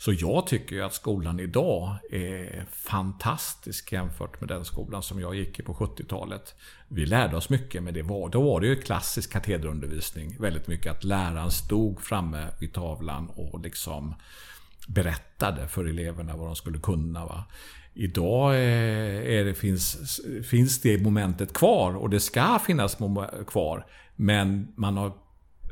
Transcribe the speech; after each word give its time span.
Så 0.00 0.12
jag 0.12 0.46
tycker 0.46 0.76
ju 0.76 0.82
att 0.82 0.94
skolan 0.94 1.40
idag 1.40 1.96
är 2.10 2.66
fantastisk 2.70 3.92
jämfört 3.92 4.40
med 4.40 4.48
den 4.48 4.64
skolan 4.64 5.02
som 5.02 5.20
jag 5.20 5.34
gick 5.34 5.58
i 5.58 5.62
på 5.62 5.74
70-talet. 5.74 6.54
Vi 6.88 7.06
lärde 7.06 7.36
oss 7.36 7.50
mycket, 7.50 7.82
men 7.82 7.94
det 7.94 8.02
var, 8.02 8.28
då 8.28 8.42
var 8.42 8.60
det 8.60 8.66
ju 8.66 8.76
klassisk 8.76 9.32
katederundervisning. 9.32 10.36
Väldigt 10.38 10.66
mycket 10.66 10.92
att 10.92 11.04
läraren 11.04 11.50
stod 11.50 12.00
framme 12.00 12.46
vid 12.60 12.72
tavlan 12.72 13.28
och 13.28 13.60
liksom 13.60 14.14
berättade 14.88 15.68
för 15.68 15.84
eleverna 15.84 16.36
vad 16.36 16.48
de 16.48 16.56
skulle 16.56 16.78
kunna. 16.78 17.26
Va? 17.26 17.44
Idag 17.94 18.54
eh, 18.54 19.38
är 19.38 19.44
det, 19.44 19.54
finns, 19.54 20.20
finns 20.50 20.80
det 20.80 21.02
momentet 21.02 21.52
kvar 21.52 21.96
och 21.96 22.10
det 22.10 22.20
ska 22.20 22.58
finnas 22.58 22.96
kvar. 23.46 23.86
Men 24.16 24.72
man 24.76 24.96
har 24.96 25.12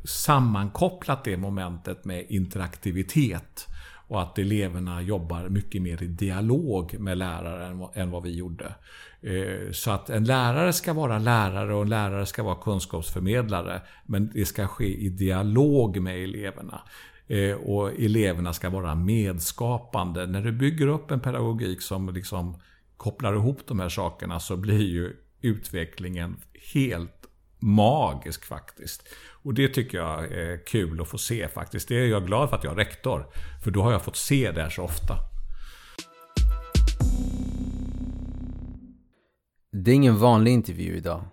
sammankopplat 0.04 1.24
det 1.24 1.36
momentet 1.36 2.04
med 2.04 2.26
interaktivitet. 2.28 3.66
Och 4.08 4.22
att 4.22 4.38
eleverna 4.38 5.02
jobbar 5.02 5.48
mycket 5.48 5.82
mer 5.82 6.02
i 6.02 6.06
dialog 6.06 6.98
med 6.98 7.18
läraren 7.18 7.86
än 7.94 8.10
vad 8.10 8.22
vi 8.22 8.36
gjorde. 8.36 8.74
Eh, 9.20 9.72
så 9.72 9.90
att 9.90 10.10
en 10.10 10.24
lärare 10.24 10.72
ska 10.72 10.92
vara 10.92 11.18
lärare 11.18 11.74
och 11.74 11.82
en 11.82 11.88
lärare 11.88 12.26
ska 12.26 12.42
vara 12.42 12.62
kunskapsförmedlare. 12.62 13.82
Men 14.06 14.30
det 14.34 14.46
ska 14.46 14.66
ske 14.66 14.96
i 14.96 15.08
dialog 15.08 16.00
med 16.00 16.24
eleverna. 16.24 16.80
Eh, 17.26 17.54
och 17.54 18.00
eleverna 18.00 18.52
ska 18.52 18.70
vara 18.70 18.94
medskapande. 18.94 20.26
När 20.26 20.42
du 20.42 20.52
bygger 20.52 20.86
upp 20.86 21.10
en 21.10 21.20
pedagogik 21.20 21.82
som 21.82 22.14
liksom 22.14 22.60
kopplar 22.96 23.34
ihop 23.34 23.60
de 23.66 23.80
här 23.80 23.88
sakerna 23.88 24.40
så 24.40 24.56
blir 24.56 24.86
ju 24.86 25.16
utvecklingen 25.40 26.36
helt 26.72 27.26
magisk 27.58 28.44
faktiskt. 28.44 29.08
Och 29.42 29.54
det 29.54 29.68
tycker 29.68 29.98
jag 29.98 30.32
är 30.32 30.66
kul 30.66 31.00
att 31.00 31.08
få 31.08 31.18
se 31.18 31.48
faktiskt. 31.48 31.88
Det 31.88 31.94
är 31.94 32.06
jag 32.06 32.26
glad 32.26 32.48
för 32.48 32.56
att 32.56 32.64
jag 32.64 32.72
är 32.72 32.76
rektor. 32.76 33.26
För 33.64 33.70
då 33.70 33.82
har 33.82 33.92
jag 33.92 34.02
fått 34.02 34.16
se 34.16 34.52
det 34.52 34.62
här 34.62 34.70
så 34.70 34.82
ofta. 34.82 35.16
Det 39.72 39.90
är 39.90 39.94
ingen 39.94 40.18
vanlig 40.18 40.52
intervju 40.52 40.96
idag. 40.96 41.24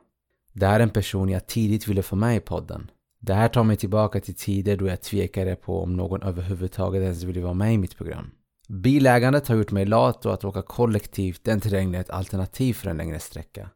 Det 0.54 0.66
här 0.66 0.80
är 0.80 0.84
en 0.84 0.90
person 0.90 1.30
jag 1.30 1.48
tidigt 1.48 1.88
ville 1.88 2.04
få 2.04 2.16
med 2.16 2.38
i 2.38 2.40
podden. 2.40 2.92
Det 3.20 3.34
här 3.34 3.48
tar 3.48 3.64
mig 3.64 3.76
tillbaka 3.78 4.20
till 4.20 4.36
tider 4.36 4.78
då 4.78 4.88
jag 4.88 5.02
tvekade 5.02 5.56
på 5.56 5.84
om 5.84 5.94
någon 5.94 6.24
överhuvudtaget 6.24 7.02
ens 7.02 7.24
ville 7.24 7.42
vara 7.42 7.54
med 7.54 7.74
i 7.74 7.78
mitt 7.78 7.98
program. 7.98 8.32
Bilägandet 8.68 9.48
har 9.48 9.56
gjort 9.56 9.72
mig 9.72 9.86
lat 9.86 10.26
och 10.26 10.34
att 10.34 10.46
åka 10.46 10.62
kollektivt 10.62 11.48
är 11.48 11.54
inte 11.54 11.70
längre 11.70 12.00
ett 12.00 12.10
alternativ 12.10 12.74
för 12.74 12.90
en 12.90 12.98
längre 12.98 13.20
sträcka. 13.20 13.70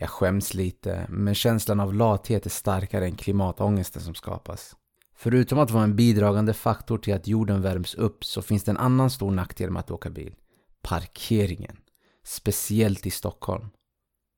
Jag 0.00 0.10
skäms 0.10 0.54
lite, 0.54 1.06
men 1.08 1.34
känslan 1.34 1.80
av 1.80 1.94
lathet 1.94 2.46
är 2.46 2.50
starkare 2.50 3.04
än 3.04 3.16
klimatångesten 3.16 4.02
som 4.02 4.14
skapas. 4.14 4.76
Förutom 5.16 5.58
att 5.58 5.70
vara 5.70 5.84
en 5.84 5.96
bidragande 5.96 6.54
faktor 6.54 6.98
till 6.98 7.14
att 7.14 7.26
jorden 7.26 7.62
värms 7.62 7.94
upp 7.94 8.24
så 8.24 8.42
finns 8.42 8.64
det 8.64 8.70
en 8.70 8.76
annan 8.76 9.10
stor 9.10 9.30
nackdel 9.30 9.70
med 9.70 9.80
att 9.80 9.90
åka 9.90 10.10
bil. 10.10 10.34
Parkeringen. 10.82 11.76
Speciellt 12.24 13.06
i 13.06 13.10
Stockholm. 13.10 13.68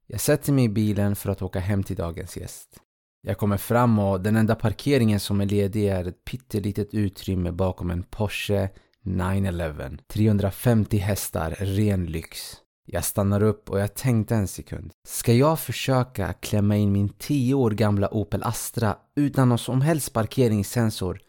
Jag 0.07 0.21
sätter 0.21 0.53
mig 0.53 0.65
i 0.65 0.69
bilen 0.69 1.17
för 1.17 1.31
att 1.31 1.43
åka 1.43 1.61
hem 1.61 1.83
till 1.83 1.97
dagens 1.97 2.37
gäst. 2.37 2.69
Jag 3.23 3.39
kommer 3.39 3.57
fram 3.57 3.99
och 3.99 4.21
den 4.21 4.37
enda 4.37 4.55
parkeringen 4.55 5.21
som 5.21 5.41
är 5.41 5.47
ledig 5.47 5.89
är 5.89 6.09
ett 6.09 6.25
pyttelitet 6.25 6.95
utrymme 6.95 7.53
bakom 7.53 7.91
en 7.91 8.03
Porsche 8.03 8.69
911. 9.03 9.91
350 10.09 10.99
hästar, 10.99 11.51
ren 11.59 12.07
lyx. 12.07 12.60
Jag 12.93 13.05
stannar 13.05 13.43
upp 13.43 13.71
och 13.71 13.81
jag 13.81 13.95
tänkte 13.95 14.35
en 14.35 14.49
sekund. 14.49 14.93
Ska 15.09 15.33
jag 15.33 15.61
försöka 15.61 16.33
klämma 16.33 16.77
in 16.77 16.93
min 16.93 17.09
10 17.09 17.55
år 17.55 17.71
gamla 17.71 18.15
Opel 18.15 18.43
Astra 18.43 18.97
utan 19.17 19.49
någon 19.49 19.59
som 19.59 19.81
helst 19.81 20.13
parkeringssensor 20.13 21.21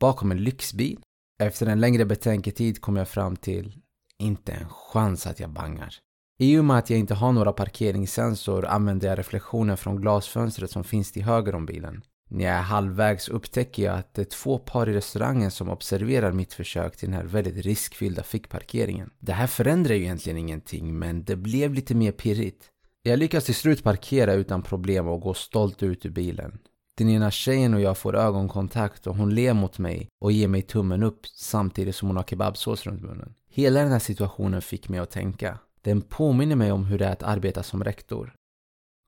bakom 0.00 0.30
en 0.30 0.44
lyxbil? 0.44 1.00
Efter 1.42 1.66
en 1.66 1.80
längre 1.80 2.04
betänketid 2.04 2.80
kom 2.80 2.96
jag 2.96 3.08
fram 3.08 3.36
till 3.36 3.76
inte 4.18 4.52
en 4.52 4.68
chans 4.68 5.26
att 5.26 5.40
jag 5.40 5.50
bangar. 5.50 5.94
I 6.38 6.58
och 6.58 6.64
med 6.64 6.78
att 6.78 6.90
jag 6.90 6.98
inte 6.98 7.14
har 7.14 7.32
några 7.32 7.52
parkeringssensor 7.52 8.66
använder 8.66 9.08
jag 9.08 9.18
reflektionen 9.18 9.76
från 9.76 10.00
glasfönstret 10.00 10.70
som 10.70 10.84
finns 10.84 11.12
till 11.12 11.24
höger 11.24 11.54
om 11.54 11.66
bilen. 11.66 12.02
När 12.32 12.44
jag 12.44 12.54
är 12.54 12.62
halvvägs 12.62 13.28
upptäcker 13.28 13.82
jag 13.82 13.98
att 13.98 14.14
det 14.14 14.22
är 14.22 14.24
två 14.24 14.58
par 14.58 14.88
i 14.88 14.92
restaurangen 14.92 15.50
som 15.50 15.68
observerar 15.68 16.32
mitt 16.32 16.52
försök 16.52 16.96
till 16.96 17.08
den 17.08 17.16
här 17.16 17.24
väldigt 17.24 17.64
riskfyllda 17.64 18.22
fickparkeringen. 18.22 19.10
Det 19.18 19.32
här 19.32 19.46
förändrar 19.46 19.94
ju 19.94 20.02
egentligen 20.02 20.38
ingenting, 20.38 20.98
men 20.98 21.24
det 21.24 21.36
blev 21.36 21.74
lite 21.74 21.94
mer 21.94 22.12
pirrigt. 22.12 22.64
Jag 23.02 23.18
lyckas 23.18 23.44
till 23.44 23.54
slut 23.54 23.82
parkera 23.82 24.32
utan 24.32 24.62
problem 24.62 25.08
och 25.08 25.20
gå 25.20 25.34
stolt 25.34 25.82
ut 25.82 26.06
ur 26.06 26.10
bilen. 26.10 26.58
Den 26.98 27.08
ena 27.08 27.30
tjejen 27.30 27.74
och 27.74 27.80
jag 27.80 27.98
får 27.98 28.16
ögonkontakt 28.16 29.06
och 29.06 29.16
hon 29.16 29.34
ler 29.34 29.52
mot 29.52 29.78
mig 29.78 30.08
och 30.20 30.32
ger 30.32 30.48
mig 30.48 30.62
tummen 30.62 31.02
upp 31.02 31.26
samtidigt 31.26 31.96
som 31.96 32.08
hon 32.08 32.16
har 32.16 32.24
kebabsås 32.24 32.86
runt 32.86 33.02
munnen. 33.02 33.34
Hela 33.50 33.80
den 33.80 33.92
här 33.92 33.98
situationen 33.98 34.62
fick 34.62 34.88
mig 34.88 35.00
att 35.00 35.10
tänka. 35.10 35.58
Den 35.82 36.02
påminner 36.02 36.56
mig 36.56 36.72
om 36.72 36.84
hur 36.84 36.98
det 36.98 37.06
är 37.06 37.12
att 37.12 37.22
arbeta 37.22 37.62
som 37.62 37.84
rektor. 37.84 38.34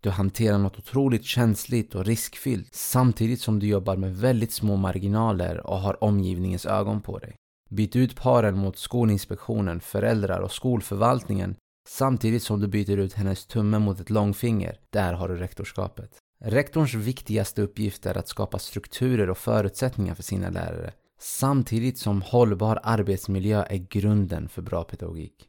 Du 0.03 0.11
hanterar 0.11 0.59
något 0.59 0.79
otroligt 0.79 1.25
känsligt 1.25 1.95
och 1.95 2.05
riskfyllt 2.05 2.75
samtidigt 2.75 3.41
som 3.41 3.59
du 3.59 3.67
jobbar 3.67 3.97
med 3.97 4.17
väldigt 4.17 4.53
små 4.53 4.77
marginaler 4.77 5.67
och 5.67 5.79
har 5.79 6.05
omgivningens 6.05 6.67
ögon 6.67 7.01
på 7.01 7.19
dig. 7.19 7.35
Byt 7.71 7.97
ut 7.97 8.17
paren 8.17 8.59
mot 8.59 8.79
Skolinspektionen, 8.79 9.81
föräldrar 9.81 10.41
och 10.41 10.53
skolförvaltningen 10.53 11.57
samtidigt 11.89 12.43
som 12.43 12.61
du 12.61 12.69
byter 12.69 12.97
ut 12.97 13.13
hennes 13.13 13.47
tumme 13.47 13.79
mot 13.79 14.01
ett 14.01 14.11
långfinger. 14.11 14.79
Där 14.91 15.13
har 15.13 15.29
du 15.29 15.37
rektorskapet. 15.37 16.11
Rektorns 16.45 16.95
viktigaste 16.95 17.63
uppgift 17.63 18.07
är 18.07 18.19
att 18.19 18.29
skapa 18.29 18.59
strukturer 18.59 19.31
och 19.31 19.39
förutsättningar 19.39 20.15
för 20.15 20.23
sina 20.23 20.51
lärare 20.51 20.93
samtidigt 21.21 21.99
som 21.99 22.23
hållbar 22.23 22.81
arbetsmiljö 22.83 23.65
är 23.69 23.77
grunden 23.77 24.49
för 24.49 24.63
bra 24.63 24.85
pedagogik. 24.85 25.49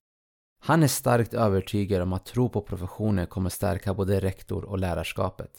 Han 0.65 0.83
är 0.83 0.87
starkt 0.87 1.33
övertygad 1.33 2.01
om 2.01 2.13
att 2.13 2.25
tro 2.25 2.49
på 2.49 2.61
professionen 2.61 3.27
kommer 3.27 3.49
stärka 3.49 3.93
både 3.93 4.19
rektor 4.19 4.65
och 4.65 4.79
lärarskapet. 4.79 5.51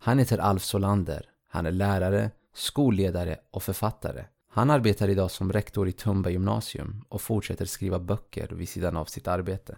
Han 0.00 0.18
heter 0.18 0.38
Alf 0.38 0.62
Solander. 0.62 1.28
Han 1.48 1.66
är 1.66 1.70
lärare, 1.70 2.30
skolledare 2.54 3.38
och 3.50 3.62
författare. 3.62 4.24
Han 4.52 4.70
arbetar 4.70 5.08
idag 5.08 5.30
som 5.30 5.52
rektor 5.52 5.88
i 5.88 5.92
Tumba 5.92 6.30
gymnasium 6.30 7.04
och 7.08 7.20
fortsätter 7.20 7.64
skriva 7.64 7.98
böcker 7.98 8.48
vid 8.48 8.68
sidan 8.68 8.96
av 8.96 9.04
sitt 9.04 9.28
arbete. 9.28 9.76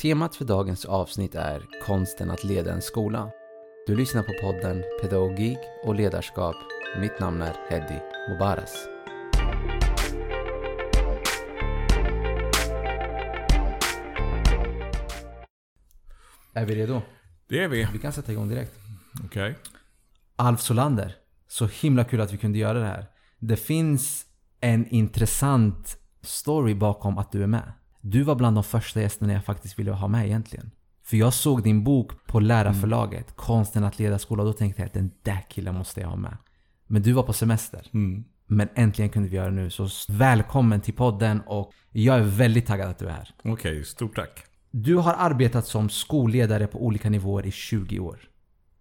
Temat 0.00 0.36
för 0.36 0.44
dagens 0.44 0.84
avsnitt 0.84 1.34
är 1.34 1.66
konsten 1.86 2.30
att 2.30 2.44
leda 2.44 2.72
en 2.72 2.82
skola. 2.82 3.30
Du 3.86 3.96
lyssnar 3.96 4.22
på 4.22 4.32
podden 4.42 4.82
Pedagogik 5.02 5.58
och 5.84 5.94
ledarskap. 5.94 6.56
Mitt 7.00 7.20
namn 7.20 7.42
är 7.42 7.56
Hedi 7.68 8.00
Mubaras. 8.28 8.88
Är 16.52 16.66
vi 16.66 16.74
redo? 16.74 17.02
Det 17.48 17.64
är 17.64 17.68
vi. 17.68 17.88
Vi 17.92 17.98
kan 17.98 18.12
sätta 18.12 18.32
igång 18.32 18.48
direkt. 18.48 18.78
Okej. 19.24 19.50
Okay. 19.50 19.54
Alf 20.36 20.60
Solander. 20.60 21.16
Så 21.48 21.66
himla 21.66 22.04
kul 22.04 22.20
att 22.20 22.32
vi 22.32 22.38
kunde 22.38 22.58
göra 22.58 22.78
det 22.78 22.86
här. 22.86 23.06
Det 23.38 23.56
finns 23.56 24.26
en 24.60 24.86
intressant 24.86 25.98
story 26.22 26.74
bakom 26.74 27.18
att 27.18 27.32
du 27.32 27.42
är 27.42 27.46
med. 27.46 27.72
Du 28.00 28.22
var 28.22 28.34
bland 28.34 28.56
de 28.56 28.64
första 28.64 29.00
gästerna 29.00 29.32
jag 29.32 29.44
faktiskt 29.44 29.78
ville 29.78 29.90
ha 29.90 30.08
med 30.08 30.26
egentligen. 30.26 30.70
För 31.04 31.16
jag 31.16 31.34
såg 31.34 31.62
din 31.62 31.84
bok 31.84 32.26
på 32.26 32.40
Lärarförlaget, 32.40 33.26
mm. 33.26 33.34
Konsten 33.36 33.84
att 33.84 33.98
leda 33.98 34.18
skola. 34.18 34.42
Och 34.42 34.48
då 34.48 34.52
tänkte 34.52 34.82
jag 34.82 34.86
att 34.86 34.92
den 34.92 35.10
där 35.22 35.44
killen 35.48 35.74
måste 35.74 36.00
jag 36.00 36.08
ha 36.08 36.16
med. 36.16 36.36
Men 36.86 37.02
du 37.02 37.12
var 37.12 37.22
på 37.22 37.32
semester. 37.32 37.86
Mm. 37.92 38.24
Men 38.46 38.68
äntligen 38.74 39.10
kunde 39.10 39.28
vi 39.28 39.36
göra 39.36 39.50
det 39.50 39.56
nu. 39.56 39.70
Så 39.70 39.88
välkommen 40.08 40.80
till 40.80 40.94
podden 40.94 41.40
och 41.46 41.72
jag 41.90 42.18
är 42.18 42.22
väldigt 42.22 42.66
taggad 42.66 42.90
att 42.90 42.98
du 42.98 43.06
är 43.06 43.12
här. 43.12 43.34
Okej, 43.38 43.52
okay, 43.52 43.84
stort 43.84 44.16
tack. 44.16 44.51
Du 44.74 44.96
har 44.96 45.14
arbetat 45.18 45.66
som 45.66 45.88
skolledare 45.88 46.66
på 46.66 46.84
olika 46.84 47.10
nivåer 47.10 47.46
i 47.46 47.50
20 47.50 47.98
år. 47.98 48.18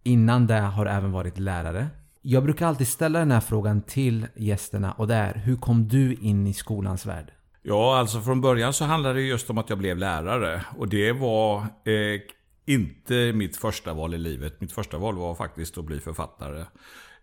Innan 0.03 0.47
det 0.47 0.59
har 0.59 0.85
du 0.85 0.91
även 0.91 1.12
varit 1.12 1.40
lärare. 1.40 1.88
Jag 2.22 2.44
brukar 2.44 2.68
alltid 2.68 2.88
ställa 2.88 3.19
den 3.19 3.31
här 3.31 3.40
frågan 3.40 3.81
till 3.81 4.28
gästerna 4.35 4.91
och 4.91 5.07
det 5.07 5.16
är 5.16 5.34
Hur 5.34 5.56
kom 5.56 5.88
du 5.88 6.13
in 6.13 6.47
i 6.47 6.53
skolans 6.53 7.06
värld? 7.06 7.31
Ja, 7.62 7.97
alltså 7.97 8.21
från 8.21 8.42
början 8.42 8.74
så 8.74 8.86
handlade 8.86 9.15
det 9.19 9.21
just 9.21 9.50
om 9.50 9.57
att 9.57 9.69
jag 9.69 9.77
blev 9.77 9.98
lärare. 9.98 10.65
Och 10.77 10.88
det 10.88 11.12
var 11.12 11.57
eh, 11.60 12.21
inte 12.65 13.33
mitt 13.33 13.57
första 13.57 13.94
val 13.94 14.13
i 14.13 14.18
livet. 14.18 14.62
Mitt 14.62 14.71
första 14.71 14.98
val 14.98 15.15
var 15.15 15.36
faktiskt 15.36 15.77
att 15.77 15.86
bli 15.86 16.00
författare. 16.00 16.65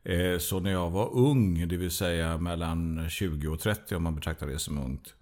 Eh, 0.03 0.39
så 0.39 0.61
när 0.61 0.71
jag 0.71 0.91
var 0.91 1.17
ung, 1.17 1.69
det 1.69 1.77
vill 1.77 1.91
säga 1.91 2.39
mellan 2.39 3.11
20 3.11 3.49
och 3.49 3.61
30 3.61 3.97
om 3.97 4.03
man 4.03 4.15
betraktar 4.15 4.47
det 4.47 4.59
som 4.59 4.79
ungt. 4.79 5.15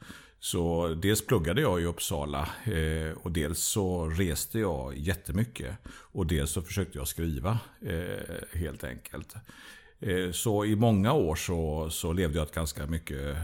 Så 0.46 0.94
dels 1.02 1.26
pluggade 1.26 1.60
jag 1.60 1.81
i 1.81 1.84
Uppsala 1.84 2.48
eh, 2.64 3.16
och 3.22 3.32
dels 3.32 3.58
så 3.58 4.08
reste 4.08 4.58
jag 4.58 4.96
jättemycket. 4.96 5.78
Och 5.88 6.26
dels 6.26 6.50
så 6.50 6.62
försökte 6.62 6.98
jag 6.98 7.08
skriva 7.08 7.58
eh, 7.82 8.58
helt 8.58 8.84
enkelt. 8.84 9.34
Eh, 10.00 10.31
så 10.31 10.64
i 10.64 10.76
många 10.76 11.12
år 11.12 11.37
så, 11.37 11.90
så 11.90 12.12
levde 12.12 12.38
jag 12.38 12.46
ett 12.46 12.54
ganska 12.54 12.87
mycket 12.87 13.37
eh, 13.37 13.43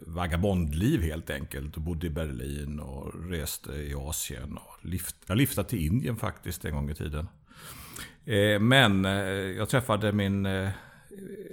vagabondliv 0.00 1.02
helt 1.02 1.30
enkelt. 1.30 1.76
Och 1.76 1.82
bodde 1.82 2.06
i 2.06 2.10
Berlin 2.10 2.80
och 2.80 3.30
reste 3.30 3.72
i 3.72 3.94
Asien. 3.94 4.56
Och 4.56 4.86
lift, 4.86 5.16
jag 5.26 5.36
liftade 5.36 5.68
till 5.68 5.86
Indien 5.86 6.16
faktiskt 6.16 6.64
en 6.64 6.74
gång 6.74 6.90
i 6.90 6.94
tiden. 6.94 7.28
Eh, 8.24 8.60
men 8.60 9.04
eh, 9.04 9.12
jag 9.56 9.68
träffade 9.68 10.12
min 10.12 10.46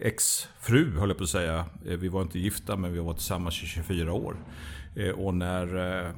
exfru, 0.02 0.98
höll 1.00 1.10
jag 1.10 1.18
på 1.18 1.24
att 1.24 1.30
säga. 1.30 1.66
Eh, 1.86 1.98
vi 1.98 2.08
var 2.08 2.22
inte 2.22 2.40
gifta 2.40 2.78
men 2.78 2.94
vi 2.94 3.00
var 3.00 3.14
tillsammans 3.14 3.64
i 3.64 3.66
24 3.66 4.14
år. 4.14 4.36
Eh, 4.96 5.10
och 5.10 5.34
när 5.34 5.98
eh, 6.06 6.12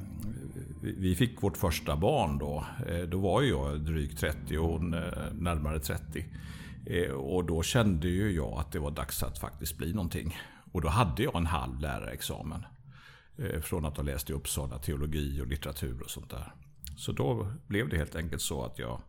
vi 0.81 1.15
fick 1.15 1.43
vårt 1.43 1.57
första 1.57 1.95
barn 1.95 2.37
då, 2.37 2.65
då 3.07 3.19
var 3.19 3.41
jag 3.41 3.79
drygt 3.79 4.19
30 4.19 4.57
och 4.57 4.67
hon 4.67 4.89
närmare 5.31 5.79
30. 5.79 6.25
Och 7.15 7.45
då 7.45 7.63
kände 7.63 8.07
ju 8.07 8.31
jag 8.31 8.59
att 8.59 8.71
det 8.71 8.79
var 8.79 8.91
dags 8.91 9.23
att 9.23 9.39
faktiskt 9.39 9.77
bli 9.77 9.93
någonting. 9.93 10.37
Och 10.71 10.81
då 10.81 10.87
hade 10.87 11.23
jag 11.23 11.35
en 11.35 11.45
halv 11.45 11.79
lärarexamen. 11.79 12.65
Från 13.61 13.85
att 13.85 13.97
ha 13.97 14.03
läst 14.03 14.29
i 14.29 14.33
Uppsala 14.33 14.77
teologi 14.77 15.41
och 15.41 15.47
litteratur 15.47 16.01
och 16.01 16.09
sånt 16.09 16.29
där. 16.29 16.53
Så 16.97 17.11
då 17.11 17.51
blev 17.67 17.89
det 17.89 17.97
helt 17.97 18.15
enkelt 18.15 18.41
så 18.41 18.65
att 18.65 18.79
jag 18.79 19.01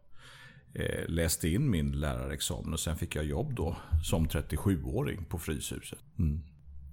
läste 1.09 1.49
in 1.49 1.71
min 1.71 1.93
lärarexamen 1.93 2.73
och 2.73 2.81
sen 2.81 2.97
fick 2.97 3.17
jag 3.17 3.25
jobb 3.25 3.55
då 3.55 3.77
som 4.03 4.29
37-åring 4.29 5.25
på 5.25 5.39
Fryshuset. 5.39 5.99
Mm. 6.19 6.43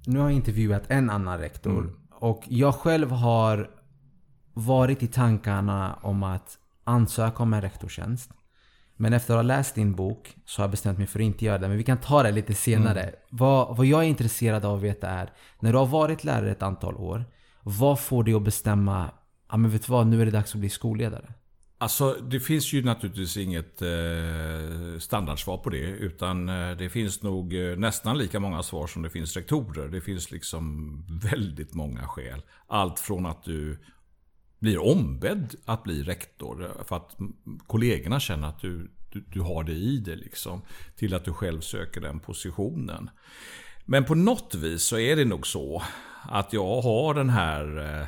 Nu 0.06 0.19
har 0.19 0.29
jag 0.29 0.35
intervjuat 0.35 0.83
en 0.88 1.09
annan 1.09 1.39
rektor 1.39 1.79
mm. 1.79 1.95
och 2.12 2.44
jag 2.47 2.75
själv 2.75 3.12
har 3.12 3.69
varit 4.53 5.03
i 5.03 5.07
tankarna 5.07 6.00
om 6.01 6.24
att 6.24 6.57
ansöka 6.83 7.44
om 7.44 7.53
en 7.53 7.62
rektorstjänst. 7.62 8.31
Men 8.95 9.13
efter 9.13 9.33
att 9.33 9.38
ha 9.38 9.41
läst 9.41 9.75
din 9.75 9.95
bok 9.95 10.35
så 10.45 10.62
har 10.62 10.63
jag 10.63 10.71
bestämt 10.71 10.97
mig 10.97 11.07
för 11.07 11.19
att 11.19 11.23
inte 11.23 11.45
göra 11.45 11.57
det. 11.57 11.68
Men 11.68 11.77
vi 11.77 11.83
kan 11.83 11.97
ta 11.97 12.23
det 12.23 12.31
lite 12.31 12.53
senare. 12.53 13.01
Mm. 13.01 13.15
Vad, 13.30 13.77
vad 13.77 13.85
jag 13.85 14.03
är 14.03 14.07
intresserad 14.07 14.65
av 14.65 14.75
att 14.75 14.83
veta 14.83 15.09
är, 15.09 15.30
när 15.59 15.71
du 15.71 15.77
har 15.77 15.85
varit 15.85 16.23
lärare 16.23 16.51
ett 16.51 16.63
antal 16.63 16.95
år, 16.95 17.25
vad 17.63 18.00
får 18.00 18.23
dig 18.23 18.33
att 18.33 18.44
bestämma, 18.44 19.12
ja 19.50 19.57
men 19.57 19.71
vet 19.71 19.85
du 19.85 19.91
vad, 19.91 20.07
nu 20.07 20.21
är 20.21 20.25
det 20.25 20.31
dags 20.31 20.53
att 20.53 20.59
bli 20.59 20.69
skolledare? 20.69 21.33
Alltså 21.79 22.13
det 22.13 22.39
finns 22.39 22.74
ju 22.74 22.83
naturligtvis 22.83 23.38
inget 23.38 23.81
eh, 23.81 25.00
standardsvar 25.00 25.57
på 25.57 25.69
det. 25.69 25.88
Utan 25.88 26.50
eh, 26.50 26.77
det 26.77 26.89
finns 26.89 27.24
nog 27.24 27.53
eh, 27.53 27.77
nästan 27.77 28.18
lika 28.18 28.39
många 28.39 28.63
svar 28.63 28.88
som 28.88 29.01
det 29.01 29.09
finns 29.09 29.35
rektorer. 29.35 29.88
Det 29.88 30.01
finns 30.01 30.31
liksom 30.31 31.06
väldigt 31.31 31.74
många 31.74 32.07
skäl. 32.07 32.41
Allt 32.68 33.00
från 33.00 33.25
att 33.25 33.44
du 33.44 33.77
blir 34.59 34.79
ombedd 34.79 35.56
att 35.65 35.83
bli 35.83 36.03
rektor 36.03 36.71
för 36.88 36.95
att 36.95 37.18
kollegorna 37.68 38.19
känner 38.19 38.47
att 38.47 38.62
du, 38.62 38.91
du, 39.12 39.25
du 39.31 39.41
har 39.41 39.63
det 39.63 39.73
i 39.73 39.97
dig. 39.97 40.15
Liksom, 40.15 40.62
till 40.95 41.13
att 41.13 41.25
du 41.25 41.33
själv 41.33 41.62
söker 41.62 42.01
den 42.01 42.19
positionen. 42.19 43.09
Men 43.85 44.06
på 44.06 44.15
något 44.15 44.56
vis 44.56 44.83
så 44.83 45.00
är 45.00 45.15
det 45.15 45.25
nog 45.25 45.47
så 45.47 45.83
att 46.21 46.53
jag 46.53 46.81
har 46.81 47.13
den 47.13 47.30
här 47.30 47.77
eh, 48.01 48.07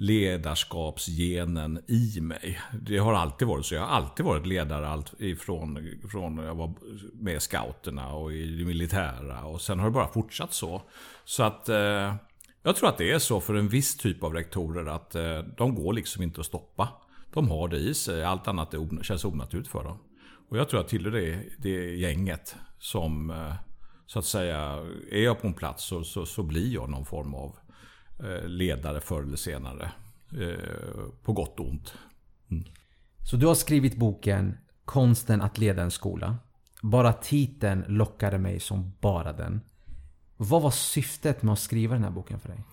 ledarskapsgenen 0.00 1.80
i 1.86 2.20
mig. 2.20 2.60
Det 2.80 2.98
har 2.98 3.14
alltid 3.14 3.48
varit 3.48 3.66
så. 3.66 3.74
Jag 3.74 3.82
har 3.82 3.96
alltid 3.96 4.26
varit 4.26 4.46
ledare 4.46 4.88
allt 4.88 5.20
ifrån 5.20 5.98
från 6.10 6.38
jag 6.38 6.54
var 6.54 6.74
med 7.12 7.36
i 7.36 7.40
scouterna 7.40 8.12
och 8.12 8.32
i 8.32 8.56
det 8.58 8.64
militära. 8.64 9.44
Och 9.44 9.60
sen 9.60 9.78
har 9.78 9.86
det 9.86 9.92
bara 9.92 10.08
fortsatt 10.08 10.52
så. 10.52 10.82
Så 11.24 11.42
att 11.42 11.68
eh, 11.68 12.14
jag 12.62 12.76
tror 12.76 12.88
att 12.88 12.98
det 12.98 13.12
är 13.12 13.18
så 13.18 13.40
för 13.40 13.54
en 13.54 13.68
viss 13.68 13.96
typ 13.96 14.22
av 14.22 14.34
rektorer 14.34 14.86
att 14.86 15.14
eh, 15.14 15.38
de 15.56 15.74
går 15.74 15.92
liksom 15.92 16.22
inte 16.22 16.40
att 16.40 16.46
stoppa. 16.46 16.88
De 17.32 17.50
har 17.50 17.68
det 17.68 17.78
i 17.78 17.94
sig. 17.94 18.24
Allt 18.24 18.48
annat 18.48 18.74
är, 18.74 19.02
känns 19.02 19.24
onaturligt 19.24 19.68
för 19.68 19.84
dem. 19.84 19.98
Och 20.48 20.58
jag 20.58 20.68
tror 20.68 20.80
att 20.80 20.88
tillhör 20.88 21.10
det, 21.12 21.42
det 21.58 21.96
gänget 21.96 22.56
som 22.78 23.30
eh, 23.30 23.54
så 24.06 24.18
att 24.18 24.24
säga, 24.24 24.86
är 25.10 25.22
jag 25.22 25.40
på 25.40 25.46
en 25.46 25.54
plats 25.54 25.84
så, 25.84 26.04
så, 26.04 26.26
så 26.26 26.42
blir 26.42 26.74
jag 26.74 26.90
någon 26.90 27.06
form 27.06 27.34
av 27.34 27.56
Eh, 27.67 27.67
ledare 28.44 29.00
förr 29.00 29.22
eller 29.22 29.36
senare. 29.36 29.92
Eh, 30.32 31.08
på 31.22 31.32
gott 31.32 31.60
och 31.60 31.68
ont. 31.68 31.94
Mm. 32.50 32.64
Så 33.30 33.36
du 33.36 33.46
har 33.46 33.54
skrivit 33.54 33.96
boken 33.96 34.58
Konsten 34.84 35.40
att 35.40 35.58
leda 35.58 35.82
en 35.82 35.90
skola. 35.90 36.36
Bara 36.82 37.12
titeln 37.12 37.84
lockade 37.88 38.38
mig 38.38 38.60
som 38.60 38.92
bara 39.00 39.32
den. 39.32 39.60
Vad 40.36 40.62
var 40.62 40.70
syftet 40.70 41.42
med 41.42 41.52
att 41.52 41.58
skriva 41.58 41.94
den 41.94 42.04
här 42.04 42.10
boken 42.10 42.40
för 42.40 42.48
dig? 42.48 42.64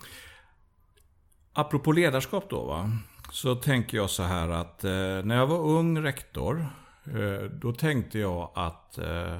Apropå 1.54 1.92
ledarskap 1.92 2.50
då 2.50 2.66
va. 2.66 2.92
Så 3.32 3.56
tänker 3.56 3.98
jag 3.98 4.10
så 4.10 4.24
här 4.24 4.50
att 4.50 4.84
eh, 4.84 4.92
när 5.24 5.36
jag 5.36 5.48
var 5.48 5.60
ung 5.60 6.04
rektor. 6.04 6.68
Eh, 7.06 7.50
då 7.52 7.74
tänkte 7.74 8.20
jag 8.20 8.52
att 8.56 8.98
eh, 8.98 9.38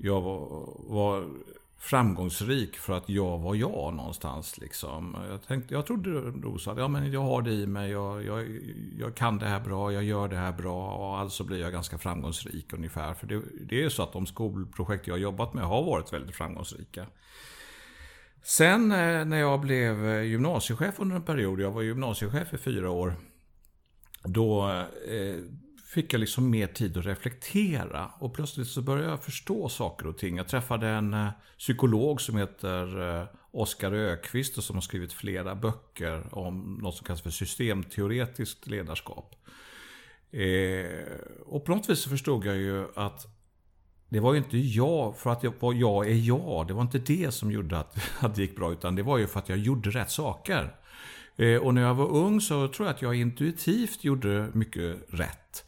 jag 0.00 0.20
var, 0.20 0.68
var 0.78 1.28
framgångsrik 1.84 2.76
för 2.76 2.92
att 2.92 3.08
jag 3.08 3.38
var 3.38 3.54
jag 3.54 3.94
någonstans. 3.94 4.58
Liksom. 4.58 5.16
Jag, 5.30 5.42
tänkte, 5.42 5.74
jag 5.74 5.86
trodde 5.86 6.10
nog 6.10 6.60
så 6.60 6.70
att 6.70 6.78
ja, 6.78 6.88
men 6.88 7.12
jag 7.12 7.20
har 7.20 7.42
det 7.42 7.52
i 7.52 7.66
mig, 7.66 7.90
jag, 7.90 8.24
jag, 8.24 8.60
jag 8.98 9.14
kan 9.14 9.38
det 9.38 9.46
här 9.46 9.60
bra, 9.60 9.92
jag 9.92 10.04
gör 10.04 10.28
det 10.28 10.36
här 10.36 10.52
bra 10.52 10.94
och 10.94 11.18
alltså 11.18 11.44
blir 11.44 11.60
jag 11.60 11.72
ganska 11.72 11.98
framgångsrik 11.98 12.72
ungefär. 12.72 13.14
För 13.14 13.26
det, 13.26 13.42
det 13.68 13.84
är 13.84 13.88
så 13.88 14.02
att 14.02 14.12
de 14.12 14.26
skolprojekt 14.26 15.06
jag 15.06 15.14
har 15.14 15.18
jobbat 15.18 15.54
med 15.54 15.64
har 15.64 15.82
varit 15.82 16.12
väldigt 16.12 16.36
framgångsrika. 16.36 17.06
Sen 18.42 18.92
eh, 18.92 19.24
när 19.24 19.38
jag 19.38 19.60
blev 19.60 20.06
eh, 20.08 20.22
gymnasiechef 20.22 20.94
under 20.98 21.16
en 21.16 21.22
period, 21.22 21.60
jag 21.60 21.70
var 21.70 21.82
gymnasiechef 21.82 22.54
i 22.54 22.58
fyra 22.58 22.90
år. 22.90 23.14
Då 24.22 24.68
eh, 25.08 25.36
fick 25.94 26.12
jag 26.12 26.20
liksom 26.20 26.50
mer 26.50 26.66
tid 26.66 26.96
att 26.96 27.06
reflektera. 27.06 28.10
Och 28.18 28.34
plötsligt 28.34 28.68
så 28.68 28.82
började 28.82 29.08
jag 29.08 29.24
förstå 29.24 29.68
saker 29.68 30.06
och 30.06 30.18
ting. 30.18 30.36
Jag 30.36 30.48
träffade 30.48 30.88
en 30.88 31.14
eh, 31.14 31.28
psykolog 31.58 32.20
som 32.20 32.36
heter 32.36 33.18
eh, 33.20 33.26
Oskar 33.50 33.92
Ökvist 33.92 34.58
och 34.58 34.64
som 34.64 34.76
har 34.76 34.80
skrivit 34.80 35.12
flera 35.12 35.54
böcker 35.54 36.38
om 36.38 36.78
något 36.82 36.94
som 36.94 37.06
kallas 37.06 37.22
för 37.22 37.30
systemteoretiskt 37.30 38.66
ledarskap. 38.66 39.34
Eh, 40.30 40.86
och 41.46 41.64
på 41.64 41.74
något 41.74 41.88
vis 41.88 41.98
så 41.98 42.10
förstod 42.10 42.46
jag 42.46 42.56
ju 42.56 42.86
att 42.96 43.26
det 44.08 44.20
var 44.20 44.32
ju 44.32 44.38
inte 44.38 44.58
jag, 44.58 45.16
för 45.16 45.30
att 45.30 45.42
jag, 45.42 45.54
jag 45.74 46.10
är 46.10 46.14
jag. 46.14 46.66
Det 46.66 46.74
var 46.74 46.82
inte 46.82 46.98
det 46.98 47.34
som 47.34 47.52
gjorde 47.52 47.78
att, 47.78 47.96
att 48.20 48.34
det 48.34 48.42
gick 48.42 48.56
bra. 48.56 48.72
Utan 48.72 48.96
det 48.96 49.02
var 49.02 49.18
ju 49.18 49.26
för 49.26 49.38
att 49.38 49.48
jag 49.48 49.58
gjorde 49.58 49.90
rätt 49.90 50.10
saker. 50.10 50.76
Och 51.62 51.74
när 51.74 51.82
jag 51.82 51.94
var 51.94 52.08
ung 52.08 52.40
så 52.40 52.68
tror 52.68 52.88
jag 52.88 52.94
att 52.94 53.02
jag 53.02 53.14
intuitivt 53.14 54.04
gjorde 54.04 54.50
mycket 54.52 54.96
rätt. 55.08 55.64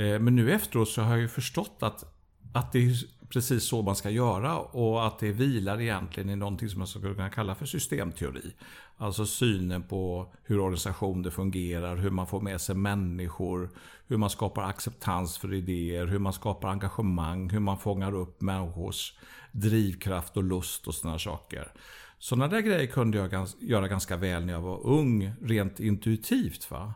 Eh, 0.00 0.18
men 0.18 0.36
nu 0.36 0.52
efteråt 0.52 0.88
så 0.88 1.02
har 1.02 1.10
jag 1.10 1.20
ju 1.20 1.28
förstått 1.28 1.76
att, 1.80 2.04
att 2.52 2.72
det 2.72 2.78
är 2.78 2.94
precis 3.28 3.64
så 3.64 3.82
man 3.82 3.96
ska 3.96 4.10
göra 4.10 4.58
och 4.58 5.06
att 5.06 5.18
det 5.18 5.32
vilar 5.32 5.80
egentligen 5.80 6.30
i 6.30 6.36
någonting 6.36 6.68
som 6.68 6.78
man 6.78 6.88
skulle 6.88 7.14
kunna 7.14 7.30
kalla 7.30 7.54
för 7.54 7.66
systemteori. 7.66 8.52
Alltså 8.96 9.26
synen 9.26 9.82
på 9.82 10.32
hur 10.44 10.60
organisationer 10.60 11.30
fungerar, 11.30 11.96
hur 11.96 12.10
man 12.10 12.26
får 12.26 12.40
med 12.40 12.60
sig 12.60 12.74
människor, 12.74 13.70
hur 14.06 14.16
man 14.16 14.30
skapar 14.30 14.62
acceptans 14.62 15.38
för 15.38 15.54
idéer, 15.54 16.06
hur 16.06 16.18
man 16.18 16.32
skapar 16.32 16.68
engagemang, 16.68 17.50
hur 17.50 17.60
man 17.60 17.78
fångar 17.78 18.14
upp 18.14 18.40
människors 18.40 19.14
drivkraft 19.52 20.36
och 20.36 20.44
lust 20.44 20.88
och 20.88 20.94
sådana 20.94 21.18
saker. 21.18 21.72
Sådana 22.18 22.48
där 22.48 22.60
grejer 22.60 22.86
kunde 22.86 23.18
jag 23.18 23.48
göra 23.60 23.88
ganska 23.88 24.16
väl 24.16 24.46
när 24.46 24.52
jag 24.52 24.60
var 24.60 24.86
ung, 24.86 25.32
rent 25.42 25.80
intuitivt. 25.80 26.70
Va? 26.70 26.94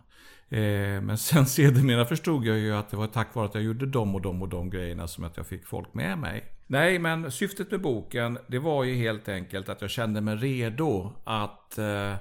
Eh, 0.49 1.01
men 1.01 1.19
sen 1.19 1.47
sedermera 1.57 2.05
förstod 2.05 2.47
jag 2.47 2.59
ju 2.59 2.75
att 2.75 2.91
det 2.91 2.97
var 2.97 3.07
tack 3.07 3.35
vare 3.35 3.47
att 3.47 3.55
jag 3.55 3.65
gjorde 3.65 3.87
de 3.87 4.15
och 4.15 4.23
de 4.23 4.43
och 4.43 4.49
de 4.49 4.71
grejerna 4.71 5.09
som 5.09 5.25
att 5.25 5.37
jag 5.37 5.47
fick 5.47 5.67
folk 5.67 5.95
med 5.95 6.19
mig. 6.19 6.45
Nej, 6.67 6.99
men 6.99 7.31
syftet 7.31 7.71
med 7.71 7.81
boken, 7.81 8.39
det 8.47 8.59
var 8.59 8.85
ju 8.85 8.95
helt 8.95 9.29
enkelt 9.29 9.69
att 9.69 9.81
jag 9.81 9.91
kände 9.91 10.21
mig 10.21 10.37
redo 10.37 11.13
att 11.25 11.79
eh, 11.79 12.13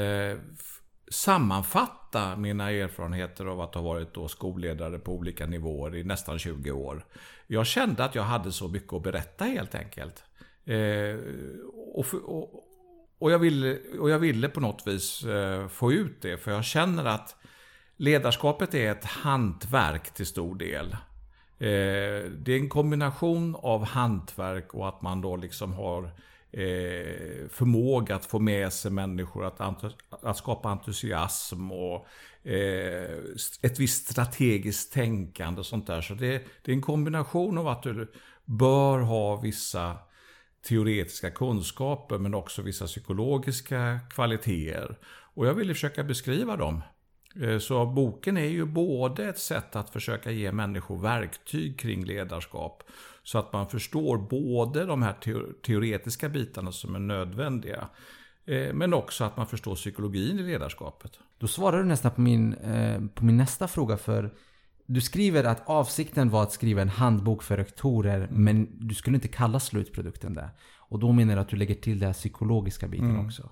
eh, 0.00 0.36
sammanfatta 1.10 2.36
mina 2.36 2.70
erfarenheter 2.70 3.46
av 3.46 3.60
att 3.60 3.74
ha 3.74 3.82
varit 3.82 4.14
då 4.14 4.28
skolledare 4.28 4.98
på 4.98 5.12
olika 5.12 5.46
nivåer 5.46 5.96
i 5.96 6.04
nästan 6.04 6.38
20 6.38 6.70
år. 6.70 7.04
Jag 7.46 7.66
kände 7.66 8.04
att 8.04 8.14
jag 8.14 8.22
hade 8.22 8.52
så 8.52 8.68
mycket 8.68 8.92
att 8.92 9.02
berätta 9.02 9.44
helt 9.44 9.74
enkelt. 9.74 10.24
Eh, 10.64 11.18
och, 11.94 12.06
och, 12.14 12.64
och, 13.18 13.32
jag 13.32 13.38
ville, 13.38 13.78
och 13.98 14.10
jag 14.10 14.18
ville 14.18 14.48
på 14.48 14.60
något 14.60 14.86
vis 14.86 15.24
eh, 15.24 15.68
få 15.68 15.92
ut 15.92 16.22
det, 16.22 16.36
för 16.36 16.50
jag 16.50 16.64
känner 16.64 17.04
att 17.04 17.36
Ledarskapet 17.96 18.74
är 18.74 18.90
ett 18.90 19.04
hantverk 19.04 20.14
till 20.14 20.26
stor 20.26 20.54
del. 20.54 20.96
Eh, 21.58 22.30
det 22.30 22.52
är 22.52 22.56
en 22.56 22.68
kombination 22.68 23.56
av 23.58 23.84
hantverk 23.84 24.74
och 24.74 24.88
att 24.88 25.02
man 25.02 25.20
då 25.20 25.36
liksom 25.36 25.72
har 25.72 26.04
eh, 26.52 27.48
förmåga 27.48 28.16
att 28.16 28.26
få 28.26 28.38
med 28.38 28.72
sig 28.72 28.90
människor, 28.90 29.44
att, 29.44 29.84
att 30.22 30.36
skapa 30.36 30.68
entusiasm 30.68 31.72
och 31.72 32.06
eh, 32.46 33.18
ett 33.62 33.78
visst 33.78 34.10
strategiskt 34.10 34.92
tänkande 34.92 35.60
och 35.60 35.66
sånt 35.66 35.86
där. 35.86 36.00
Så 36.00 36.14
det, 36.14 36.42
det 36.62 36.72
är 36.72 36.74
en 36.74 36.82
kombination 36.82 37.58
av 37.58 37.68
att 37.68 37.82
du 37.82 38.12
bör 38.44 38.98
ha 38.98 39.36
vissa 39.36 39.96
teoretiska 40.68 41.30
kunskaper 41.30 42.18
men 42.18 42.34
också 42.34 42.62
vissa 42.62 42.86
psykologiska 42.86 44.00
kvaliteter. 44.10 44.98
Och 45.34 45.46
jag 45.46 45.54
ville 45.54 45.74
försöka 45.74 46.04
beskriva 46.04 46.56
dem 46.56 46.82
så 47.60 47.86
boken 47.86 48.36
är 48.36 48.48
ju 48.48 48.64
både 48.64 49.28
ett 49.28 49.38
sätt 49.38 49.76
att 49.76 49.90
försöka 49.90 50.30
ge 50.30 50.52
människor 50.52 50.98
verktyg 50.98 51.78
kring 51.78 52.04
ledarskap. 52.04 52.82
Så 53.22 53.38
att 53.38 53.52
man 53.52 53.68
förstår 53.68 54.18
både 54.18 54.84
de 54.84 55.02
här 55.02 55.14
teoretiska 55.62 56.28
bitarna 56.28 56.72
som 56.72 56.94
är 56.94 56.98
nödvändiga. 56.98 57.88
Eh, 58.44 58.74
men 58.74 58.94
också 58.94 59.24
att 59.24 59.36
man 59.36 59.46
förstår 59.46 59.74
psykologin 59.74 60.38
i 60.38 60.42
ledarskapet. 60.42 61.12
Då 61.38 61.46
svarar 61.46 61.78
du 61.78 61.84
nästan 61.84 62.10
på 62.10 62.20
min, 62.20 62.54
eh, 62.54 63.00
på 63.14 63.24
min 63.24 63.36
nästa 63.36 63.68
fråga. 63.68 63.96
För 63.96 64.34
Du 64.86 65.00
skriver 65.00 65.44
att 65.44 65.68
avsikten 65.68 66.30
var 66.30 66.42
att 66.42 66.52
skriva 66.52 66.82
en 66.82 66.88
handbok 66.88 67.42
för 67.42 67.56
rektorer 67.56 68.28
men 68.30 68.68
du 68.88 68.94
skulle 68.94 69.14
inte 69.14 69.28
kalla 69.28 69.60
slutprodukten 69.60 70.34
det. 70.34 70.50
Och 70.78 70.98
då 70.98 71.12
menar 71.12 71.34
du 71.34 71.40
att 71.40 71.48
du 71.48 71.56
lägger 71.56 71.74
till 71.74 71.98
den 71.98 72.12
psykologiska 72.12 72.88
biten 72.88 73.10
mm. 73.10 73.26
också. 73.26 73.50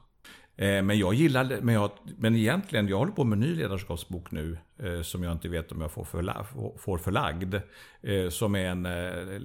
Eh, 0.60 0.82
men 0.82 0.98
jag 0.98 1.14
gillar 1.14 1.60
men, 1.62 1.74
jag, 1.74 1.90
men 2.18 2.36
egentligen, 2.36 2.88
jag 2.88 2.98
håller 2.98 3.12
på 3.12 3.24
med 3.24 3.36
en 3.36 3.40
ny 3.40 3.54
ledarskapsbok 3.54 4.30
nu. 4.30 4.58
Eh, 4.78 5.02
som 5.02 5.22
jag 5.22 5.32
inte 5.32 5.48
vet 5.48 5.72
om 5.72 5.80
jag 5.80 5.90
får, 5.90 6.04
förla, 6.04 6.46
får 6.78 6.98
förlagd. 6.98 7.54
Eh, 8.02 8.28
som 8.28 8.54
är 8.54 8.66
en 8.66 8.82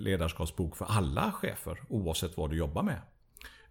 ledarskapsbok 0.04 0.78
för 0.78 0.86
alla 0.86 1.32
chefer, 1.32 1.80
oavsett 1.90 2.38
vad 2.38 2.50
du 2.50 2.58
jobbar 2.58 2.84
med. 2.84 3.02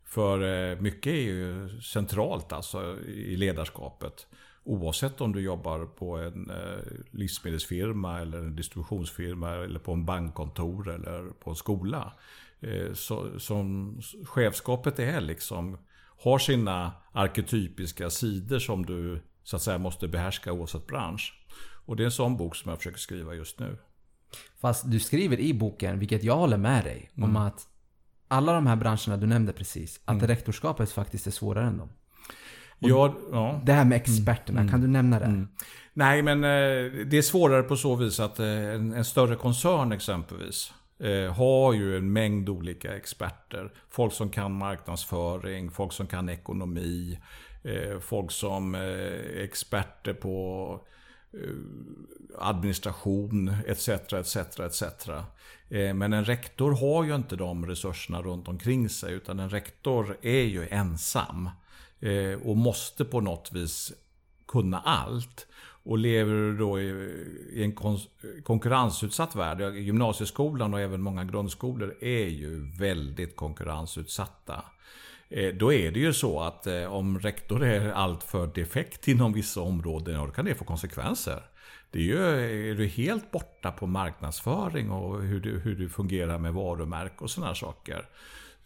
För 0.05 0.77
mycket 0.81 1.13
är 1.13 1.21
ju 1.21 1.69
centralt 1.81 2.53
alltså 2.53 3.01
i 3.07 3.37
ledarskapet. 3.37 4.27
Oavsett 4.65 5.21
om 5.21 5.33
du 5.33 5.41
jobbar 5.41 5.87
på 5.87 6.17
en 6.17 6.53
livsmedelsfirma 7.11 8.21
eller 8.21 8.39
en 8.39 8.57
distributionsfirma 8.57 9.51
eller 9.51 9.81
på 9.81 9.93
en 9.93 10.05
bankkontor 10.05 10.89
eller 10.89 11.31
på 11.31 11.51
en 11.51 11.57
skola. 11.57 12.13
Så, 12.93 13.41
som 13.41 13.95
chefskapet 14.25 14.99
är 14.99 15.21
liksom 15.21 15.79
har 16.25 16.39
sina 16.39 16.93
arketypiska 17.13 18.11
sidor 18.11 18.59
som 18.59 18.87
du 18.87 19.23
så 19.43 19.57
att 19.57 19.63
säga 19.63 19.79
måste 19.79 20.09
behärska 20.09 20.53
oavsett 20.53 20.87
bransch. 20.87 21.35
Och 21.87 21.97
det 21.97 22.03
är 22.03 22.05
en 22.05 22.11
sån 22.11 22.37
bok 22.37 22.57
som 22.57 22.69
jag 22.69 22.79
försöker 22.79 22.99
skriva 22.99 23.35
just 23.35 23.59
nu. 23.59 23.79
Fast 24.61 24.91
du 24.91 25.01
skriver 25.01 25.41
i 25.41 25.55
boken, 25.55 25.99
vilket 25.99 26.25
jag 26.25 26.37
håller 26.37 26.57
med 26.57 26.85
dig, 26.85 27.11
mm. 27.17 27.31
om 27.31 27.37
att 27.37 27.67
alla 28.29 28.53
de 28.53 28.67
här 28.67 28.77
branscherna 28.77 29.17
du 29.17 29.27
nämnde 29.27 29.53
precis, 29.53 30.01
att 30.05 30.15
mm. 30.15 30.27
rektorskapet 30.27 30.93
faktiskt 30.93 31.27
är 31.27 31.31
svårare 31.31 31.67
än 31.67 31.79
dem. 31.79 31.89
ja, 32.79 33.15
ja. 33.33 33.61
Det 33.65 33.73
här 33.73 33.85
med 33.85 33.97
experterna, 33.97 34.61
mm. 34.61 34.71
kan 34.71 34.81
du 34.81 34.87
nämna 34.87 35.19
det? 35.19 35.25
Mm. 35.25 35.49
Nej, 35.93 36.23
men 36.23 36.45
eh, 36.45 37.07
det 37.07 37.19
är 37.19 37.23
svårare 37.23 37.63
på 37.63 37.77
så 37.77 37.97
vis 37.97 38.21
att 38.21 38.41
eh, 38.41 38.47
en, 38.47 38.93
en 38.93 39.05
större 39.05 39.37
koncern 39.37 39.93
exempelvis 39.93 40.73
eh, 40.99 41.33
har 41.33 41.73
ju 41.73 41.97
en 41.97 42.13
mängd 42.13 42.49
olika 42.49 42.97
experter. 42.97 43.73
Folk 43.91 44.13
som 44.13 44.31
kan 44.31 44.53
marknadsföring, 44.53 45.71
folk 45.71 45.93
som 45.93 46.07
kan 46.07 46.29
ekonomi, 46.29 47.19
eh, 47.65 47.99
folk 48.01 48.31
som 48.31 48.75
är 48.75 49.41
experter 49.41 50.15
på 50.15 50.81
eh, 51.33 51.39
administration 52.39 53.55
etc. 53.67 53.89
etc, 53.89 54.37
etc. 54.61 54.85
Men 55.69 56.13
en 56.13 56.25
rektor 56.25 56.73
har 56.73 57.05
ju 57.05 57.15
inte 57.15 57.37
de 57.37 57.67
resurserna 57.67 58.23
runt 58.23 58.49
omkring 58.49 58.89
sig 58.89 59.13
utan 59.13 59.41
en 59.41 59.51
rektor 59.51 60.17
är 60.23 60.43
ju 60.43 60.69
ensam 60.69 61.51
eh, 62.01 62.41
och 62.43 62.57
måste 62.57 63.05
på 63.05 63.21
något 63.21 63.53
vis 63.53 63.93
kunna 64.49 64.81
allt. 64.81 65.47
Och 65.85 65.99
lever 65.99 66.33
du 66.33 66.57
då 66.57 66.81
i, 66.81 67.63
en 67.63 67.73
konkurrensutsatt 68.43 69.37
värld. 69.37 69.75
Gymnasieskolan 69.75 70.75
och 70.75 70.81
även 70.81 71.03
många 71.03 71.25
grundskolor 71.25 71.95
är 72.01 72.27
ju 72.27 72.71
väldigt 72.79 73.37
konkurrensutsatta. 73.37 74.65
Eh, 75.29 75.55
då 75.55 75.73
är 75.73 75.91
det 75.91 76.01
ju 76.01 76.13
så 76.13 76.41
att 76.41 76.67
eh, 76.67 76.93
om 76.93 77.19
rektor 77.19 77.65
är 77.65 77.93
alltför 77.93 78.47
defekt 78.47 79.09
inom 79.09 79.33
vissa 79.33 79.61
områden, 79.61 80.27
då 80.27 80.33
kan 80.33 80.45
det 80.45 80.55
få 80.55 80.65
konsekvenser. 80.65 81.43
Det 81.91 81.99
är 81.99 82.03
ju 82.03 82.71
är 82.71 82.75
du 82.75 82.87
helt 82.87 83.31
borta 83.31 83.73
på 83.73 83.87
marknadsföring 83.87 84.91
och 84.91 85.23
hur 85.23 85.41
du, 85.41 85.59
hur 85.59 85.75
du 85.75 85.89
fungerar 85.89 86.39
med 86.39 86.55
varumärke 86.55 87.25
och 87.25 87.31
sådana 87.31 87.55
saker. 87.55 88.09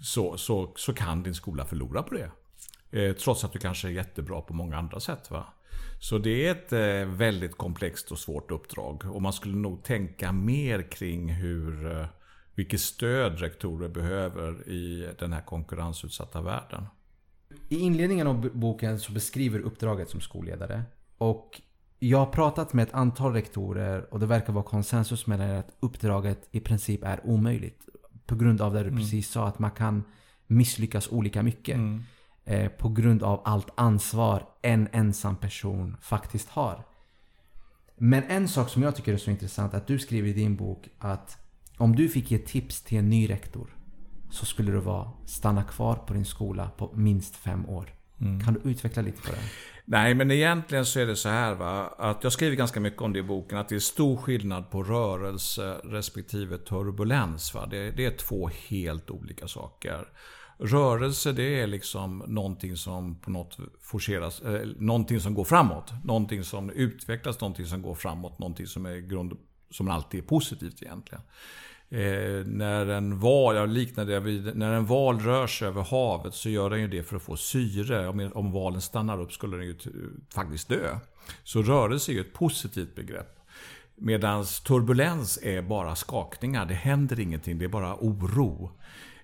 Så, 0.01 0.37
så, 0.37 0.73
så 0.77 0.95
kan 0.95 1.23
din 1.23 1.35
skola 1.35 1.65
förlora 1.65 2.03
på 2.03 2.15
det. 2.15 2.31
Eh, 2.91 3.13
trots 3.13 3.45
att 3.45 3.53
du 3.53 3.59
kanske 3.59 3.89
är 3.89 3.93
jättebra 3.93 4.41
på 4.41 4.55
många 4.55 4.77
andra 4.77 5.01
sätt. 5.01 5.31
Va? 5.31 5.47
Så 5.99 6.19
det 6.19 6.47
är 6.47 6.51
ett 6.51 6.73
eh, 6.73 7.15
väldigt 7.17 7.57
komplext 7.57 8.13
och 8.13 8.19
svårt 8.19 8.51
uppdrag. 8.51 9.05
Och 9.05 9.23
man 9.23 9.33
skulle 9.33 9.57
nog 9.57 9.83
tänka 9.83 10.33
mer 10.33 10.83
kring 10.83 11.29
hur, 11.29 12.01
eh, 12.01 12.07
vilket 12.55 12.81
stöd 12.81 13.39
rektorer 13.39 13.89
behöver 13.89 14.69
i 14.69 15.09
den 15.19 15.33
här 15.33 15.41
konkurrensutsatta 15.41 16.43
världen. 16.43 16.87
I 17.69 17.79
inledningen 17.79 18.27
av 18.27 18.51
boken 18.53 19.01
så 19.01 19.13
beskriver 19.13 19.61
uppdraget 19.61 20.11
som 20.11 20.21
skolledare. 20.21 20.83
Och 21.19 21.61
jag 21.99 22.19
har 22.19 22.27
pratat 22.27 22.73
med 22.73 22.83
ett 22.83 22.95
antal 22.95 23.33
rektorer 23.33 24.15
och 24.15 24.21
det 24.21 24.27
verkar 24.27 24.53
vara 24.53 24.65
konsensus 24.65 25.27
mellan 25.27 25.49
er 25.49 25.55
att 25.55 25.77
uppdraget 25.81 26.49
i 26.51 26.61
princip 26.61 27.05
är 27.05 27.21
omöjligt. 27.27 27.89
På 28.27 28.35
grund 28.35 28.61
av 28.61 28.75
det 28.75 28.83
du 28.83 28.89
mm. 28.89 29.01
precis 29.01 29.31
sa, 29.31 29.49
att 29.49 29.59
man 29.59 29.71
kan 29.71 30.05
misslyckas 30.47 31.09
olika 31.09 31.43
mycket. 31.43 31.77
Mm 31.77 32.03
eh, 32.49 32.69
på 32.69 32.89
grund 32.89 33.23
av 33.23 33.43
allt 33.45 33.71
ansvar 33.75 34.49
en 34.63 34.89
ensam 34.93 35.37
person 35.37 35.97
faktiskt 36.01 36.49
har. 36.49 36.85
Men 37.97 38.23
en 38.23 38.49
sak 38.49 38.69
som 38.69 38.83
jag 38.83 38.97
tycker 38.97 39.13
är 39.13 39.17
så 39.17 39.31
intressant 39.31 39.75
att 39.75 39.87
du 39.87 39.99
skriver 39.99 40.29
i 40.29 40.33
din 40.33 40.57
bok 40.57 40.89
att 40.99 41.39
om 41.77 41.97
du 41.97 42.09
fick 42.09 42.31
ge 42.31 42.39
tips 42.39 42.83
till 42.83 42.99
en 42.99 43.11
ny 43.11 43.31
rektor 43.31 43.77
så 44.31 44.47
skulle 44.47 44.73
det 44.73 44.81
vara 44.81 45.11
stanna 45.27 45.63
kvar 45.63 45.95
på 45.95 46.15
din 46.15 46.25
skola 46.25 46.71
på 46.77 46.93
minst 46.95 47.37
fem 47.37 47.69
år. 47.69 47.95
Mm. 48.21 48.41
Kan 48.41 48.55
du 48.55 48.71
utveckla 48.71 49.03
lite 49.03 49.23
på 49.23 49.31
det? 49.31 49.39
Nej, 49.85 50.15
men 50.15 50.31
egentligen 50.31 50.87
så 50.87 51.01
är 51.01 51.07
det 51.07 51.17
så 51.17 51.29
här 51.29 51.55
va, 51.55 51.95
att 51.99 52.25
jag 52.25 52.33
skriver 52.33 52.57
ganska 52.57 52.81
mycket 52.81 53.03
om 53.03 53.13
det 53.13 53.19
i 53.19 53.23
boken, 53.23 53.59
att 53.59 53.69
det 53.69 53.75
är 53.75 53.79
stor 53.79 54.17
skillnad 54.17 54.71
på 54.71 54.83
rörelse 54.83 55.81
respektive 55.85 56.59
turbulens. 56.59 57.55
Va? 57.55 57.67
Det, 57.67 57.91
det 57.91 58.07
är 58.07 58.11
två 58.11 58.51
helt 58.69 59.11
olika 59.11 59.49
saker. 59.49 60.09
Rörelse 60.61 61.33
det 61.33 61.61
är 61.61 61.67
liksom 61.67 62.25
någonting 62.27 62.77
som 62.77 63.15
på 63.15 63.31
något 63.31 63.59
forceras, 63.81 64.41
eh, 64.41 64.69
någonting 64.79 65.21
som 65.21 65.35
går 65.35 65.45
framåt. 65.45 65.93
Någonting 66.05 66.45
som 66.45 66.71
utvecklas, 66.71 67.41
någonting 67.41 67.67
som 67.67 67.83
går 67.83 67.95
framåt, 67.95 68.39
någonting 68.39 68.67
som 68.67 68.87
är 68.87 68.97
grund, 68.97 69.33
som 69.71 69.89
alltid 69.89 70.21
är 70.21 70.27
positivt 70.27 70.83
egentligen. 70.83 71.23
Eh, 71.91 72.47
när 72.47 72.87
en 72.87 73.19
val, 73.19 73.57
jag 73.57 73.69
liknade 73.69 74.13
det 74.13 74.21
vid, 74.21 74.57
när 74.57 74.73
en 74.73 74.87
val 74.87 75.21
rör 75.21 75.47
sig 75.47 75.69
över 75.69 75.83
havet 75.83 76.35
så 76.35 76.49
gör 76.49 76.71
den 76.71 76.81
ju 76.81 76.89
det 76.89 77.03
för 77.03 77.17
att 77.17 77.23
få 77.23 77.37
syre. 77.37 78.09
Om, 78.09 78.31
om 78.35 78.53
valen 78.53 78.81
stannar 78.81 79.21
upp 79.21 79.33
skulle 79.33 79.57
den 79.57 79.67
ju 79.67 79.77
faktiskt 80.35 80.69
dö. 80.69 80.99
Så 81.45 81.63
rörelse 81.63 82.13
är 82.13 82.15
ju 82.15 82.21
ett 82.21 82.33
positivt 82.33 82.95
begrepp. 82.95 83.39
Medan 83.97 84.45
turbulens 84.45 85.39
är 85.43 85.63
bara 85.63 85.97
skakningar, 85.97 86.67
det 86.67 86.75
händer 86.75 87.21
ingenting, 87.21 87.59
det 87.59 87.65
är 87.65 87.69
bara 87.69 87.97
oro. 87.97 88.71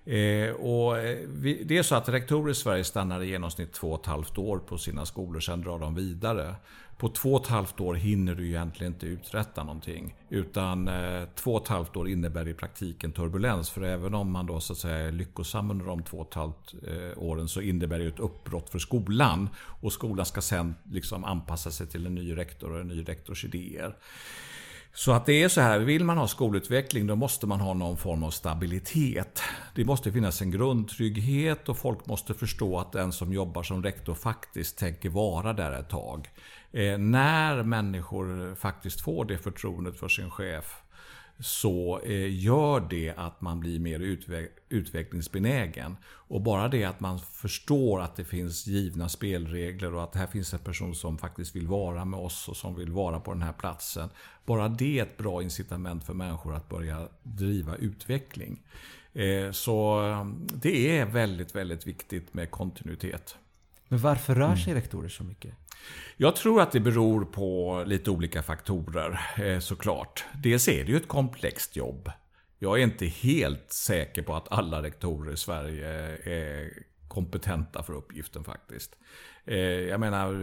Eh, 0.05 0.51
och 0.51 0.97
eh, 0.97 1.17
vi, 1.27 1.63
det 1.63 1.77
är 1.77 1.83
så 1.83 1.95
att 1.95 2.09
rektorer 2.09 2.51
i 2.51 2.55
Sverige 2.55 2.83
stannar 2.83 3.21
i 3.21 3.29
genomsnitt 3.29 3.73
två 3.73 3.91
och 3.91 3.99
ett 3.99 4.05
halvt 4.05 4.37
år 4.37 4.57
på 4.57 4.77
sina 4.77 5.05
skolor, 5.05 5.39
sen 5.39 5.61
drar 5.61 5.79
de 5.79 5.95
vidare. 5.95 6.55
På 6.97 7.09
två 7.09 7.33
och 7.33 7.41
ett 7.41 7.47
halvt 7.47 7.79
år 7.79 7.93
hinner 7.93 8.35
du 8.35 8.47
egentligen 8.47 8.93
inte 8.93 9.05
uträtta 9.05 9.63
någonting. 9.63 10.15
Utan 10.29 10.87
eh, 10.87 11.23
två 11.35 11.53
och 11.53 11.63
ett 11.63 11.67
halvt 11.67 11.95
år 11.95 12.09
innebär 12.09 12.47
i 12.47 12.53
praktiken 12.53 13.11
turbulens. 13.11 13.69
För 13.69 13.81
även 13.81 14.13
om 14.13 14.31
man 14.31 14.45
då 14.45 14.59
så 14.59 14.73
att 14.73 14.79
säga 14.79 14.97
är 14.97 15.11
lyckosam 15.11 15.71
under 15.71 15.85
de 15.85 16.03
två 16.03 16.17
och 16.17 16.27
ett 16.27 16.33
halvt 16.33 16.73
eh, 16.87 17.23
åren 17.23 17.47
så 17.47 17.61
innebär 17.61 17.99
det 17.99 18.05
ett 18.05 18.19
uppbrott 18.19 18.69
för 18.69 18.79
skolan. 18.79 19.49
Och 19.81 19.93
skolan 19.93 20.25
ska 20.25 20.41
sen 20.41 20.75
liksom 20.91 21.23
anpassa 21.23 21.71
sig 21.71 21.87
till 21.87 22.05
en 22.05 22.15
ny 22.15 22.37
rektor 22.37 22.71
och 22.71 22.79
en 22.79 22.87
ny 22.87 23.03
rektors 23.03 23.45
idéer. 23.45 23.95
Så 24.97 25.11
att 25.11 25.25
det 25.25 25.43
är 25.43 25.49
så 25.49 25.61
här, 25.61 25.79
vill 25.79 26.03
man 26.03 26.17
ha 26.17 26.27
skolutveckling 26.27 27.07
då 27.07 27.15
måste 27.15 27.47
man 27.47 27.59
ha 27.59 27.73
någon 27.73 27.97
form 27.97 28.23
av 28.23 28.31
stabilitet. 28.31 29.41
Det 29.75 29.85
måste 29.85 30.11
finnas 30.11 30.41
en 30.41 30.51
grundtrygghet 30.51 31.69
och 31.69 31.77
folk 31.77 32.05
måste 32.05 32.33
förstå 32.33 32.79
att 32.79 32.91
den 32.91 33.11
som 33.11 33.33
jobbar 33.33 33.63
som 33.63 33.83
rektor 33.83 34.13
faktiskt 34.13 34.77
tänker 34.77 35.09
vara 35.09 35.53
där 35.53 35.71
ett 35.71 35.89
tag. 35.89 36.29
Eh, 36.71 36.97
när 36.97 37.63
människor 37.63 38.55
faktiskt 38.55 39.01
får 39.01 39.25
det 39.25 39.37
förtroendet 39.37 39.99
för 39.99 40.07
sin 40.07 40.31
chef 40.31 40.81
så 41.39 41.99
eh, 41.99 42.43
gör 42.43 42.79
det 42.89 43.13
att 43.17 43.41
man 43.41 43.59
blir 43.59 43.79
mer 43.79 44.17
utvecklingsbenägen. 44.69 45.97
Och 46.05 46.41
bara 46.41 46.67
det 46.67 46.83
att 46.83 46.99
man 46.99 47.19
förstår 47.19 48.01
att 48.01 48.15
det 48.15 48.25
finns 48.25 48.67
givna 48.67 49.09
spelregler 49.09 49.93
och 49.93 50.03
att 50.03 50.15
här 50.15 50.27
finns 50.27 50.53
en 50.53 50.59
person 50.59 50.95
som 50.95 51.17
faktiskt 51.17 51.55
vill 51.55 51.67
vara 51.67 52.05
med 52.05 52.19
oss 52.19 52.47
och 52.47 52.57
som 52.57 52.75
vill 52.75 52.91
vara 52.91 53.19
på 53.19 53.33
den 53.33 53.41
här 53.41 53.53
platsen. 53.53 54.09
Bara 54.45 54.67
det 54.69 54.99
är 54.99 55.03
ett 55.03 55.17
bra 55.17 55.43
incitament 55.43 56.03
för 56.03 56.13
människor 56.13 56.55
att 56.55 56.69
börja 56.69 57.07
driva 57.23 57.75
utveckling. 57.75 58.61
Eh, 59.13 59.51
så 59.51 60.07
eh, 60.09 60.25
det 60.53 60.97
är 60.97 61.05
väldigt, 61.05 61.55
väldigt 61.55 61.87
viktigt 61.87 62.33
med 62.33 62.51
kontinuitet. 62.51 63.37
Men 63.87 63.99
varför 63.99 64.35
rör 64.35 64.55
sig 64.55 64.71
mm. 64.71 64.81
rektorer 64.81 65.09
så 65.09 65.23
mycket? 65.23 65.53
Jag 66.17 66.35
tror 66.35 66.61
att 66.61 66.71
det 66.71 66.79
beror 66.79 67.25
på 67.25 67.83
lite 67.85 68.11
olika 68.11 68.43
faktorer 68.43 69.19
eh, 69.37 69.59
såklart. 69.59 70.25
Dels 70.43 70.67
är 70.67 70.85
det 70.85 70.91
ju 70.91 70.97
ett 70.97 71.07
komplext 71.07 71.75
jobb. 71.75 72.11
Jag 72.59 72.79
är 72.79 72.83
inte 72.83 73.05
helt 73.05 73.71
säker 73.71 74.21
på 74.21 74.35
att 74.35 74.51
alla 74.51 74.83
rektorer 74.83 75.33
i 75.33 75.37
Sverige 75.37 75.89
är 76.23 76.69
kompetenta 77.07 77.83
för 77.83 77.93
uppgiften 77.93 78.43
faktiskt. 78.43 78.95
Eh, 79.45 79.57
jag 79.59 79.99
menar, 79.99 80.33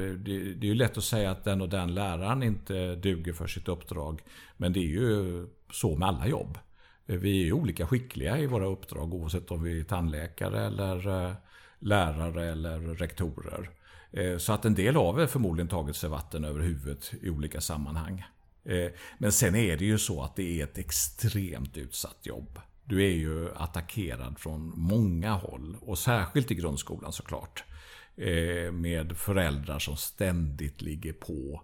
det 0.54 0.66
är 0.66 0.68
ju 0.68 0.74
lätt 0.74 0.98
att 0.98 1.04
säga 1.04 1.30
att 1.30 1.44
den 1.44 1.60
och 1.60 1.68
den 1.68 1.94
läraren 1.94 2.42
inte 2.42 2.94
duger 2.94 3.32
för 3.32 3.46
sitt 3.46 3.68
uppdrag. 3.68 4.20
Men 4.56 4.72
det 4.72 4.80
är 4.80 4.88
ju 4.88 5.46
så 5.72 5.96
med 5.96 6.08
alla 6.08 6.26
jobb. 6.26 6.58
Vi 7.06 7.40
är 7.40 7.44
ju 7.44 7.52
olika 7.52 7.86
skickliga 7.86 8.38
i 8.38 8.46
våra 8.46 8.66
uppdrag 8.66 9.14
oavsett 9.14 9.50
om 9.50 9.62
vi 9.62 9.80
är 9.80 9.84
tandläkare 9.84 10.66
eller 10.66 11.26
eh, 11.26 11.34
lärare 11.82 12.50
eller 12.50 12.80
rektorer. 12.80 13.70
Eh, 14.12 14.38
så 14.38 14.52
att 14.52 14.64
en 14.64 14.74
del 14.74 14.96
av 14.96 15.20
er 15.20 15.26
förmodligen 15.26 15.68
tagit 15.68 15.96
sig 15.96 16.10
vatten 16.10 16.44
över 16.44 16.60
huvudet 16.60 17.12
i 17.22 17.30
olika 17.30 17.60
sammanhang. 17.60 18.24
Eh, 18.64 18.90
men 19.18 19.32
sen 19.32 19.54
är 19.54 19.76
det 19.76 19.84
ju 19.84 19.98
så 19.98 20.22
att 20.22 20.36
det 20.36 20.60
är 20.60 20.64
ett 20.64 20.78
extremt 20.78 21.76
utsatt 21.76 22.18
jobb. 22.22 22.60
Du 22.84 23.04
är 23.04 23.14
ju 23.14 23.54
attackerad 23.54 24.38
från 24.38 24.72
många 24.76 25.32
håll 25.32 25.76
och 25.80 25.98
särskilt 25.98 26.50
i 26.50 26.54
grundskolan 26.54 27.12
såklart. 27.12 27.64
Eh, 28.16 28.72
med 28.72 29.16
föräldrar 29.16 29.78
som 29.78 29.96
ständigt 29.96 30.82
ligger 30.82 31.12
på. 31.12 31.62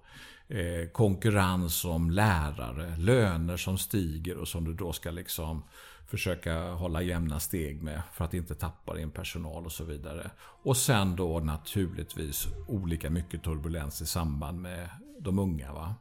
Konkurrens 0.92 1.84
om 1.84 2.10
lärare, 2.10 2.96
löner 2.96 3.56
som 3.56 3.78
stiger 3.78 4.36
och 4.36 4.48
som 4.48 4.64
du 4.64 4.74
då 4.74 4.92
ska 4.92 5.10
liksom 5.10 5.62
försöka 6.08 6.70
hålla 6.70 7.02
jämna 7.02 7.40
steg 7.40 7.82
med 7.82 8.02
för 8.12 8.24
att 8.24 8.34
inte 8.34 8.54
tappa 8.54 8.94
din 8.94 9.10
personal 9.10 9.64
och 9.64 9.72
så 9.72 9.84
vidare. 9.84 10.30
Och 10.40 10.76
sen 10.76 11.16
då 11.16 11.40
naturligtvis 11.40 12.46
olika 12.68 13.10
mycket 13.10 13.42
turbulens 13.42 14.02
i 14.02 14.06
samband 14.06 14.60
med 14.60 14.88
de 15.18 15.38
unga. 15.38 15.72
Va? 15.72 15.94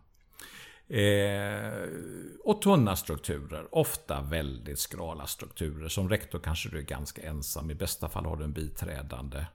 Eh, 0.89 1.89
och 2.43 2.61
tunna 2.61 2.95
strukturer, 2.95 3.75
ofta 3.75 4.21
väldigt 4.21 4.79
skrala 4.79 5.27
strukturer. 5.27 5.87
Som 5.87 6.09
rektor 6.09 6.39
kanske 6.39 6.69
du 6.69 6.77
är 6.77 6.81
ganska 6.81 7.21
ensam, 7.21 7.71
i 7.71 7.75
bästa 7.75 8.09
fall 8.09 8.25
har 8.25 8.37
du 8.37 8.43
en 8.43 8.53
biträdande, 8.53 9.45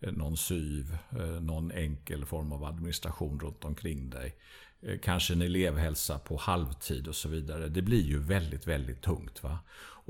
eh, 0.00 0.12
någon 0.12 0.36
syv, 0.36 0.98
eh, 1.10 1.40
någon 1.40 1.72
enkel 1.72 2.24
form 2.24 2.52
av 2.52 2.64
administration 2.64 3.40
runt 3.40 3.64
omkring 3.64 4.10
dig. 4.10 4.36
Eh, 4.82 4.98
kanske 5.02 5.32
en 5.32 5.42
elevhälsa 5.42 6.18
på 6.18 6.36
halvtid 6.36 7.08
och 7.08 7.16
så 7.16 7.28
vidare. 7.28 7.68
Det 7.68 7.82
blir 7.82 8.02
ju 8.02 8.18
väldigt, 8.18 8.66
väldigt 8.66 9.02
tungt. 9.02 9.42
Va? 9.42 9.58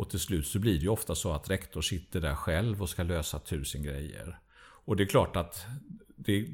Och 0.00 0.11
till 0.11 0.21
slut 0.21 0.47
så 0.47 0.59
blir 0.59 0.73
det 0.73 0.78
ju 0.78 0.88
ofta 0.88 1.14
så 1.14 1.33
att 1.33 1.50
rektor 1.50 1.80
sitter 1.80 2.21
där 2.21 2.35
själv 2.35 2.83
och 2.83 2.88
ska 2.88 3.02
lösa 3.02 3.38
tusen 3.38 3.83
grejer. 3.83 4.38
Och 4.59 4.97
det 4.97 5.02
är 5.02 5.07
klart 5.07 5.37
att 5.37 5.66
det, 6.16 6.49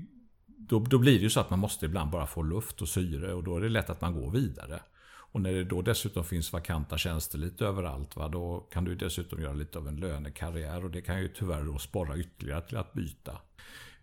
då, 0.47 0.79
då 0.79 0.99
blir 0.99 1.13
det 1.13 1.23
ju 1.23 1.31
så 1.31 1.41
att 1.41 1.51
man 1.51 1.59
måste 1.59 1.87
ibland 1.87 2.11
bara 2.11 2.27
få 2.27 2.43
luft 2.43 2.83
och 2.83 2.89
syre 2.89 3.33
och 3.33 3.45
då 3.45 3.57
är 3.57 3.61
det 3.61 3.69
lätt 3.69 3.91
att 3.91 4.01
man 4.01 4.15
går 4.15 4.31
vidare. 4.31 4.81
Och 5.07 5.41
när 5.41 5.53
det 5.53 5.65
då 5.65 5.83
dessutom 5.83 6.25
finns 6.25 6.53
vakanta 6.53 6.99
tjänster 6.99 7.39
lite 7.39 7.67
överallt, 7.67 8.17
va, 8.17 8.29
då 8.29 8.61
kan 8.61 8.85
du 8.85 8.95
dessutom 8.95 9.43
göra 9.43 9.53
lite 9.53 9.79
av 9.79 9.89
en 9.89 9.97
lönekarriär 9.97 10.85
och 10.85 10.91
det 10.91 11.03
kan 11.03 11.21
ju 11.23 11.29
tyvärr 11.29 11.65
då 11.65 11.79
sporra 11.79 12.17
ytterligare 12.17 12.61
till 12.61 12.77
att 12.77 12.93
byta. 12.93 13.39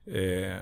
Eh, 0.06 0.58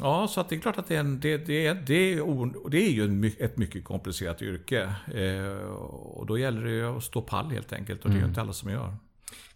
ja, 0.00 0.28
så 0.28 0.40
att 0.40 0.48
det 0.48 0.56
är 0.56 0.60
klart 0.60 0.78
att 0.78 0.88
det 0.88 0.96
är, 0.96 1.00
en, 1.00 1.20
det, 1.20 1.36
det, 1.36 1.72
det, 1.72 2.14
är, 2.14 2.70
det 2.70 2.86
är 2.86 2.90
ju 2.90 3.32
ett 3.38 3.56
mycket 3.56 3.84
komplicerat 3.84 4.42
yrke. 4.42 4.94
Eh, 5.14 5.72
och 5.92 6.26
då 6.26 6.38
gäller 6.38 6.64
det 6.64 6.70
ju 6.70 6.96
att 6.96 7.04
stå 7.04 7.22
pall 7.22 7.50
helt 7.50 7.72
enkelt. 7.72 8.04
Och 8.04 8.10
det 8.10 8.14
är 8.14 8.16
ju 8.16 8.22
mm. 8.22 8.30
inte 8.30 8.40
alla 8.40 8.52
som 8.52 8.70
gör. 8.70 8.96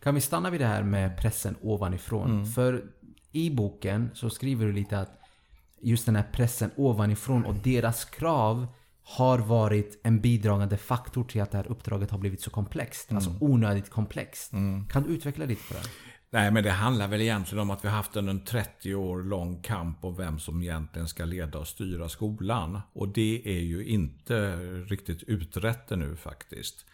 Kan 0.02 0.14
vi 0.14 0.20
stanna 0.20 0.50
vid 0.50 0.60
det 0.60 0.66
här 0.66 0.82
med 0.82 1.18
pressen 1.18 1.56
ovanifrån? 1.60 2.30
Mm. 2.30 2.46
För 2.46 2.84
i 3.32 3.50
boken 3.50 4.10
så 4.14 4.30
skriver 4.30 4.66
du 4.66 4.72
lite 4.72 4.98
att 4.98 5.20
just 5.80 6.06
den 6.06 6.16
här 6.16 6.28
pressen 6.32 6.70
ovanifrån 6.76 7.44
och 7.44 7.54
deras 7.54 8.04
krav 8.04 8.66
har 9.02 9.38
varit 9.38 10.00
en 10.02 10.20
bidragande 10.20 10.76
faktor 10.76 11.24
till 11.24 11.42
att 11.42 11.50
det 11.50 11.56
här 11.56 11.70
uppdraget 11.70 12.10
har 12.10 12.18
blivit 12.18 12.40
så 12.40 12.50
komplext. 12.50 13.12
Alltså 13.12 13.30
mm. 13.30 13.36
Alltså 13.36 13.52
onödigt 13.52 13.90
komplext. 13.90 14.52
Mm. 14.52 14.86
Kan 14.86 15.02
du 15.02 15.08
utveckla 15.08 15.44
lite 15.44 15.68
på 15.68 15.74
det? 15.74 15.88
Nej, 16.34 16.50
men 16.50 16.64
det 16.64 16.70
handlar 16.70 17.08
väl 17.08 17.20
egentligen 17.20 17.62
om 17.62 17.70
att 17.70 17.84
vi 17.84 17.88
har 17.88 17.96
haft 17.96 18.16
en 18.16 18.44
30 18.44 18.94
år 18.94 19.22
lång 19.22 19.62
kamp 19.62 20.04
om 20.04 20.16
vem 20.16 20.38
som 20.38 20.62
egentligen 20.62 21.08
ska 21.08 21.24
leda 21.24 21.58
och 21.58 21.68
styra 21.68 22.08
skolan. 22.08 22.80
Och 22.92 23.08
det 23.08 23.42
är 23.44 23.60
ju 23.60 23.84
inte 23.84 24.56
riktigt 24.86 25.22
utrett 25.22 25.90
nu 25.90 26.16
faktiskt. 26.16 26.86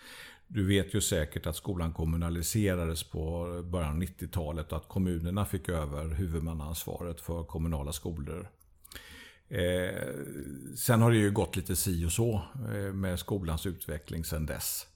Du 0.47 0.67
vet 0.67 0.95
ju 0.95 1.01
säkert 1.01 1.47
att 1.47 1.57
skolan 1.57 1.93
kommunaliserades 1.93 3.03
på 3.03 3.47
början 3.65 3.91
av 3.91 4.03
90-talet 4.03 4.73
och 4.73 4.79
att 4.79 4.89
kommunerna 4.89 5.45
fick 5.45 5.69
över 5.69 6.15
huvudmannaansvaret 6.15 7.21
för 7.21 7.45
kommunala 7.45 7.93
skolor. 7.93 8.51
Eh, 9.49 10.09
sen 10.77 11.03
har 11.03 11.11
det 11.11 11.17
ju 11.17 11.31
gått 11.31 11.57
lite 11.57 11.77
si 11.77 12.07
och 12.07 12.13
så 12.13 12.43
eh, 12.75 12.93
med 12.93 13.19
skolans 13.19 13.67
utveckling 13.67 14.25
sen 14.25 14.47
dess. 14.47 14.87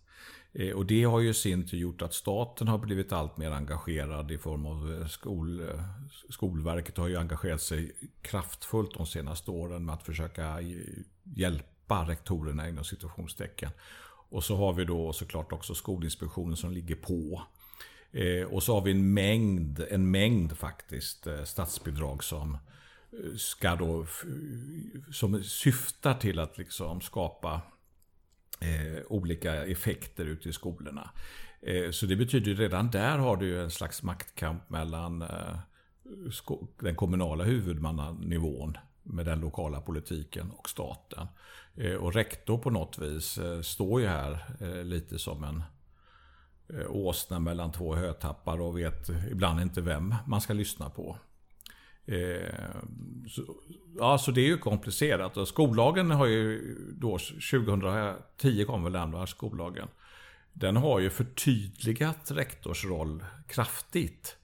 Eh, 0.55 0.73
och 0.73 0.87
det 0.87 1.05
har 1.05 1.21
ju 1.21 1.31
i 1.31 1.35
sin 1.35 1.67
tur 1.67 1.79
gjort 1.79 2.03
att 2.03 2.15
staten 2.15 2.69
har 2.69 2.79
blivit 2.79 3.13
allt 3.13 3.37
mer 3.37 3.51
engagerad 3.51 4.31
i 4.31 4.39
form 4.39 4.67
av 4.67 4.93
eh, 4.93 5.07
skol, 5.07 5.61
eh, 5.61 5.81
Skolverket 6.31 6.97
har 6.97 7.09
ju 7.09 7.17
engagerat 7.17 7.61
sig 7.61 7.93
kraftfullt 8.23 8.95
de 8.95 9.07
senaste 9.07 9.51
åren 9.51 9.85
med 9.85 9.95
att 9.95 10.03
försöka 10.03 10.59
hjälpa 11.23 12.09
rektorerna 12.09 12.69
inom 12.69 12.85
situationstecken. 12.85 13.71
Och 14.31 14.45
så 14.45 14.57
har 14.57 14.73
vi 14.73 14.85
då 14.85 15.13
såklart 15.13 15.53
också 15.53 15.75
Skolinspektionen 15.75 16.57
som 16.57 16.73
ligger 16.73 16.95
på. 16.95 17.43
Och 18.51 18.63
så 18.63 18.75
har 18.75 18.81
vi 18.81 18.91
en 18.91 19.15
mängd, 19.15 19.85
en 19.91 20.11
mängd 20.11 20.57
faktiskt 20.57 21.27
statsbidrag 21.45 22.25
som 22.25 22.59
ska 23.37 23.77
då 23.77 24.07
som 25.13 25.43
syftar 25.43 26.15
till 26.15 26.39
att 26.39 26.59
liksom 26.59 27.01
skapa 27.01 27.61
eh, 28.65 29.03
olika 29.09 29.65
effekter 29.65 30.25
ute 30.25 30.49
i 30.49 30.53
skolorna. 30.53 31.11
Eh, 31.63 31.91
så 31.91 32.07
det 32.07 32.17
betyder 32.17 32.55
redan 32.55 32.91
där 32.91 33.19
har 33.19 33.37
du 33.37 33.63
en 33.63 33.71
slags 33.71 34.03
maktkamp 34.03 34.71
mellan 34.71 35.23
eh, 35.23 35.59
den 36.81 36.97
kommunala 36.97 37.45
huvudmannanivån 37.45 38.77
med 39.03 39.27
den 39.27 39.41
lokala 39.41 39.81
politiken 39.81 40.51
och 40.51 40.69
staten. 40.69 41.27
Eh, 41.75 41.95
och 41.95 42.15
rektor 42.15 42.59
på 42.59 42.71
något 42.71 42.99
vis 42.99 43.39
eh, 43.39 43.61
står 43.61 44.01
ju 44.01 44.07
här 44.07 44.45
eh, 44.61 44.85
lite 44.85 45.19
som 45.19 45.45
en 45.45 45.63
eh, 46.69 46.91
åsna 46.91 47.39
mellan 47.39 47.73
två 47.73 47.95
hötappar 47.95 48.61
och 48.61 48.79
vet 48.79 49.09
ibland 49.31 49.61
inte 49.61 49.81
vem 49.81 50.15
man 50.27 50.41
ska 50.41 50.53
lyssna 50.53 50.91
på. 50.91 51.19
Eh, 52.07 52.55
så, 53.29 53.43
ja, 53.99 54.19
så 54.19 54.31
det 54.31 54.41
är 54.41 54.47
ju 54.47 54.59
komplicerat. 54.59 55.37
Och 55.37 55.49
skollagen 55.49 56.11
har 56.11 56.27
ju 56.27 56.75
då, 56.93 57.19
2010 57.19 58.65
kom 58.65 58.85
väl 58.85 58.93
den 58.93 59.13
va, 59.13 59.27
skollagen. 59.27 59.89
Den 60.53 60.77
har 60.77 61.01
ju 61.01 61.11
förtydligat 61.11 62.31
rektors 62.31 62.85
roll 62.85 63.25
kraftigt. 63.49 64.37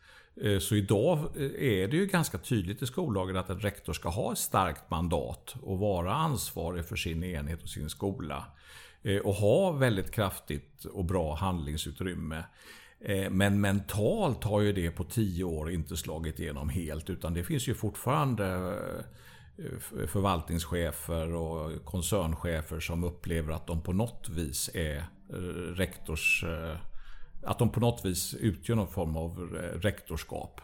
Eh, 0.42 0.58
så 0.58 0.74
idag 0.74 1.18
eh, 1.18 1.82
är 1.82 1.88
det 1.88 1.96
ju 1.96 2.06
ganska 2.06 2.38
tydligt 2.38 2.82
i 2.82 2.86
skollagen 2.86 3.36
att 3.36 3.50
en 3.50 3.60
rektor 3.60 3.92
ska 3.92 4.08
ha 4.08 4.32
ett 4.32 4.38
starkt 4.38 4.90
mandat 4.90 5.54
och 5.62 5.78
vara 5.78 6.14
ansvarig 6.14 6.84
för 6.84 6.96
sin 6.96 7.24
enhet 7.24 7.62
och 7.62 7.68
sin 7.68 7.90
skola. 7.90 8.44
Eh, 9.02 9.18
och 9.18 9.34
ha 9.34 9.72
väldigt 9.72 10.10
kraftigt 10.10 10.84
och 10.84 11.04
bra 11.04 11.34
handlingsutrymme. 11.34 12.44
Eh, 13.04 13.30
men 13.30 13.60
mentalt 13.60 14.44
har 14.44 14.60
ju 14.60 14.72
det 14.72 14.90
på 14.90 15.04
tio 15.04 15.44
år 15.44 15.70
inte 15.70 15.96
slagit 15.96 16.40
igenom 16.40 16.68
helt 16.68 17.10
utan 17.10 17.34
det 17.34 17.44
finns 17.44 17.68
ju 17.68 17.74
fortfarande 17.74 18.46
eh, 19.58 20.06
förvaltningschefer 20.06 21.34
och 21.34 21.84
koncernchefer 21.84 22.80
som 22.80 23.04
upplever 23.04 23.52
att 23.52 23.66
de 23.66 23.82
på 23.82 23.92
något 23.92 24.28
vis 24.28 24.70
är 24.74 24.96
eh, 25.32 25.34
rektors... 25.74 26.44
Att 27.42 27.58
de 27.58 27.70
på 27.70 27.80
något 27.80 28.04
vis 28.04 28.34
utgör 28.34 28.76
någon 28.76 28.88
form 28.88 29.16
av 29.16 29.38
rektorskap. 29.82 30.60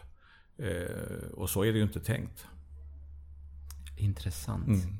Och 1.33 1.49
så 1.49 1.63
är 1.63 1.71
det 1.71 1.77
ju 1.77 1.83
inte 1.83 1.99
tänkt. 1.99 2.45
Intressant. 3.97 4.67
Mm. 4.67 4.97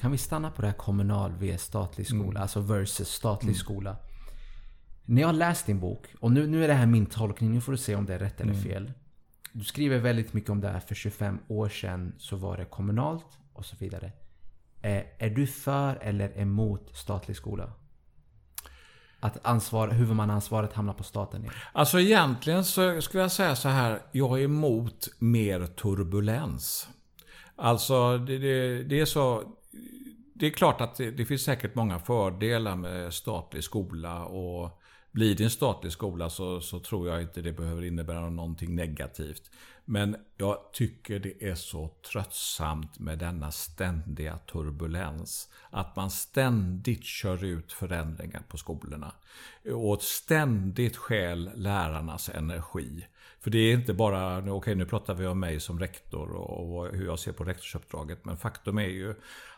Kan 0.00 0.12
vi 0.12 0.18
stanna 0.18 0.50
på 0.50 0.62
det 0.62 0.68
här 0.68 0.74
kommunal 0.74 1.32
vs 1.32 1.62
statlig 1.62 2.06
skola, 2.06 2.30
mm. 2.30 2.42
alltså 2.42 2.60
versus 2.60 3.08
statlig 3.08 3.48
mm. 3.48 3.58
skola? 3.58 3.96
När 5.06 5.22
jag 5.22 5.28
har 5.28 5.32
läst 5.32 5.66
din 5.66 5.80
bok, 5.80 6.06
och 6.20 6.32
nu, 6.32 6.46
nu 6.46 6.64
är 6.64 6.68
det 6.68 6.74
här 6.74 6.86
min 6.86 7.06
tolkning, 7.06 7.52
nu 7.52 7.60
får 7.60 7.72
du 7.72 7.78
se 7.78 7.94
om 7.94 8.06
det 8.06 8.14
är 8.14 8.18
rätt 8.18 8.40
eller 8.40 8.52
mm. 8.52 8.64
fel. 8.64 8.92
Du 9.52 9.64
skriver 9.64 9.98
väldigt 9.98 10.32
mycket 10.32 10.50
om 10.50 10.60
det 10.60 10.68
här 10.68 10.80
för 10.80 10.94
25 10.94 11.38
år 11.48 11.68
sedan 11.68 12.14
så 12.18 12.36
var 12.36 12.56
det 12.56 12.64
kommunalt 12.64 13.38
och 13.52 13.64
så 13.64 13.76
vidare. 13.78 14.12
Är, 14.82 15.04
är 15.18 15.30
du 15.30 15.46
för 15.46 15.96
eller 15.96 16.38
emot 16.38 16.96
statlig 16.96 17.36
skola? 17.36 17.72
Att 19.20 19.46
ansvar, 19.46 19.88
huvudmannaansvaret 19.88 20.72
hamnar 20.72 20.92
på 20.92 21.04
staten 21.04 21.40
igen? 21.40 21.54
Alltså 21.72 22.00
egentligen 22.00 22.64
så 22.64 23.02
skulle 23.02 23.22
jag 23.22 23.32
säga 23.32 23.56
så 23.56 23.68
här. 23.68 24.02
Jag 24.12 24.40
är 24.40 24.44
emot 24.44 25.08
mer 25.18 25.66
turbulens. 25.66 26.88
Alltså 27.56 28.18
det, 28.18 28.38
det, 28.38 28.82
det 28.82 29.00
är 29.00 29.04
så... 29.04 29.42
Det 30.34 30.46
är 30.46 30.50
klart 30.50 30.80
att 30.80 30.96
det, 30.96 31.10
det, 31.10 31.24
finns 31.24 31.44
säkert 31.44 31.74
många 31.74 31.98
fördelar 31.98 32.76
med 32.76 33.14
statlig 33.14 33.64
skola 33.64 34.24
och 34.24 34.82
blir 35.16 35.34
det 35.34 35.44
en 35.44 35.50
statlig 35.50 35.92
skola 35.92 36.30
så, 36.30 36.60
så 36.60 36.80
tror 36.80 37.08
jag 37.08 37.22
inte 37.22 37.42
det 37.42 37.52
behöver 37.52 37.84
innebära 37.84 38.30
någonting 38.30 38.74
negativt. 38.74 39.50
Men 39.84 40.16
jag 40.36 40.58
tycker 40.72 41.18
det 41.18 41.44
är 41.48 41.54
så 41.54 41.90
tröttsamt 42.12 42.98
med 42.98 43.18
denna 43.18 43.50
ständiga 43.52 44.38
turbulens. 44.38 45.48
Att 45.70 45.96
man 45.96 46.10
ständigt 46.10 47.04
kör 47.04 47.44
ut 47.44 47.72
förändringar 47.72 48.42
på 48.48 48.56
skolorna. 48.56 49.12
Och 49.74 50.02
ständigt 50.02 50.96
skäl 50.96 51.50
lärarnas 51.54 52.28
energi. 52.28 53.06
För 53.40 53.50
det 53.50 53.58
är 53.58 53.74
inte 53.74 53.94
bara, 53.94 54.38
okej 54.38 54.50
okay, 54.50 54.74
nu 54.74 54.86
pratar 54.86 55.14
vi 55.14 55.26
om 55.26 55.40
mig 55.40 55.60
som 55.60 55.80
rektor 55.80 56.32
och 56.32 56.88
hur 56.92 57.06
jag 57.06 57.18
ser 57.18 57.32
på 57.32 57.44
rektorsuppdraget. 57.44 58.24
Men 58.24 58.36
faktum 58.36 58.78
är 58.78 58.88
ju 58.88 59.14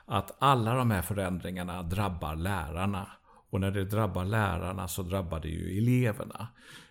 att 0.06 0.36
alla 0.38 0.74
de 0.74 0.90
här 0.90 1.02
förändringarna 1.02 1.82
drabbar 1.82 2.36
lärarna. 2.36 3.17
Och 3.50 3.60
när 3.60 3.70
det 3.70 3.84
drabbar 3.84 4.24
lärarna 4.24 4.88
så 4.88 5.02
drabbar 5.02 5.40
det 5.40 5.48
ju 5.48 5.78
eleverna. 5.78 6.48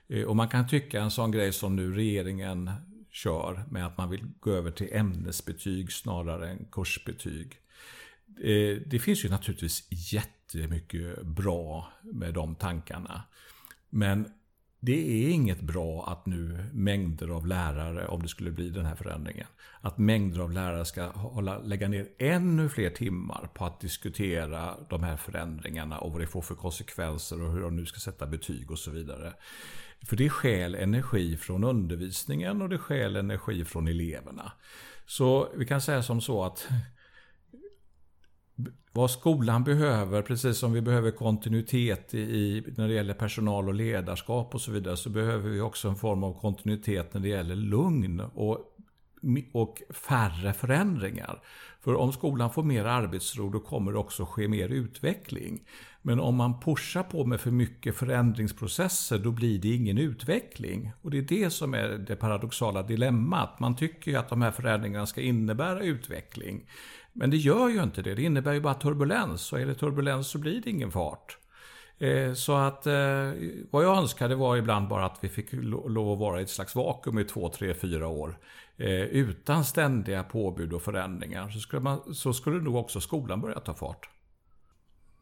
Eh, 0.07 0.23
och 0.23 0.35
man 0.35 0.47
kan 0.47 0.67
tycka 0.67 1.01
en 1.01 1.11
sån 1.11 1.31
grej 1.31 1.53
som 1.53 1.75
nu 1.75 1.93
regeringen 1.93 2.71
kör 3.11 3.63
med 3.69 3.85
att 3.85 3.97
man 3.97 4.09
vill 4.09 4.27
gå 4.39 4.51
över 4.51 4.71
till 4.71 4.89
ämnesbetyg 4.93 5.91
snarare 5.91 6.49
än 6.49 6.65
kursbetyg. 6.71 7.59
Eh, 8.43 8.77
det 8.85 8.99
finns 8.99 9.25
ju 9.25 9.29
naturligtvis 9.29 9.87
jättemycket 10.13 11.21
bra 11.21 11.93
med 12.01 12.33
de 12.33 12.55
tankarna. 12.55 13.23
Men 13.89 14.27
det 14.79 15.25
är 15.25 15.29
inget 15.29 15.61
bra 15.61 16.05
att 16.07 16.25
nu 16.25 16.65
mängder 16.73 17.27
av 17.27 17.47
lärare, 17.47 18.07
om 18.07 18.21
det 18.21 18.27
skulle 18.27 18.51
bli 18.51 18.69
den 18.69 18.85
här 18.85 18.95
förändringen, 18.95 19.47
att 19.81 19.97
mängder 19.97 20.39
av 20.39 20.51
lärare 20.51 20.85
ska 20.85 21.07
hålla, 21.07 21.59
lägga 21.59 21.87
ner 21.87 22.07
ännu 22.19 22.69
fler 22.69 22.89
timmar 22.89 23.49
på 23.53 23.65
att 23.65 23.79
diskutera 23.79 24.75
de 24.89 25.03
här 25.03 25.17
förändringarna 25.17 25.99
och 25.99 26.11
vad 26.11 26.21
det 26.21 26.27
får 26.27 26.41
för 26.41 26.55
konsekvenser 26.55 27.41
och 27.41 27.51
hur 27.51 27.61
de 27.61 27.75
nu 27.75 27.85
ska 27.85 27.99
sätta 27.99 28.27
betyg 28.27 28.71
och 28.71 28.79
så 28.79 28.91
vidare. 28.91 29.33
För 30.01 30.15
det 30.15 30.29
skäl 30.29 30.75
energi 30.75 31.37
från 31.37 31.63
undervisningen 31.63 32.61
och 32.61 32.69
det 32.69 32.77
skäl 32.77 33.15
energi 33.15 33.65
från 33.65 33.87
eleverna. 33.87 34.51
Så 35.05 35.49
vi 35.55 35.65
kan 35.65 35.81
säga 35.81 36.03
som 36.03 36.21
så 36.21 36.43
att 36.43 36.67
vad 38.91 39.11
skolan 39.11 39.63
behöver, 39.63 40.21
precis 40.21 40.57
som 40.57 40.73
vi 40.73 40.81
behöver 40.81 41.11
kontinuitet 41.11 42.13
i, 42.13 42.63
när 42.77 42.87
det 42.87 42.93
gäller 42.93 43.13
personal 43.13 43.67
och 43.67 43.73
ledarskap 43.73 44.55
och 44.55 44.61
så 44.61 44.71
vidare, 44.71 44.97
så 44.97 45.09
behöver 45.09 45.49
vi 45.49 45.61
också 45.61 45.89
en 45.89 45.95
form 45.95 46.23
av 46.23 46.39
kontinuitet 46.39 47.13
när 47.13 47.21
det 47.21 47.27
gäller 47.27 47.55
lugn 47.55 48.19
och, 48.19 48.57
och 49.53 49.81
färre 49.89 50.53
förändringar. 50.53 51.41
För 51.81 51.95
om 51.95 52.11
skolan 52.11 52.51
får 52.51 52.63
mer 52.63 52.85
arbetsro, 52.85 53.49
då 53.49 53.59
kommer 53.59 53.91
det 53.91 53.97
också 53.97 54.25
ske 54.25 54.47
mer 54.47 54.69
utveckling. 54.69 55.63
Men 56.01 56.19
om 56.19 56.35
man 56.35 56.59
pushar 56.59 57.03
på 57.03 57.25
med 57.25 57.41
för 57.41 57.51
mycket 57.51 57.95
förändringsprocesser, 57.95 59.17
då 59.17 59.31
blir 59.31 59.59
det 59.59 59.75
ingen 59.75 59.97
utveckling. 59.97 60.91
Och 61.01 61.11
det 61.11 61.17
är 61.17 61.21
det 61.21 61.49
som 61.49 61.73
är 61.73 61.89
det 61.89 62.15
paradoxala 62.15 62.83
dilemmat. 62.83 63.59
Man 63.59 63.75
tycker 63.75 64.11
ju 64.11 64.17
att 64.17 64.29
de 64.29 64.41
här 64.41 64.51
förändringarna 64.51 65.05
ska 65.05 65.21
innebära 65.21 65.81
utveckling. 65.81 66.65
Men 67.19 67.29
det 67.29 67.37
gör 67.37 67.69
ju 67.69 67.83
inte 67.83 68.01
det. 68.01 68.15
Det 68.15 68.23
innebär 68.23 68.53
ju 68.53 68.59
bara 68.59 68.73
turbulens. 68.73 69.53
Och 69.53 69.59
är 69.59 69.65
det 69.65 69.75
turbulens 69.75 70.27
så 70.27 70.37
blir 70.37 70.61
det 70.61 70.69
ingen 70.69 70.91
fart. 70.91 71.37
Eh, 71.97 72.33
så 72.33 72.55
att 72.55 72.87
eh, 72.87 73.31
vad 73.71 73.83
jag 73.83 73.97
önskade 73.97 74.35
var 74.35 74.57
ibland 74.57 74.87
bara 74.87 75.05
att 75.05 75.17
vi 75.21 75.29
fick 75.29 75.47
lov 75.51 76.11
att 76.11 76.19
vara 76.19 76.39
i 76.39 76.43
ett 76.43 76.49
slags 76.49 76.75
vakuum 76.75 77.19
i 77.19 77.23
två, 77.23 77.49
tre, 77.49 77.73
fyra 77.73 78.07
år. 78.07 78.39
Eh, 78.77 78.89
utan 78.91 79.63
ständiga 79.63 80.23
påbud 80.23 80.73
och 80.73 80.81
förändringar. 80.81 81.49
Så 81.49 81.59
skulle, 81.59 81.81
man, 81.81 82.13
så 82.13 82.33
skulle 82.33 82.61
nog 82.61 82.75
också 82.75 83.01
skolan 83.01 83.41
börja 83.41 83.59
ta 83.59 83.73
fart. 83.73 84.09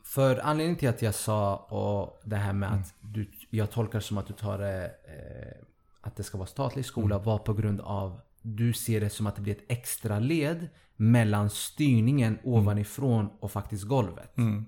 För 0.03 0.39
anledningen 0.39 0.79
till 0.79 0.89
att 0.89 1.01
jag 1.01 1.15
sa 1.15 1.55
och 1.55 2.21
det 2.23 2.36
här 2.36 2.53
med 2.53 2.69
mm. 2.69 2.79
att 2.79 2.93
du, 2.99 3.31
jag 3.49 3.71
tolkar 3.71 3.99
som 3.99 4.17
att 4.17 4.27
du 4.27 4.34
tar 4.34 4.58
det, 4.58 4.91
att 6.01 6.15
det 6.15 6.23
ska 6.23 6.38
vara 6.38 6.47
statlig 6.47 6.86
skola 6.86 7.15
mm. 7.15 7.25
var 7.25 7.38
på 7.38 7.53
grund 7.53 7.81
av 7.81 8.19
du 8.45 8.73
ser 8.73 9.01
det 9.01 9.10
som 9.10 9.27
att 9.27 9.36
det 9.36 9.41
blir 9.41 9.53
ett 9.53 9.65
extra 9.67 10.19
led 10.19 10.67
mellan 10.95 11.49
styrningen 11.49 12.34
mm. 12.34 12.53
ovanifrån 12.53 13.29
och 13.39 13.51
faktiskt 13.51 13.84
golvet. 13.84 14.38
Mm. 14.38 14.65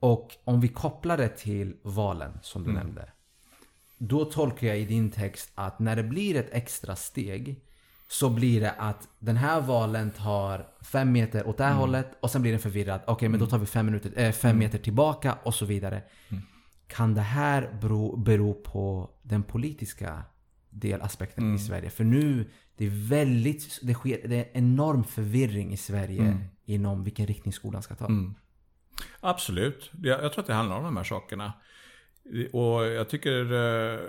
Och 0.00 0.36
om 0.44 0.60
vi 0.60 0.68
kopplar 0.68 1.16
det 1.16 1.28
till 1.28 1.76
valen 1.82 2.38
som 2.42 2.64
du 2.64 2.70
mm. 2.70 2.82
nämnde. 2.82 3.12
Då 3.98 4.24
tolkar 4.24 4.66
jag 4.66 4.80
i 4.80 4.84
din 4.84 5.10
text 5.10 5.52
att 5.54 5.78
när 5.78 5.96
det 5.96 6.02
blir 6.02 6.36
ett 6.36 6.48
extra 6.52 6.96
steg 6.96 7.64
så 8.08 8.30
blir 8.30 8.60
det 8.60 8.70
att 8.70 9.08
den 9.18 9.36
här 9.36 9.60
valen 9.60 10.10
tar 10.10 10.66
fem 10.82 11.12
meter 11.12 11.46
åt 11.46 11.56
det 11.56 11.64
här 11.64 11.70
mm. 11.70 11.80
hållet 11.80 12.10
och 12.20 12.30
sen 12.30 12.42
blir 12.42 12.52
den 12.52 12.60
förvirrad. 12.60 13.00
Okej, 13.02 13.12
okay, 13.12 13.28
men 13.28 13.40
då 13.40 13.44
mm. 13.44 13.50
tar 13.50 13.58
vi 13.58 13.66
fem, 13.66 13.86
minuter, 13.86 14.12
äh, 14.16 14.32
fem 14.32 14.50
mm. 14.50 14.58
meter 14.58 14.78
tillbaka 14.78 15.38
och 15.42 15.54
så 15.54 15.66
vidare. 15.66 16.02
Kan 16.86 17.14
det 17.14 17.20
här 17.20 17.78
bero, 17.80 18.16
bero 18.16 18.54
på 18.54 19.10
den 19.22 19.42
politiska 19.42 20.24
delaspekten 20.70 21.44
mm. 21.44 21.56
i 21.56 21.58
Sverige. 21.58 21.90
För 21.90 22.04
nu, 22.04 22.50
det 22.76 22.86
är 22.86 23.08
väldigt, 23.08 23.80
det 23.82 23.94
sker 23.94 24.28
det 24.28 24.36
är 24.36 24.48
enorm 24.52 25.04
förvirring 25.04 25.72
i 25.72 25.76
Sverige 25.76 26.22
mm. 26.22 26.38
inom 26.64 27.04
vilken 27.04 27.26
riktning 27.26 27.52
skolan 27.52 27.82
ska 27.82 27.94
ta. 27.94 28.06
Mm. 28.06 28.34
Absolut. 29.20 29.90
Jag, 30.02 30.24
jag, 30.24 30.32
tror 30.32 30.42
att 30.42 30.46
det 30.46 30.54
handlar 30.54 30.76
om 30.76 30.84
de 30.84 30.96
här 30.96 31.04
sakerna. 31.04 31.52
Och 32.52 32.86
jag 32.86 33.08
tycker... 33.08 33.52
Eh, 33.52 34.00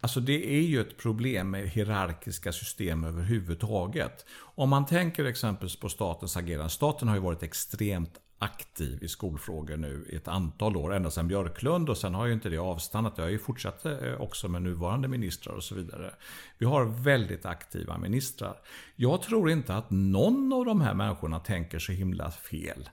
alltså 0.00 0.20
det 0.20 0.56
är 0.56 0.60
ju 0.60 0.80
ett 0.80 0.96
problem 0.96 1.50
med 1.50 1.68
hierarkiska 1.68 2.52
system 2.52 3.04
överhuvudtaget. 3.04 4.26
Om 4.38 4.68
man 4.68 4.86
tänker 4.86 5.24
exempelvis 5.24 5.76
på 5.76 5.88
statens 5.88 6.36
agerande. 6.36 6.70
Staten 6.70 7.08
har 7.08 7.14
ju 7.14 7.22
varit 7.22 7.42
extremt 7.42 8.20
aktiv 8.38 8.98
i 9.02 9.08
skolfrågor 9.08 9.76
nu 9.76 10.06
i 10.08 10.16
ett 10.16 10.28
antal 10.28 10.76
år, 10.76 10.94
ända 10.94 11.10
sedan 11.10 11.28
Björklund 11.28 11.88
och 11.88 11.96
sen 11.96 12.14
har 12.14 12.26
ju 12.26 12.32
inte 12.32 12.48
det 12.48 12.58
avstannat. 12.58 13.12
Jag 13.16 13.24
har 13.24 13.30
ju 13.30 13.38
fortsatt 13.38 13.84
eh, 13.84 14.14
också 14.18 14.48
med 14.48 14.62
nuvarande 14.62 15.08
ministrar 15.08 15.54
och 15.54 15.64
så 15.64 15.74
vidare. 15.74 16.14
Vi 16.58 16.66
har 16.66 16.84
väldigt 16.84 17.46
aktiva 17.46 17.98
ministrar. 17.98 18.56
Jag 18.96 19.22
tror 19.22 19.50
inte 19.50 19.74
att 19.74 19.90
någon 19.90 20.52
av 20.52 20.64
de 20.64 20.80
här 20.80 20.94
människorna 20.94 21.38
tänker 21.38 21.78
så 21.78 21.92
himla 21.92 22.30
fel. 22.30 22.88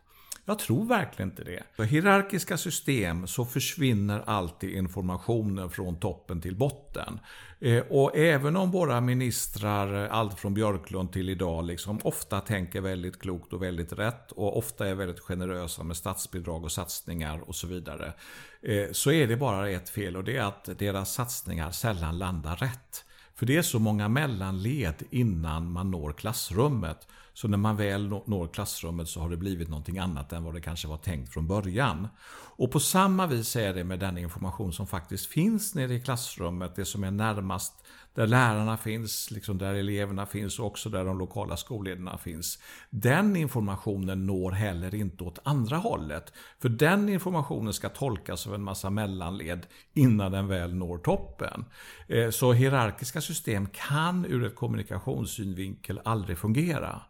Jag 0.45 0.59
tror 0.59 0.85
verkligen 0.85 1.29
inte 1.29 1.43
det. 1.43 1.63
För 1.75 1.83
hierarkiska 1.83 2.57
system 2.57 3.27
så 3.27 3.45
försvinner 3.45 4.23
alltid 4.25 4.69
informationen 4.69 5.69
från 5.69 5.99
toppen 5.99 6.41
till 6.41 6.55
botten. 6.55 7.19
Eh, 7.59 7.83
och 7.89 8.17
även 8.17 8.55
om 8.55 8.71
våra 8.71 9.01
ministrar, 9.01 10.03
eh, 10.03 10.13
allt 10.13 10.39
från 10.39 10.53
Björklund 10.53 11.11
till 11.11 11.29
idag, 11.29 11.65
liksom 11.65 11.99
ofta 12.03 12.39
tänker 12.39 12.81
väldigt 12.81 13.19
klokt 13.21 13.53
och 13.53 13.63
väldigt 13.63 13.93
rätt 13.93 14.31
och 14.31 14.57
ofta 14.57 14.87
är 14.87 14.95
väldigt 14.95 15.19
generösa 15.19 15.83
med 15.83 15.97
statsbidrag 15.97 16.63
och 16.63 16.71
satsningar 16.71 17.39
och 17.49 17.55
så 17.55 17.67
vidare. 17.67 18.13
Eh, 18.61 18.91
så 18.91 19.11
är 19.11 19.27
det 19.27 19.37
bara 19.37 19.69
ett 19.69 19.89
fel 19.89 20.15
och 20.15 20.23
det 20.23 20.37
är 20.37 20.43
att 20.43 20.69
deras 20.79 21.13
satsningar 21.13 21.71
sällan 21.71 22.17
landar 22.17 22.55
rätt. 22.55 23.05
För 23.35 23.45
det 23.45 23.57
är 23.57 23.61
så 23.61 23.79
många 23.79 24.07
mellanled 24.09 25.03
innan 25.09 25.71
man 25.71 25.91
når 25.91 26.13
klassrummet. 26.13 27.07
Så 27.33 27.47
när 27.47 27.57
man 27.57 27.77
väl 27.77 28.07
når 28.07 28.53
klassrummet 28.53 29.09
så 29.09 29.19
har 29.19 29.29
det 29.29 29.37
blivit 29.37 29.69
någonting 29.69 29.97
annat 29.97 30.33
än 30.33 30.43
vad 30.43 30.53
det 30.53 30.61
kanske 30.61 30.87
var 30.87 30.97
tänkt 30.97 31.33
från 31.33 31.47
början. 31.47 32.07
Och 32.55 32.71
på 32.71 32.79
samma 32.79 33.27
vis 33.27 33.55
är 33.55 33.73
det 33.73 33.83
med 33.83 33.99
den 33.99 34.17
information 34.17 34.73
som 34.73 34.87
faktiskt 34.87 35.25
finns 35.25 35.75
nere 35.75 35.93
i 35.93 35.99
klassrummet. 35.99 36.75
Det 36.75 36.85
som 36.85 37.03
är 37.03 37.11
närmast 37.11 37.73
där 38.13 38.27
lärarna 38.27 38.77
finns, 38.77 39.31
liksom 39.31 39.57
där 39.57 39.73
eleverna 39.73 40.25
finns 40.25 40.59
och 40.59 40.65
också 40.65 40.89
där 40.89 41.05
de 41.05 41.19
lokala 41.19 41.57
skolledarna 41.57 42.17
finns. 42.17 42.59
Den 42.89 43.35
informationen 43.35 44.25
når 44.25 44.51
heller 44.51 44.95
inte 44.95 45.23
åt 45.23 45.39
andra 45.43 45.77
hållet. 45.77 46.33
För 46.61 46.69
den 46.69 47.09
informationen 47.09 47.73
ska 47.73 47.89
tolkas 47.89 48.47
av 48.47 48.55
en 48.55 48.63
massa 48.63 48.89
mellanled 48.89 49.65
innan 49.93 50.31
den 50.31 50.47
väl 50.47 50.75
når 50.75 50.97
toppen. 50.97 51.65
Eh, 52.07 52.29
så 52.29 52.53
hierarkiska 52.53 53.21
system 53.21 53.67
kan 53.67 54.25
ur 54.25 54.45
ett 54.45 54.55
kommunikationssynvinkel 54.55 55.99
aldrig 56.03 56.37
fungera. 56.37 57.01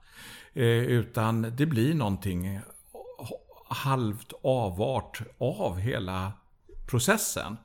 Eh, 0.53 0.65
utan 0.65 1.41
det 1.55 1.65
blir 1.65 1.93
någonting 1.93 2.59
halvt 3.67 4.33
avart 4.43 5.21
av 5.37 5.79
hela 5.79 6.31
processen. 6.87 7.57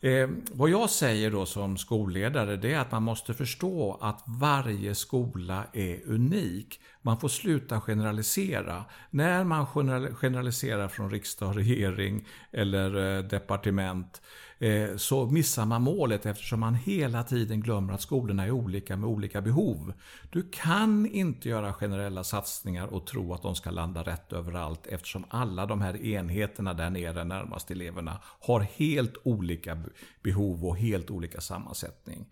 Eh, 0.00 0.28
vad 0.52 0.70
jag 0.70 0.90
säger 0.90 1.30
då 1.30 1.46
som 1.46 1.76
skolledare 1.76 2.56
det 2.56 2.72
är 2.72 2.78
att 2.78 2.92
man 2.92 3.02
måste 3.02 3.34
förstå 3.34 3.98
att 4.00 4.22
varje 4.26 4.94
skola 4.94 5.64
är 5.72 6.00
unik. 6.06 6.80
Man 7.02 7.20
får 7.20 7.28
sluta 7.28 7.80
generalisera. 7.80 8.84
När 9.10 9.44
man 9.44 9.66
generaliserar 10.14 10.88
från 10.88 11.10
riksdag, 11.10 11.56
regering 11.56 12.26
eller 12.52 13.16
eh, 13.16 13.22
departement 13.22 14.20
Eh, 14.20 14.22
Eh, 14.58 14.96
så 14.96 15.26
missar 15.26 15.66
man 15.66 15.82
målet 15.82 16.26
eftersom 16.26 16.60
man 16.60 16.74
hela 16.74 17.22
tiden 17.22 17.60
glömmer 17.60 17.92
att 17.92 18.00
skolorna 18.00 18.44
är 18.44 18.50
olika 18.50 18.96
med 18.96 19.08
olika 19.08 19.40
behov. 19.40 19.92
Du 20.30 20.48
kan 20.52 21.06
inte 21.06 21.48
göra 21.48 21.72
generella 21.72 22.24
satsningar 22.24 22.86
och 22.86 23.06
tro 23.06 23.34
att 23.34 23.42
de 23.42 23.54
ska 23.54 23.70
landa 23.70 24.02
rätt 24.02 24.32
överallt 24.32 24.86
eftersom 24.86 25.24
alla 25.28 25.66
de 25.66 25.80
här 25.80 26.04
enheterna 26.04 26.74
där 26.74 26.90
nere 26.90 27.24
närmast 27.24 27.70
eleverna 27.70 28.20
har 28.22 28.60
helt 28.60 29.14
olika 29.22 29.82
behov 30.22 30.66
och 30.66 30.78
helt 30.78 31.10
olika 31.10 31.40
sammansättning. 31.40 32.26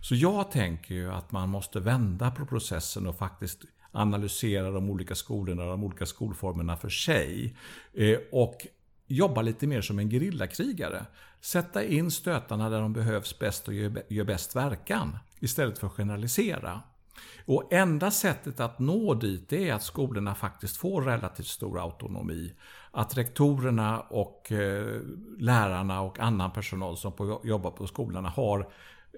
Så 0.00 0.14
jag 0.14 0.50
tänker 0.50 0.94
ju 0.94 1.12
att 1.12 1.32
man 1.32 1.48
måste 1.48 1.80
vända 1.80 2.30
på 2.30 2.46
processen 2.46 3.06
och 3.06 3.18
faktiskt 3.18 3.62
analysera 3.92 4.70
de 4.70 4.90
olika 4.90 5.14
skolorna 5.14 5.62
och 5.62 5.70
de 5.70 5.84
olika 5.84 6.06
skolformerna 6.06 6.76
för 6.76 6.88
sig. 6.88 7.56
Eh, 7.94 8.18
och 8.32 8.66
jobba 9.06 9.42
lite 9.42 9.66
mer 9.66 9.80
som 9.80 9.98
en 9.98 10.10
gerillakrigare. 10.10 11.06
Sätta 11.40 11.84
in 11.84 12.10
stötarna 12.10 12.70
där 12.70 12.80
de 12.80 12.92
behövs 12.92 13.38
bäst 13.38 13.68
och 13.68 13.74
gör 13.74 14.24
bäst 14.24 14.56
verkan. 14.56 15.18
Istället 15.40 15.78
för 15.78 15.86
att 15.86 15.92
generalisera. 15.92 16.82
Och 17.46 17.72
enda 17.72 18.10
sättet 18.10 18.60
att 18.60 18.78
nå 18.78 19.14
dit 19.14 19.52
är 19.52 19.74
att 19.74 19.82
skolorna 19.82 20.34
faktiskt 20.34 20.76
får 20.76 21.02
relativt 21.02 21.46
stor 21.46 21.80
autonomi. 21.80 22.54
Att 22.90 23.16
rektorerna 23.16 24.00
och 24.00 24.52
eh, 24.52 25.00
lärarna 25.38 26.00
och 26.00 26.18
annan 26.18 26.50
personal 26.50 26.96
som 26.96 27.40
jobbar 27.44 27.70
på 27.70 27.86
skolorna 27.86 28.28
har, 28.28 28.68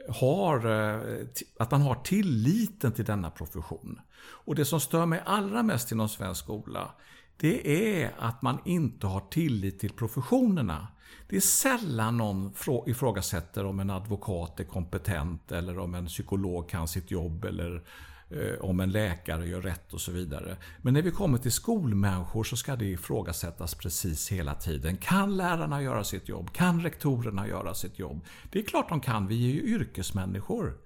har, 0.09 0.67
eh, 0.67 1.27
att 1.59 1.71
man 1.71 1.83
har 1.83 1.95
tilliten 1.95 2.93
till 2.93 3.05
denna 3.05 3.31
profession. 3.31 4.01
Och 4.19 4.55
det 4.55 4.65
som 4.65 4.81
stör 4.81 5.07
mig 5.07 5.23
allra 5.27 5.63
mest 5.63 5.93
inom 5.93 6.09
svensk 6.09 6.45
skola 6.45 6.91
det 7.37 7.69
är 8.03 8.15
att 8.19 8.43
man 8.43 8.59
inte 8.65 9.07
har 9.07 9.21
tillit 9.21 9.79
till 9.79 9.93
professionerna. 9.93 10.89
Det 11.29 11.37
är 11.37 11.41
sällan 11.41 12.17
någon 12.17 12.53
ifrågasätter 12.87 13.65
om 13.65 13.81
en 13.81 13.91
advokat 13.91 14.61
är 14.61 14.65
kompetent 14.65 15.53
eller 15.53 15.79
om 15.79 15.95
en 15.95 16.07
psykolog 16.07 16.69
kan 16.69 16.89
sitt 16.89 17.11
jobb 17.11 17.45
eller 17.45 17.83
eh, 18.31 18.61
om 18.61 18.81
en 18.81 18.91
läkare 18.91 19.49
gör 19.49 19.63
rätt 19.63 19.93
och 19.93 20.01
så 20.01 20.13
vidare. 20.13 20.57
Men 20.83 20.95
när 20.95 21.03
vi 21.03 21.11
kommer 21.11 21.39
till 21.39 21.53
skolmänniskor 21.53 22.45
så 22.45 22.57
ska 22.57 22.77
det 22.77 22.87
ifrågasättas 22.87 23.75
precis 23.75 24.33
hela 24.33 24.55
tiden. 24.55 24.97
Kan 24.97 25.37
lärarna 25.37 25.83
göra 25.83 26.05
sitt 26.05 26.29
jobb? 26.29 26.53
Kan 26.53 26.83
rektorerna 26.83 27.49
göra 27.49 27.75
sitt 27.75 27.99
jobb? 27.99 28.25
Det 28.51 28.59
är 28.59 28.63
klart 28.63 28.89
de 28.89 29.01
kan, 29.01 29.27
vi 29.27 29.51
är 29.51 29.55
ju 29.55 29.63
yrkesmänniskor. 29.63 30.79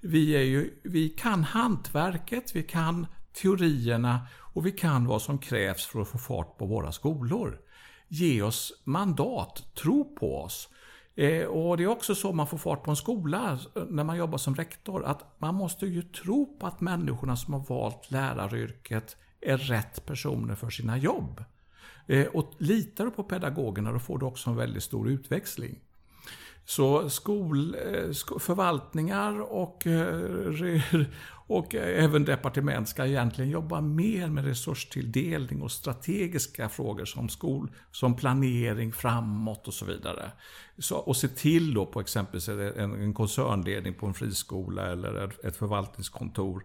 Vi, 0.00 0.36
är 0.36 0.42
ju, 0.42 0.70
vi 0.82 1.08
kan 1.08 1.44
hantverket, 1.44 2.56
vi 2.56 2.62
kan 2.62 3.06
teorierna 3.42 4.26
och 4.38 4.66
vi 4.66 4.72
kan 4.72 5.06
vad 5.06 5.22
som 5.22 5.38
krävs 5.38 5.86
för 5.86 6.00
att 6.00 6.08
få 6.08 6.18
fart 6.18 6.58
på 6.58 6.66
våra 6.66 6.92
skolor. 6.92 7.60
Ge 8.08 8.42
oss 8.42 8.82
mandat, 8.84 9.74
tro 9.74 10.16
på 10.16 10.42
oss. 10.42 10.68
Eh, 11.14 11.44
och 11.44 11.76
Det 11.76 11.82
är 11.82 11.88
också 11.88 12.14
så 12.14 12.32
man 12.32 12.46
får 12.46 12.58
fart 12.58 12.82
på 12.82 12.90
en 12.90 12.96
skola 12.96 13.58
eh, 13.76 13.82
när 13.88 14.04
man 14.04 14.16
jobbar 14.16 14.38
som 14.38 14.54
rektor. 14.54 15.04
Att 15.04 15.40
man 15.40 15.54
måste 15.54 15.86
ju 15.86 16.02
tro 16.02 16.58
på 16.58 16.66
att 16.66 16.80
människorna 16.80 17.36
som 17.36 17.54
har 17.54 17.64
valt 17.68 18.10
läraryrket 18.10 19.16
är 19.40 19.56
rätt 19.56 20.06
personer 20.06 20.54
för 20.54 20.70
sina 20.70 20.98
jobb. 20.98 21.44
Eh, 22.06 22.26
och 22.26 22.52
litar 22.58 23.04
du 23.04 23.10
på 23.10 23.22
pedagogerna 23.22 23.92
då 23.92 23.98
får 23.98 24.18
du 24.18 24.26
också 24.26 24.50
en 24.50 24.56
väldigt 24.56 24.82
stor 24.82 25.08
utväxling. 25.08 25.78
Så 26.68 27.10
skol, 27.10 27.74
eh, 27.74 28.38
förvaltningar 28.38 29.40
och, 29.40 29.86
eh, 29.86 31.02
och 31.48 31.74
även 31.74 32.24
departement 32.24 32.88
ska 32.88 33.06
egentligen 33.06 33.50
jobba 33.50 33.80
mer 33.80 34.28
med 34.28 34.44
resurstilldelning 34.44 35.62
och 35.62 35.72
strategiska 35.72 36.68
frågor 36.68 37.04
som 37.04 37.28
skol, 37.28 37.70
som 37.90 38.16
planering 38.16 38.92
framåt 38.92 39.68
och 39.68 39.74
så 39.74 39.84
vidare. 39.84 40.30
Så, 40.78 40.96
och 40.96 41.16
se 41.16 41.28
till 41.28 41.74
då 41.74 41.86
på 41.86 42.00
exempelvis 42.00 42.48
en, 42.48 43.02
en 43.02 43.14
koncernledning 43.14 43.94
på 43.94 44.06
en 44.06 44.14
friskola 44.14 44.86
eller 44.86 45.46
ett 45.46 45.56
förvaltningskontor 45.56 46.62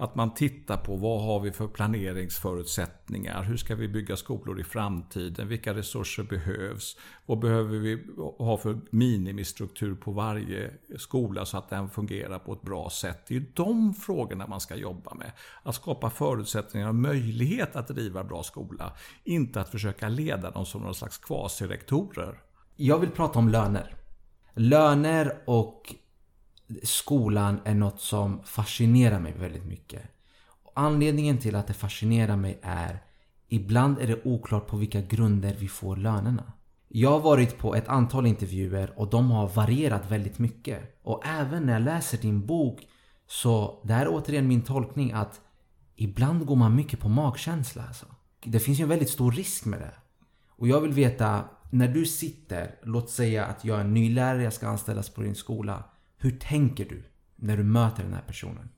att 0.00 0.14
man 0.14 0.34
tittar 0.34 0.76
på 0.76 0.96
vad 0.96 1.22
har 1.22 1.40
vi 1.40 1.52
för 1.52 1.68
planeringsförutsättningar? 1.68 3.42
Hur 3.42 3.56
ska 3.56 3.74
vi 3.74 3.88
bygga 3.88 4.16
skolor 4.16 4.60
i 4.60 4.64
framtiden? 4.64 5.48
Vilka 5.48 5.74
resurser 5.74 6.22
behövs? 6.22 6.96
Vad 7.26 7.38
behöver 7.38 7.78
vi 7.78 8.06
ha 8.38 8.56
för 8.56 8.80
minimistruktur 8.90 9.94
på 9.94 10.12
varje 10.12 10.70
skola 10.98 11.44
så 11.44 11.56
att 11.56 11.70
den 11.70 11.90
fungerar 11.90 12.38
på 12.38 12.52
ett 12.52 12.62
bra 12.62 12.90
sätt? 12.90 13.26
Det 13.28 13.34
är 13.34 13.38
ju 13.38 13.46
de 13.54 13.94
frågorna 13.94 14.46
man 14.46 14.60
ska 14.60 14.76
jobba 14.76 15.14
med. 15.14 15.32
Att 15.62 15.74
skapa 15.74 16.10
förutsättningar 16.10 16.88
och 16.88 16.94
möjlighet 16.94 17.76
att 17.76 17.88
driva 17.88 18.24
bra 18.24 18.42
skola. 18.42 18.92
Inte 19.24 19.60
att 19.60 19.68
försöka 19.68 20.08
leda 20.08 20.50
dem 20.50 20.66
som 20.66 20.82
någon 20.82 20.94
slags 20.94 21.18
kvasirektorer. 21.18 22.40
Jag 22.76 22.98
vill 22.98 23.10
prata 23.10 23.38
om 23.38 23.48
löner. 23.48 23.94
Löner 24.54 25.42
och 25.44 25.94
skolan 26.82 27.60
är 27.64 27.74
något 27.74 28.00
som 28.00 28.42
fascinerar 28.44 29.20
mig 29.20 29.34
väldigt 29.38 29.64
mycket. 29.64 30.02
Anledningen 30.74 31.38
till 31.38 31.56
att 31.56 31.66
det 31.66 31.74
fascinerar 31.74 32.36
mig 32.36 32.58
är 32.62 33.02
Ibland 33.52 33.98
är 33.98 34.06
det 34.06 34.24
oklart 34.24 34.66
på 34.66 34.76
vilka 34.76 35.00
grunder 35.00 35.56
vi 35.58 35.68
får 35.68 35.96
lönerna. 35.96 36.52
Jag 36.88 37.10
har 37.10 37.20
varit 37.20 37.58
på 37.58 37.74
ett 37.74 37.88
antal 37.88 38.26
intervjuer 38.26 38.92
och 38.96 39.10
de 39.10 39.30
har 39.30 39.48
varierat 39.48 40.10
väldigt 40.10 40.38
mycket. 40.38 41.00
Och 41.02 41.26
även 41.26 41.66
när 41.66 41.72
jag 41.72 41.82
läser 41.82 42.18
din 42.18 42.46
bok 42.46 42.86
så 43.26 43.82
det 43.84 43.92
här 43.92 44.06
är 44.06 44.14
återigen 44.14 44.48
min 44.48 44.62
tolkning 44.62 45.12
att 45.12 45.40
ibland 45.96 46.46
går 46.46 46.56
man 46.56 46.76
mycket 46.76 47.00
på 47.00 47.08
magkänsla. 47.08 47.84
Alltså. 47.86 48.06
Det 48.44 48.60
finns 48.60 48.80
ju 48.80 48.82
en 48.82 48.88
väldigt 48.88 49.10
stor 49.10 49.32
risk 49.32 49.64
med 49.64 49.80
det. 49.80 49.94
Och 50.48 50.68
jag 50.68 50.80
vill 50.80 50.92
veta, 50.92 51.44
när 51.70 51.88
du 51.88 52.06
sitter, 52.06 52.74
låt 52.82 53.10
säga 53.10 53.44
att 53.44 53.64
jag 53.64 53.76
är 53.76 53.80
en 53.80 53.94
ny 53.94 54.14
lärare, 54.14 54.42
jag 54.42 54.52
ska 54.52 54.68
anställas 54.68 55.10
på 55.10 55.22
din 55.22 55.34
skola. 55.34 55.84
Hur 56.22 56.30
tänker 56.30 56.84
du 56.84 57.02
när 57.36 57.56
du 57.56 57.62
möter 57.62 58.02
den 58.02 58.12
här 58.12 58.24
personen? 58.26 58.68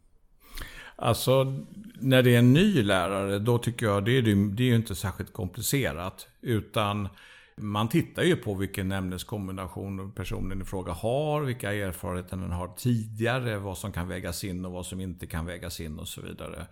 Alltså, 0.96 1.62
när 1.94 2.22
det 2.22 2.34
är 2.34 2.38
en 2.38 2.52
ny 2.52 2.82
lärare, 2.82 3.38
då 3.38 3.58
tycker 3.58 3.86
jag 3.86 4.04
det 4.04 4.18
är, 4.18 4.22
det 4.56 4.62
är 4.62 4.66
ju 4.66 4.76
inte 4.76 4.94
särskilt 4.94 5.32
komplicerat. 5.32 6.28
Utan 6.40 7.08
man 7.56 7.88
tittar 7.88 8.22
ju 8.22 8.36
på 8.36 8.54
vilken 8.54 8.92
ämneskombination 8.92 10.12
personen 10.12 10.62
i 10.62 10.64
fråga 10.64 10.92
har, 10.92 11.40
vilka 11.42 11.72
erfarenheter 11.72 12.36
den 12.36 12.50
har 12.50 12.68
tidigare, 12.76 13.58
vad 13.58 13.78
som 13.78 13.92
kan 13.92 14.08
vägas 14.08 14.44
in 14.44 14.64
och 14.64 14.72
vad 14.72 14.86
som 14.86 15.00
inte 15.00 15.26
kan 15.26 15.46
vägas 15.46 15.80
in 15.80 15.98
och 15.98 16.08
så 16.08 16.20
vidare. 16.20 16.66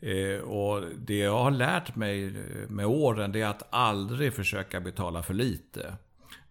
Eh, 0.00 0.40
och 0.40 0.82
det 0.98 1.16
jag 1.16 1.38
har 1.38 1.50
lärt 1.50 1.96
mig 1.96 2.34
med 2.68 2.86
åren, 2.86 3.32
det 3.32 3.40
är 3.40 3.46
att 3.46 3.68
aldrig 3.70 4.32
försöka 4.32 4.80
betala 4.80 5.22
för 5.22 5.34
lite. 5.34 5.94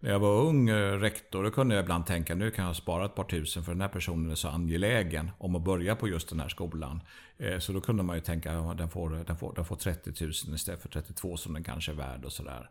När 0.06 0.12
jag 0.12 0.20
var 0.20 0.40
ung 0.40 0.68
eh, 0.68 0.98
rektor 0.98 1.44
då 1.44 1.50
kunde 1.50 1.74
jag 1.74 1.82
ibland 1.82 2.06
tänka 2.06 2.34
nu 2.34 2.50
kan 2.50 2.64
jag 2.64 2.76
spara 2.76 3.04
ett 3.04 3.14
par 3.14 3.24
tusen 3.24 3.64
för 3.64 3.72
den 3.72 3.80
här 3.80 3.88
personen 3.88 4.30
är 4.30 4.34
så 4.34 4.48
angelägen 4.48 5.30
om 5.38 5.56
att 5.56 5.62
börja 5.62 5.96
på 5.96 6.08
just 6.08 6.28
den 6.28 6.40
här 6.40 6.48
skolan. 6.48 7.00
Eh, 7.38 7.58
så 7.58 7.72
då 7.72 7.80
kunde 7.80 8.02
man 8.02 8.16
ju 8.16 8.22
tänka 8.22 8.58
att 8.58 8.78
den 8.78 8.90
får, 8.90 9.10
den 9.10 9.36
får, 9.36 9.54
den 9.54 9.64
får 9.64 9.76
30 9.76 10.24
000 10.24 10.30
istället 10.30 10.82
för 10.82 10.88
32 10.88 11.36
som 11.36 11.52
den 11.52 11.64
kanske 11.64 11.92
är 11.92 11.96
värd 11.96 12.24
och 12.24 12.32
sådär. 12.32 12.70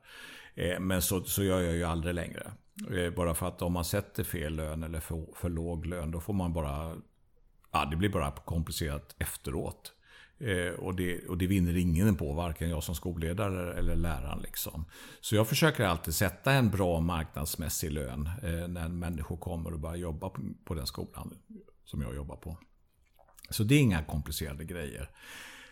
Eh, 0.56 0.80
men 0.80 1.02
så, 1.02 1.24
så 1.24 1.44
gör 1.44 1.62
jag 1.62 1.74
ju 1.74 1.84
aldrig 1.84 2.16
längre. 2.16 2.52
Bara 3.16 3.34
för 3.34 3.48
att 3.48 3.62
om 3.62 3.74
man 3.74 3.86
sätter 3.86 4.24
fel 4.24 4.56
lön 4.56 4.84
eller 4.84 5.00
för, 5.00 5.26
för 5.36 5.50
låg 5.50 5.86
lön 5.86 6.12
då 6.12 6.20
får 6.20 6.34
man 6.34 6.54
bara 6.54 6.96
Ja, 7.72 7.86
det 7.86 7.96
blir 7.96 8.10
bara 8.10 8.32
komplicerat 8.32 9.16
efteråt. 9.20 9.94
Eh, 10.40 10.74
och, 10.74 10.96
det, 10.96 11.28
och 11.28 11.38
det 11.38 11.48
vinner 11.48 11.78
ingen 11.78 12.16
på, 12.16 12.34
varken 12.34 12.70
jag 12.70 12.84
som 12.84 12.96
skolledare 12.96 13.80
eller 13.80 13.96
läraren. 13.96 14.40
Liksom. 14.40 14.86
Så 15.22 15.36
jag 15.36 15.48
försöker 15.48 15.84
alltid 15.84 16.16
sätta 16.16 16.52
en 16.52 16.70
bra 16.70 17.00
marknadsmässig 17.00 17.92
lön 17.92 18.30
eh, 18.44 18.68
när 18.68 18.88
människor 18.88 19.38
kommer 19.38 19.74
och 19.74 19.80
börjar 19.80 19.96
jobba 19.96 20.30
på, 20.30 20.42
på 20.66 20.74
den 20.74 20.88
skolan 20.88 21.38
som 21.86 22.02
jag 22.02 22.16
jobbar 22.16 22.36
på. 22.36 22.58
Så 23.50 23.64
det 23.64 23.76
är 23.76 23.80
inga 23.80 24.04
komplicerade 24.04 24.66
grejer. 24.66 25.10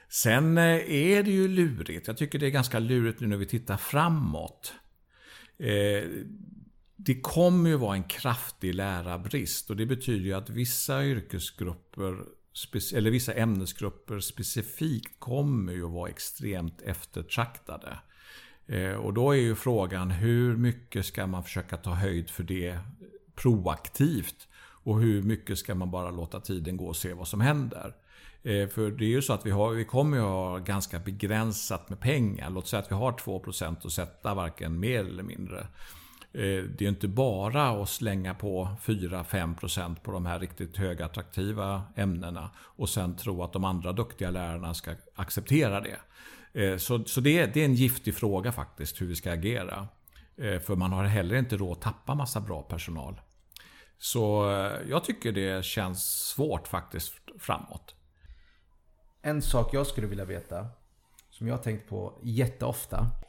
Sen 0.09 0.57
eh, 0.57 0.91
är 0.91 1.23
det 1.23 1.31
ju 1.31 1.47
lurigt. 1.47 2.07
Jag 2.07 2.17
tycker 2.17 2.39
det 2.39 2.45
är 2.45 2.51
ganska 2.51 2.79
lurigt 2.79 3.19
nu 3.19 3.27
när 3.27 3.37
vi 3.37 3.45
tittar 3.45 3.77
framåt. 3.77 4.73
Eh, 5.57 6.03
det 6.95 7.21
kommer 7.21 7.69
ju 7.69 7.75
vara 7.75 7.95
en 7.95 8.03
kraftig 8.03 8.75
lärarbrist 8.75 9.69
och 9.69 9.75
det 9.75 9.85
betyder 9.85 10.25
ju 10.25 10.33
att 10.33 10.49
vissa 10.49 11.05
yrkesgrupper 11.05 12.17
eller 12.93 13.11
vissa 13.11 13.33
ämnesgrupper 13.33 14.19
specifikt 14.19 15.19
kommer 15.19 15.73
ju 15.73 15.85
att 15.85 15.91
vara 15.91 16.09
extremt 16.09 16.81
eftertraktade. 16.81 17.97
Eh, 18.67 18.93
och 18.93 19.13
då 19.13 19.31
är 19.31 19.37
ju 19.37 19.55
frågan 19.55 20.11
hur 20.11 20.57
mycket 20.57 21.05
ska 21.05 21.27
man 21.27 21.43
försöka 21.43 21.77
ta 21.77 21.93
höjd 21.93 22.29
för 22.29 22.43
det 22.43 22.79
proaktivt? 23.35 24.47
Och 24.85 24.99
hur 24.99 25.23
mycket 25.23 25.57
ska 25.57 25.75
man 25.75 25.91
bara 25.91 26.11
låta 26.11 26.39
tiden 26.39 26.77
gå 26.77 26.85
och 26.87 26.95
se 26.95 27.13
vad 27.13 27.27
som 27.27 27.41
händer? 27.41 27.95
Eh, 28.43 28.67
för 28.67 28.91
det 28.91 29.05
är 29.05 29.09
ju 29.09 29.21
så 29.21 29.33
att 29.33 29.45
vi, 29.45 29.51
har, 29.51 29.71
vi 29.71 29.85
kommer 29.85 30.17
ju 30.17 30.23
ha 30.23 30.57
ganska 30.57 30.99
begränsat 30.99 31.89
med 31.89 31.99
pengar. 31.99 32.49
Låt 32.49 32.67
säga 32.67 32.79
att 32.81 32.91
vi 32.91 32.95
har 32.95 33.11
2% 33.11 33.85
att 33.85 33.91
sätta 33.91 34.33
varken 34.33 34.79
mer 34.79 34.99
eller 34.99 35.23
mindre. 35.23 35.67
Eh, 36.33 36.63
det 36.63 36.81
är 36.81 36.89
inte 36.89 37.07
bara 37.07 37.69
att 37.69 37.89
slänga 37.89 38.33
på 38.33 38.69
4-5% 38.81 39.95
på 40.03 40.11
de 40.11 40.25
här 40.25 40.39
riktigt 40.39 40.77
högattraktiva 40.77 41.83
ämnena 41.95 42.49
och 42.57 42.89
sen 42.89 43.15
tro 43.15 43.43
att 43.43 43.53
de 43.53 43.63
andra 43.63 43.91
duktiga 43.91 44.31
lärarna 44.31 44.73
ska 44.73 44.91
acceptera 45.15 45.81
det. 45.81 45.99
Eh, 46.61 46.77
så, 46.77 47.03
så 47.03 47.21
det, 47.21 47.39
är, 47.39 47.51
det 47.53 47.61
är 47.61 47.65
en 47.65 47.73
giftig 47.73 48.15
fråga 48.15 48.51
faktiskt 48.51 49.01
hur 49.01 49.07
vi 49.07 49.15
ska 49.15 49.31
agera. 49.31 49.87
Eh, 50.37 50.59
för 50.59 50.75
man 50.75 50.91
har 50.91 51.03
heller 51.03 51.35
inte 51.35 51.57
råd 51.57 51.71
att 51.71 51.81
tappa 51.81 52.15
massa 52.15 52.39
bra 52.39 52.61
personal. 52.61 53.21
Så 53.97 54.43
jag 54.89 55.03
tycker 55.03 55.31
det 55.31 55.65
känns 55.65 56.03
svårt 56.03 56.67
faktiskt 56.67 57.13
framåt. 57.39 57.95
En 59.21 59.41
sak 59.41 59.73
jag 59.73 59.87
skulle 59.87 60.07
vilja 60.07 60.25
veta, 60.25 60.67
som 61.29 61.47
jag 61.47 61.55
har 61.55 61.63
tänkt 61.63 61.89
på 61.89 62.19
jätteofta. 62.23 63.22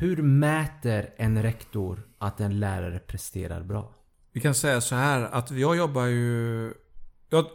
Hur 0.00 0.22
mäter 0.22 1.10
en 1.16 1.42
rektor 1.42 2.02
att 2.18 2.40
en 2.40 2.60
lärare 2.60 2.98
presterar 2.98 3.62
bra? 3.62 3.94
Vi 4.32 4.40
kan 4.40 4.54
säga 4.54 4.80
så 4.80 4.94
här 4.94 5.22
att 5.22 5.50
jag 5.50 5.76
jobbar 5.76 6.06
ju... 6.06 6.72
Jag, 7.30 7.46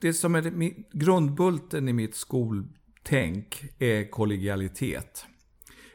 det 0.00 0.12
som 0.12 0.34
är 0.34 0.74
grundbulten 0.98 1.88
i 1.88 1.92
mitt 1.92 2.14
skoltänk 2.14 3.64
är 3.78 4.10
kollegialitet. 4.10 5.26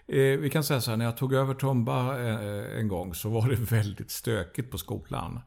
Eh, 0.08 0.39
vi 0.39 0.49
kan 0.49 0.63
säga 0.63 0.81
så 0.81 0.91
här, 0.91 0.97
när 0.97 1.05
jag 1.05 1.17
tog 1.17 1.34
över 1.34 1.53
Tomba 1.53 2.19
eh, 2.19 2.79
en 2.79 2.88
gång 2.88 3.13
så 3.13 3.29
var 3.29 3.49
det 3.49 3.55
väldigt 3.55 4.12
stökigt 4.12 4.71
på 4.71 4.77
skolan. 4.77 5.39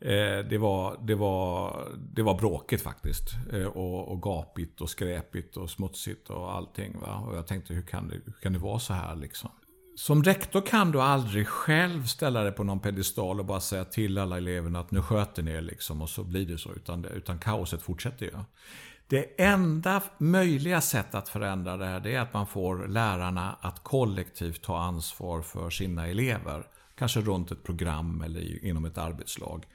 Eh, 0.00 0.48
det 0.50 0.58
var, 0.58 1.06
det, 1.06 1.14
var, 1.14 1.84
det 2.14 2.22
var 2.22 2.38
bråkigt 2.38 2.82
faktiskt. 2.82 3.28
Eh, 3.52 3.66
och, 3.66 4.12
och 4.12 4.22
gapigt 4.22 4.80
och 4.80 4.90
skräpigt 4.90 5.56
och 5.56 5.70
smutsigt 5.70 6.30
och 6.30 6.54
allting. 6.54 7.00
Va? 7.00 7.24
Och 7.26 7.36
jag 7.36 7.46
tänkte, 7.46 7.74
hur 7.74 7.82
kan, 7.82 8.08
det, 8.08 8.14
hur 8.24 8.40
kan 8.42 8.52
det 8.52 8.58
vara 8.58 8.78
så 8.78 8.92
här 8.92 9.16
liksom? 9.16 9.50
Som 9.98 10.24
rektor 10.24 10.60
kan 10.60 10.92
du 10.92 11.00
aldrig 11.00 11.48
själv 11.48 12.04
ställa 12.04 12.42
dig 12.42 12.52
på 12.52 12.64
någon 12.64 12.80
pedestal 12.80 13.40
och 13.40 13.46
bara 13.46 13.60
säga 13.60 13.84
till 13.84 14.18
alla 14.18 14.36
eleverna 14.36 14.80
att 14.80 14.90
nu 14.90 15.02
sköter 15.02 15.42
ni 15.42 15.50
er 15.50 15.60
liksom 15.60 16.02
och 16.02 16.08
så 16.08 16.24
blir 16.24 16.46
det 16.46 16.58
så. 16.58 16.72
Utan, 16.72 17.04
utan 17.04 17.38
kaoset 17.38 17.82
fortsätter 17.82 18.26
ju. 18.26 18.32
Det 19.06 19.42
enda 19.42 20.02
möjliga 20.18 20.80
sättet 20.80 21.14
att 21.14 21.28
förändra 21.28 21.76
det 21.76 21.86
här 21.86 22.00
det 22.00 22.14
är 22.14 22.20
att 22.20 22.34
man 22.34 22.46
får 22.46 22.88
lärarna 22.88 23.56
att 23.60 23.84
kollektivt 23.84 24.62
ta 24.62 24.78
ansvar 24.78 25.42
för 25.42 25.70
sina 25.70 26.06
elever. 26.06 26.66
Kanske 26.98 27.20
runt 27.20 27.50
ett 27.50 27.64
program 27.64 28.22
eller 28.26 28.64
inom 28.64 28.84
ett 28.84 28.98
arbetslag. 28.98 29.66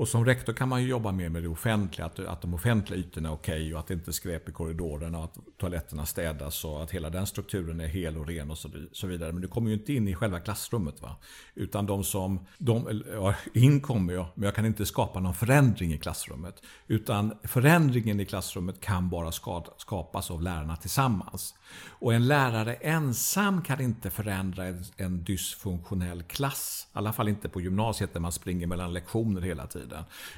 Och 0.00 0.08
som 0.08 0.24
rektor 0.24 0.52
kan 0.52 0.68
man 0.68 0.82
ju 0.82 0.88
jobba 0.88 1.12
mer 1.12 1.28
med 1.28 1.42
det 1.42 1.48
offentliga, 1.48 2.06
att, 2.06 2.18
att 2.18 2.42
de 2.42 2.54
offentliga 2.54 3.00
ytorna 3.00 3.28
är 3.28 3.32
okej 3.32 3.60
okay 3.60 3.74
och 3.74 3.80
att 3.80 3.86
det 3.86 3.94
inte 3.94 4.10
är 4.10 4.12
skräp 4.12 4.48
i 4.48 4.52
korridorerna 4.52 5.18
och 5.18 5.24
att 5.24 5.38
toaletterna 5.58 6.06
städas 6.06 6.64
och 6.64 6.82
att 6.82 6.90
hela 6.90 7.10
den 7.10 7.26
strukturen 7.26 7.80
är 7.80 7.86
hel 7.86 8.18
och 8.18 8.26
ren 8.26 8.50
och 8.50 8.58
så, 8.92 9.06
vidare. 9.06 9.32
Men 9.32 9.42
du 9.42 9.48
kommer 9.48 9.70
ju 9.70 9.74
inte 9.76 9.92
in 9.92 10.08
i 10.08 10.14
själva 10.14 10.40
klassrummet. 10.40 11.02
Va? 11.02 11.16
Utan 11.54 11.86
de 11.86 12.04
som, 12.04 12.46
de, 12.58 13.02
ja, 13.12 13.34
in 13.54 13.80
kommer 13.80 14.12
jag, 14.12 14.26
men 14.34 14.44
jag 14.44 14.54
kan 14.54 14.66
inte 14.66 14.86
skapa 14.86 15.20
någon 15.20 15.34
förändring 15.34 15.92
i 15.92 15.98
klassrummet. 15.98 16.62
Utan 16.86 17.34
förändringen 17.42 18.20
i 18.20 18.24
klassrummet 18.24 18.80
kan 18.80 19.08
bara 19.08 19.32
skapas 19.76 20.30
av 20.30 20.42
lärarna 20.42 20.76
tillsammans. 20.76 21.54
Och 21.88 22.14
en 22.14 22.26
lärare 22.26 22.74
ensam 22.74 23.62
kan 23.62 23.80
inte 23.80 24.10
förändra 24.10 24.64
en, 24.64 24.84
en 24.96 25.24
dysfunktionell 25.24 26.22
klass. 26.22 26.86
I 26.94 26.98
alla 26.98 27.12
fall 27.12 27.28
inte 27.28 27.48
på 27.48 27.60
gymnasiet 27.60 28.12
där 28.12 28.20
man 28.20 28.32
springer 28.32 28.66
mellan 28.66 28.92
lektioner 28.92 29.40
hela 29.40 29.66
tiden. 29.66 29.89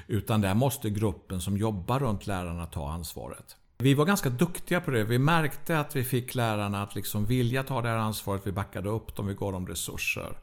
Utan 0.07 0.41
där 0.41 0.53
måste 0.53 0.89
gruppen 0.89 1.41
som 1.41 1.57
jobbar 1.57 1.99
runt 1.99 2.27
lärarna 2.27 2.65
ta 2.65 2.91
ansvaret. 2.91 3.57
Vi 3.77 3.93
var 3.93 4.05
ganska 4.05 4.29
duktiga 4.29 4.81
på 4.81 4.91
det. 4.91 5.03
Vi 5.03 5.19
märkte 5.19 5.79
att 5.79 5.95
vi 5.95 6.03
fick 6.03 6.35
lärarna 6.35 6.83
att 6.83 6.95
liksom 6.95 7.25
vilja 7.25 7.63
ta 7.63 7.81
det 7.81 7.89
här 7.89 7.97
ansvaret. 7.97 8.47
Vi 8.47 8.51
backade 8.51 8.89
upp 8.89 9.15
dem, 9.15 9.27
vi 9.27 9.33
gav 9.33 9.51
dem 9.51 9.67
resurser. 9.67 10.37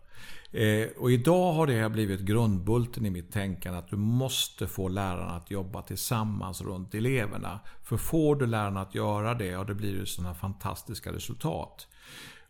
Eh, 0.53 0.88
och 0.99 1.11
idag 1.11 1.53
har 1.53 1.66
det 1.66 1.88
blivit 1.88 2.20
grundbulten 2.20 3.07
i 3.07 3.11
mitt 3.11 3.33
tänkande 3.33 3.79
att 3.79 3.88
du 3.88 3.96
måste 3.96 4.66
få 4.66 4.88
lärarna 4.88 5.33
att 5.33 5.51
jobba 5.51 5.83
tillsammans 5.83 6.61
runt 6.61 6.94
eleverna. 6.94 7.61
För 7.83 7.96
får 7.96 8.37
du 8.37 8.46
lärarna 8.46 8.81
att 8.81 8.94
göra 8.94 9.35
det, 9.35 9.46
ja, 9.46 9.64
det 9.64 9.75
blir 9.75 9.90
ju 9.90 10.07
sådana 10.07 10.35
fantastiska 10.35 11.12
resultat. 11.12 11.87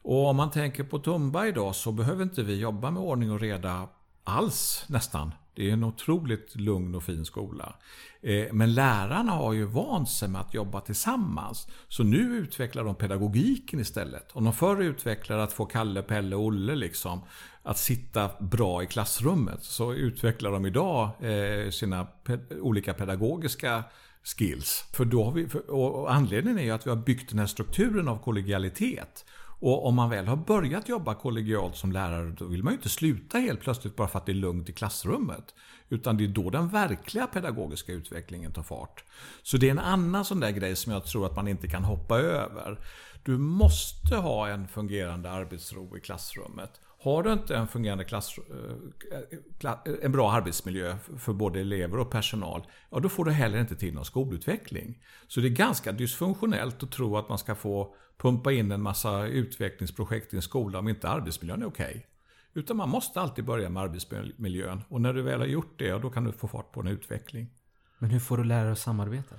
Och 0.03 0.27
om 0.27 0.37
man 0.37 0.51
tänker 0.51 0.85
på 0.85 0.99
Tumba 0.99 1.47
idag 1.47 1.75
så 1.75 1.93
behöver 1.93 2.23
inte 2.23 2.43
vi 2.43 2.61
jobba 2.61 2.91
med 2.91 3.03
ordning 3.03 3.31
och 3.31 3.41
reda 3.41 3.89
alls 4.25 4.85
nästan. 4.89 5.33
Det 5.55 5.69
är 5.69 5.73
en 5.73 5.85
otroligt 5.85 6.57
lugn 6.57 6.95
och 6.95 7.03
fin 7.03 7.25
skola. 7.25 7.75
Eh, 8.23 8.53
men 8.53 8.75
lärarna 8.75 9.33
har 9.33 9.53
ju 9.53 9.65
vant 9.65 10.11
sig 10.11 10.29
med 10.29 10.41
att 10.41 10.55
jobba 10.55 10.81
tillsammans. 10.81 11.69
Så 11.89 12.03
nu 12.03 12.19
utvecklar 12.19 12.85
de 12.85 12.95
pedagogiken 12.95 13.81
istället. 13.81 14.31
Om 14.33 14.45
de 14.45 14.53
förr 14.53 14.83
utvecklade 14.83 15.43
att 15.43 15.53
få 15.53 15.67
Kalle, 15.67 16.03
Pelle 16.03 16.37
och 16.37 16.45
Olle 16.45 16.75
liksom 16.75 17.21
att 17.63 17.79
sitta 17.79 18.31
bra 18.41 18.83
i 18.83 18.87
klassrummet 18.87 19.63
så 19.63 19.95
utvecklar 19.95 20.53
de 20.53 20.67
idag 20.67 21.11
eh, 21.21 21.71
sina 21.71 22.07
olika 22.61 22.95
pedagogiska 22.95 23.85
skills. 24.25 24.85
För 24.93 25.05
då 25.05 25.25
har 25.25 25.33
vi, 25.33 25.49
och 25.69 26.13
anledningen 26.13 26.59
är 26.59 26.63
ju 26.63 26.71
att 26.71 26.87
vi 26.87 26.91
har 26.91 26.97
byggt 26.97 27.31
den 27.31 27.39
här 27.39 27.47
strukturen 27.47 28.09
av 28.09 28.23
kollegialitet. 28.23 29.25
Och 29.61 29.87
om 29.87 29.95
man 29.95 30.11
väl 30.11 30.27
har 30.27 30.37
börjat 30.37 30.89
jobba 30.89 31.15
kollegialt 31.15 31.77
som 31.77 31.93
lärare 31.93 32.31
då 32.31 32.45
vill 32.45 32.63
man 32.63 32.73
ju 32.73 32.77
inte 32.77 32.89
sluta 32.89 33.39
helt 33.39 33.61
plötsligt 33.61 33.97
bara 33.97 34.09
för 34.09 34.19
att 34.19 34.27
det 34.27 34.33
är 34.33 34.35
lugnt 34.35 34.69
i 34.69 34.73
klassrummet. 34.73 35.55
Utan 35.89 36.17
det 36.17 36.25
är 36.25 36.29
då 36.29 36.51
den 36.51 36.69
verkliga 36.69 37.27
pedagogiska 37.27 37.93
utvecklingen 37.93 38.53
tar 38.53 38.63
fart. 38.63 39.05
Så 39.43 39.57
det 39.57 39.67
är 39.67 39.71
en 39.71 39.79
annan 39.79 40.25
sån 40.25 40.41
där 40.41 40.51
grej 40.51 40.77
som 40.77 40.93
jag 40.93 41.05
tror 41.05 41.27
att 41.27 41.37
man 41.37 41.49
inte 41.49 41.69
kan 41.69 41.85
hoppa 41.85 42.19
över. 42.19 42.79
Du 43.23 43.39
måste 43.39 44.17
ha 44.17 44.49
en 44.49 44.69
fungerande 44.69 45.31
arbetsro 45.31 45.97
i 45.97 46.01
klassrummet. 46.01 46.81
Har 47.03 47.23
du 47.23 47.33
inte 47.33 47.57
en 47.57 47.69
fungerande 47.69 48.05
klass, 48.05 48.39
eh, 48.39 49.71
eh, 49.71 49.93
en 50.03 50.13
bra 50.13 50.33
arbetsmiljö 50.33 50.97
för 51.19 51.33
både 51.33 51.61
elever 51.61 51.99
och 51.99 52.11
personal, 52.11 52.67
ja 52.91 53.01
då 53.01 53.09
får 53.09 53.25
du 53.25 53.31
heller 53.31 53.61
inte 53.61 53.77
till 53.77 53.95
någon 53.95 54.05
skolutveckling. 54.05 55.03
Så 55.29 55.41
det 55.41 55.49
är 55.49 55.51
ganska 55.51 55.93
dysfunktionellt 55.93 56.83
att 56.83 56.93
tro 56.93 57.17
att 57.17 57.29
man 57.29 57.39
ska 57.39 57.55
få 57.55 57.95
pumpa 58.19 58.53
in 58.53 58.73
en 58.73 58.83
massa 58.83 59.27
utvecklingsprojekt 59.27 60.35
i 60.35 60.37
en 60.37 60.43
skola 60.43 60.79
om 60.79 60.89
inte 60.89 61.09
arbetsmiljön 61.09 61.63
är 61.63 61.67
okej. 61.67 61.89
Okay. 61.89 62.03
Utan 62.53 62.77
man 62.77 62.89
måste 62.89 63.21
alltid 63.21 63.45
börja 63.45 63.69
med 63.69 63.83
arbetsmiljön. 63.83 64.83
Och 64.89 65.01
när 65.01 65.13
du 65.13 65.23
väl 65.23 65.41
har 65.41 65.47
gjort 65.47 65.79
det, 65.79 65.91
då 65.93 66.11
kan 66.11 66.25
du 66.25 66.33
få 66.33 66.49
fart 66.49 66.73
på 66.73 66.81
en 66.81 66.87
utveckling. 66.87 67.51
Men 67.99 68.11
hur 68.11 68.21
får 68.21 68.37
du 68.37 68.45
lärare 68.45 68.73
att 68.73 68.79
samarbeta? 68.79 69.35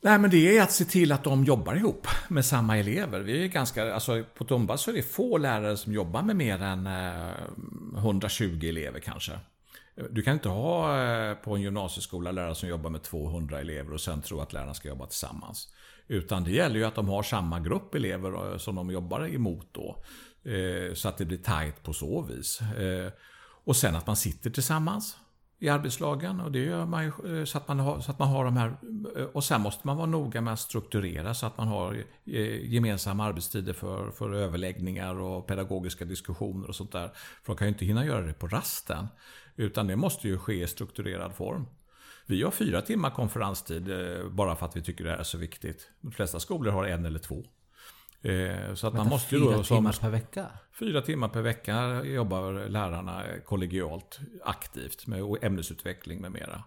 Nej, 0.00 0.18
men 0.18 0.30
det 0.30 0.58
är 0.58 0.62
att 0.62 0.72
se 0.72 0.84
till 0.84 1.12
att 1.12 1.24
de 1.24 1.44
jobbar 1.44 1.74
ihop 1.74 2.06
med 2.28 2.44
samma 2.44 2.78
elever. 2.78 3.20
Vi 3.20 3.44
är 3.44 3.48
ganska, 3.48 3.94
alltså 3.94 4.24
på 4.34 4.44
Tumba 4.44 4.76
så 4.76 4.90
är 4.90 4.94
det 4.94 5.02
få 5.02 5.38
lärare 5.38 5.76
som 5.76 5.92
jobbar 5.92 6.22
med 6.22 6.36
mer 6.36 6.62
än 6.62 6.86
eh, 6.86 7.98
120 7.98 8.60
elever 8.62 9.00
kanske. 9.00 9.32
Du 10.10 10.22
kan 10.22 10.34
inte 10.34 10.48
ha 10.48 11.02
eh, 11.04 11.34
på 11.34 11.54
en 11.54 11.62
gymnasieskola 11.62 12.32
lärare 12.32 12.54
som 12.54 12.68
jobbar 12.68 12.90
med 12.90 13.02
200 13.02 13.60
elever 13.60 13.92
och 13.92 14.00
sen 14.00 14.22
tro 14.22 14.40
att 14.40 14.52
lärarna 14.52 14.74
ska 14.74 14.88
jobba 14.88 15.06
tillsammans. 15.06 15.74
Utan 16.08 16.44
det 16.44 16.50
gäller 16.50 16.76
ju 16.76 16.84
att 16.84 16.94
de 16.94 17.08
har 17.08 17.22
samma 17.22 17.60
grupp 17.60 17.94
elever 17.94 18.52
eh, 18.52 18.58
som 18.58 18.74
de 18.74 18.90
jobbar 18.90 19.34
emot 19.34 19.68
då. 19.72 20.04
Så 20.94 21.08
att 21.08 21.18
det 21.18 21.24
blir 21.24 21.38
tajt 21.38 21.82
på 21.82 21.92
så 21.92 22.22
vis. 22.22 22.60
Och 23.64 23.76
sen 23.76 23.96
att 23.96 24.06
man 24.06 24.16
sitter 24.16 24.50
tillsammans 24.50 25.16
i 25.58 25.68
arbetslagen 25.68 26.40
och 26.40 26.52
det 26.52 26.58
gör 26.58 26.86
man 26.86 27.04
ju, 27.04 27.40
eh, 27.40 27.44
så, 27.44 27.58
att 27.58 27.68
man 27.68 27.80
har, 27.80 28.00
så 28.00 28.10
att 28.10 28.18
man 28.18 28.28
har 28.28 28.44
de 28.44 28.56
här 28.56 28.76
eh, 29.16 29.24
och 29.24 29.44
sen 29.44 29.60
måste 29.60 29.86
man 29.86 29.96
vara 29.96 30.06
noga 30.06 30.40
med 30.40 30.52
att 30.52 30.60
strukturera 30.60 31.34
så 31.34 31.46
att 31.46 31.58
man 31.58 31.68
har 31.68 31.94
eh, 32.26 32.72
gemensamma 32.72 33.24
arbetstider 33.24 33.72
för, 33.72 34.10
för 34.10 34.34
överläggningar 34.34 35.20
och 35.20 35.46
pedagogiska 35.46 36.04
diskussioner 36.04 36.68
och 36.68 36.74
sånt 36.74 36.92
där. 36.92 37.10
För 37.42 37.52
de 37.52 37.56
kan 37.56 37.66
ju 37.66 37.72
inte 37.72 37.84
hinna 37.84 38.04
göra 38.04 38.26
det 38.26 38.32
på 38.32 38.46
rasten. 38.46 39.06
Utan 39.56 39.86
det 39.86 39.96
måste 39.96 40.28
ju 40.28 40.38
ske 40.38 40.62
i 40.62 40.66
strukturerad 40.66 41.34
form. 41.34 41.66
Vi 42.26 42.42
har 42.42 42.50
fyra 42.50 42.82
timmar 42.82 43.10
konferenstid 43.10 43.90
bara 44.30 44.56
för 44.56 44.66
att 44.66 44.76
vi 44.76 44.82
tycker 44.82 45.04
det 45.04 45.10
här 45.10 45.18
är 45.18 45.22
så 45.22 45.38
viktigt. 45.38 45.90
De 46.00 46.12
flesta 46.12 46.40
skolor 46.40 46.72
har 46.72 46.84
en 46.84 47.04
eller 47.04 47.18
två. 47.18 47.44
Eh, 48.22 48.74
så 48.74 48.86
att 48.86 48.94
man 48.94 49.08
måste 49.08 49.28
fyra 49.28 49.56
då, 49.56 49.64
timmar 49.64 49.96
per 50.00 50.10
vecka? 50.10 50.46
Fyra 50.78 51.02
timmar 51.02 51.28
per 51.28 51.42
vecka 51.42 52.04
jobbar 52.04 52.68
lärarna 52.68 53.22
kollegialt 53.44 54.20
aktivt 54.44 55.06
med 55.06 55.22
ämnesutveckling 55.42 56.20
med 56.20 56.32
mera. 56.32 56.64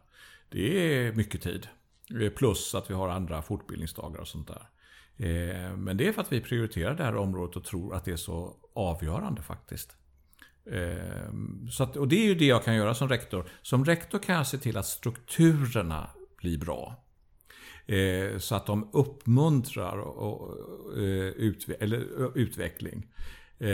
Det 0.49 0.97
är 0.97 1.13
mycket 1.13 1.41
tid. 1.41 1.67
Eh, 2.21 2.29
plus 2.29 2.75
att 2.75 2.89
vi 2.89 2.93
har 2.93 3.09
andra 3.09 3.41
fortbildningsdagar 3.41 4.19
och 4.19 4.27
sånt 4.27 4.47
där. 4.47 4.69
Eh, 5.17 5.77
men 5.77 5.97
det 5.97 6.07
är 6.07 6.13
för 6.13 6.21
att 6.21 6.31
vi 6.31 6.41
prioriterar 6.41 6.95
det 6.95 7.03
här 7.03 7.15
området 7.15 7.55
och 7.55 7.63
tror 7.63 7.95
att 7.95 8.05
det 8.05 8.11
är 8.11 8.17
så 8.17 8.55
avgörande 8.75 9.41
faktiskt. 9.41 9.95
Så 11.71 11.83
att, 11.83 11.97
och 11.97 12.07
det 12.07 12.15
är 12.15 12.25
ju 12.25 12.35
det 12.35 12.45
jag 12.45 12.63
kan 12.63 12.75
göra 12.75 12.93
som 12.93 13.09
rektor. 13.09 13.49
Som 13.61 13.85
rektor 13.85 14.19
kan 14.19 14.35
jag 14.35 14.47
se 14.47 14.57
till 14.57 14.77
att 14.77 14.85
strukturerna 14.85 16.09
blir 16.37 16.57
bra. 16.57 17.00
Eh, 17.85 18.37
så 18.37 18.55
att 18.55 18.65
de 18.65 18.89
uppmuntrar 18.93 19.97
och, 19.97 20.57
eh, 20.97 21.29
utve 21.29 21.73
eller, 21.73 22.37
utveckling. 22.37 23.07
Eh, 23.59 23.69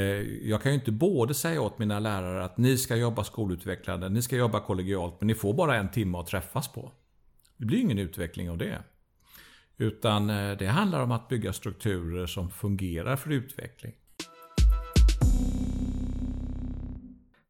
jag 0.49 0.61
kan 0.61 0.71
ju 0.71 0.75
inte 0.77 0.91
både 0.91 1.33
säga 1.33 1.61
åt 1.61 1.79
mina 1.79 1.99
lärare 1.99 2.43
att 2.43 2.57
ni 2.57 2.77
ska 2.77 2.95
jobba 2.95 3.23
skolutvecklande, 3.23 4.09
ni 4.09 4.21
ska 4.21 4.35
jobba 4.35 4.59
kollegialt, 4.59 5.15
men 5.19 5.27
ni 5.27 5.35
får 5.35 5.53
bara 5.53 5.75
en 5.75 5.91
timme 5.91 6.17
att 6.17 6.27
träffas 6.27 6.67
på. 6.67 6.91
Det 7.57 7.65
blir 7.65 7.79
ingen 7.79 7.99
utveckling 7.99 8.49
av 8.49 8.57
det. 8.57 8.83
Utan 9.77 10.29
eh, 10.29 10.57
det 10.57 10.67
handlar 10.67 11.03
om 11.03 11.11
att 11.11 11.27
bygga 11.27 11.53
strukturer 11.53 12.25
som 12.25 12.49
fungerar 12.49 13.15
för 13.15 13.31
utveckling. 13.31 13.93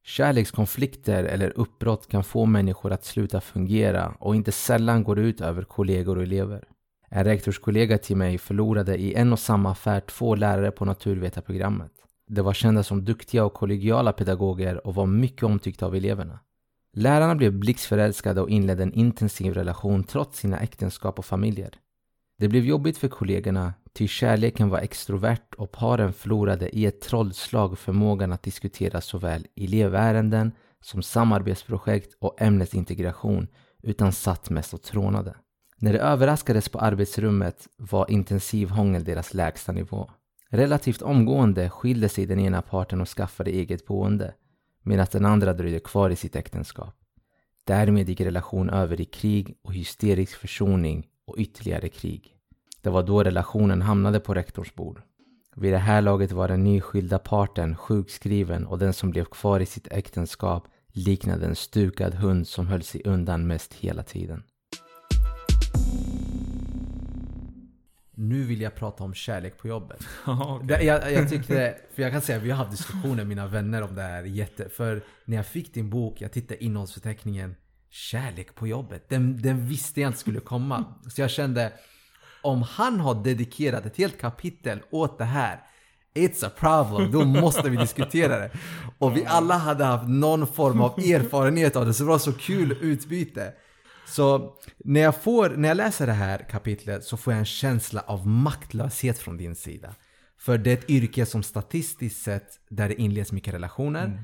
Kärlekskonflikter 0.07 1.23
eller 1.23 1.53
uppbrott 1.55 2.07
kan 2.07 2.23
få 2.23 2.45
människor 2.45 2.91
att 2.91 3.05
sluta 3.05 3.41
fungera 3.41 4.13
och 4.19 4.35
inte 4.35 4.51
sällan 4.51 5.03
går 5.03 5.15
det 5.15 5.21
ut 5.21 5.41
över 5.41 5.63
kollegor 5.63 6.17
och 6.17 6.23
elever. 6.23 6.63
En 7.09 7.23
rektorskollega 7.23 7.97
till 7.97 8.17
mig 8.17 8.37
förlorade 8.37 8.97
i 8.97 9.13
en 9.13 9.33
och 9.33 9.39
samma 9.39 9.71
affär 9.71 9.99
två 9.99 10.35
lärare 10.35 10.71
på 10.71 10.85
naturvetarprogrammet. 10.85 11.91
De 12.27 12.41
var 12.41 12.53
kända 12.53 12.83
som 12.83 13.05
duktiga 13.05 13.45
och 13.45 13.53
kollegiala 13.53 14.13
pedagoger 14.13 14.87
och 14.87 14.95
var 14.95 15.05
mycket 15.05 15.43
omtyckta 15.43 15.85
av 15.85 15.95
eleverna. 15.95 16.39
Lärarna 16.93 17.35
blev 17.35 17.53
blixtförälskade 17.53 18.41
och 18.41 18.49
inledde 18.49 18.83
en 18.83 18.93
intensiv 18.93 19.53
relation 19.53 20.03
trots 20.03 20.39
sina 20.39 20.59
äktenskap 20.59 21.19
och 21.19 21.25
familjer. 21.25 21.73
Det 22.39 22.47
blev 22.47 22.65
jobbigt 22.65 22.97
för 22.97 23.07
kollegorna, 23.07 23.73
ty 23.97 24.07
kärleken 24.07 24.69
var 24.69 24.79
extrovert 24.79 25.55
och 25.57 25.71
paren 25.71 26.13
förlorade 26.13 26.75
i 26.77 26.85
ett 26.85 27.01
trollslag 27.01 27.79
förmågan 27.79 28.33
att 28.33 28.43
diskutera 28.43 29.01
såväl 29.01 29.47
elevärenden 29.55 30.51
som 30.81 31.03
samarbetsprojekt 31.03 32.13
och 32.19 32.41
ämnesintegration 32.41 33.47
utan 33.83 34.13
satt 34.13 34.49
mest 34.49 34.73
och 34.73 34.81
trånade. 34.81 35.35
När 35.77 35.93
de 35.93 35.99
överraskades 35.99 36.69
på 36.69 36.79
arbetsrummet 36.79 37.67
var 37.77 38.11
intensiv 38.11 38.69
hångel 38.69 39.03
deras 39.03 39.33
lägsta 39.33 39.71
nivå. 39.71 40.09
Relativt 40.49 41.01
omgående 41.01 41.69
skilde 41.69 42.09
sig 42.09 42.25
den 42.25 42.39
ena 42.39 42.61
parten 42.61 43.01
och 43.01 43.09
skaffade 43.09 43.51
eget 43.51 43.85
boende 43.85 44.33
medan 44.83 45.07
den 45.11 45.25
andra 45.25 45.53
dröjde 45.53 45.79
kvar 45.79 46.09
i 46.09 46.15
sitt 46.15 46.35
äktenskap. 46.35 46.95
Därmed 47.63 48.09
gick 48.09 48.21
relationen 48.21 48.69
över 48.69 49.01
i 49.01 49.05
krig 49.05 49.57
och 49.63 49.73
hysterisk 49.73 50.37
försoning 50.37 51.07
och 51.25 51.35
ytterligare 51.37 51.89
krig. 51.89 52.36
Det 52.81 52.89
var 52.89 53.03
då 53.03 53.23
relationen 53.23 53.81
hamnade 53.81 54.19
på 54.19 54.33
rektors 54.33 54.73
bord. 54.73 55.01
Vid 55.55 55.73
det 55.73 55.77
här 55.77 56.01
laget 56.01 56.31
var 56.31 56.47
den 56.47 56.63
nyskilda 56.63 57.19
parten 57.19 57.75
sjukskriven 57.75 58.65
och 58.65 58.79
den 58.79 58.93
som 58.93 59.09
blev 59.09 59.25
kvar 59.25 59.59
i 59.59 59.65
sitt 59.65 59.87
äktenskap 59.91 60.67
liknade 60.93 61.45
en 61.45 61.55
stukad 61.55 62.13
hund 62.13 62.47
som 62.47 62.67
höll 62.67 62.83
sig 62.83 63.01
undan 63.05 63.47
mest 63.47 63.73
hela 63.73 64.03
tiden. 64.03 64.43
Nu 68.19 68.43
vill 68.43 68.61
jag 68.61 68.75
prata 68.75 69.03
om 69.03 69.13
kärlek 69.13 69.57
på 69.57 69.67
jobbet. 69.67 69.99
okay. 70.27 70.85
jag, 70.85 71.13
jag 71.13 71.29
tyckte, 71.29 71.77
för 71.95 72.01
jag 72.01 72.11
kan 72.11 72.21
säga 72.21 72.39
vi 72.39 72.49
har 72.49 72.57
haft 72.57 72.71
diskussioner 72.71 73.25
mina 73.25 73.47
vänner 73.47 73.81
om 73.81 73.95
det 73.95 74.01
här 74.01 74.23
jätte... 74.23 74.69
För 74.69 75.01
när 75.25 75.37
jag 75.37 75.45
fick 75.45 75.73
din 75.73 75.89
bok, 75.89 76.21
jag 76.21 76.31
tittade 76.31 76.63
innehållsförteckningen. 76.63 77.55
kärlek 77.89 78.55
på 78.55 78.67
jobbet. 78.67 79.09
Den, 79.09 79.41
den 79.41 79.67
visste 79.67 80.01
jag 80.01 80.09
inte 80.09 80.19
skulle 80.19 80.39
komma. 80.39 80.85
Så 81.09 81.21
jag 81.21 81.29
kände, 81.29 81.73
om 82.41 82.61
han 82.61 82.99
har 82.99 83.23
dedikerat 83.23 83.85
ett 83.85 83.97
helt 83.97 84.21
kapitel 84.21 84.79
åt 84.91 85.17
det 85.17 85.25
här, 85.25 85.59
It's 86.17 86.45
a 86.45 86.51
problem, 86.59 87.11
då 87.11 87.25
måste 87.25 87.69
vi 87.69 87.77
diskutera 87.77 88.39
det. 88.39 88.51
Och 88.97 89.17
vi 89.17 89.25
alla 89.25 89.57
hade 89.57 89.83
haft 89.83 90.09
någon 90.09 90.47
form 90.47 90.81
av 90.81 90.99
erfarenhet 90.99 91.75
av 91.75 91.85
det, 91.85 91.93
så 91.93 92.03
det 92.03 92.09
var 92.09 92.17
så 92.17 92.33
kul 92.33 92.77
utbyte. 92.81 93.53
Så 94.07 94.53
när 94.77 95.01
jag, 95.01 95.21
får, 95.21 95.49
när 95.49 95.67
jag 95.67 95.77
läser 95.77 96.07
det 96.07 96.13
här 96.13 96.49
kapitlet 96.49 97.03
så 97.03 97.17
får 97.17 97.33
jag 97.33 97.39
en 97.39 97.45
känsla 97.45 98.03
av 98.07 98.27
maktlöshet 98.27 99.17
från 99.17 99.37
din 99.37 99.55
sida. 99.55 99.95
För 100.39 100.57
det 100.57 100.71
är 100.71 100.73
ett 100.73 100.89
yrke 100.89 101.25
som 101.25 101.43
statistiskt 101.43 102.23
sett, 102.23 102.47
där 102.69 102.89
det 102.89 103.01
inleds 103.01 103.31
mycket 103.31 103.53
relationer. 103.53 104.05
Mm. 104.05 104.19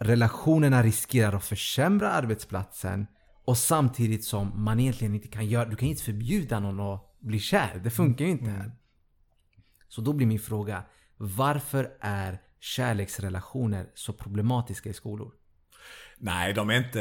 Relationerna 0.00 0.82
riskerar 0.82 1.32
att 1.36 1.44
försämra 1.44 2.10
arbetsplatsen 2.10 3.06
och 3.44 3.58
samtidigt 3.58 4.24
som 4.24 4.64
man 4.64 4.80
egentligen 4.80 5.14
inte 5.14 5.28
kan 5.28 5.46
göra, 5.46 5.64
du 5.64 5.76
kan 5.76 5.88
inte 5.88 6.02
förbjuda 6.02 6.60
någon 6.60 6.94
att 6.94 7.07
bli 7.20 7.38
kär. 7.38 7.80
Det 7.84 7.90
funkar 7.90 8.24
ju 8.24 8.30
inte 8.30 8.50
här. 8.50 8.60
Mm. 8.60 8.72
Så 9.88 10.00
då 10.00 10.12
blir 10.12 10.26
min 10.26 10.40
fråga, 10.40 10.82
varför 11.16 11.90
är 12.00 12.38
kärleksrelationer 12.60 13.90
så 13.94 14.12
problematiska 14.12 14.88
i 14.88 14.92
skolor? 14.92 15.32
Nej, 16.20 16.54
de 16.54 16.70
är 16.70 16.74
inte... 16.74 17.00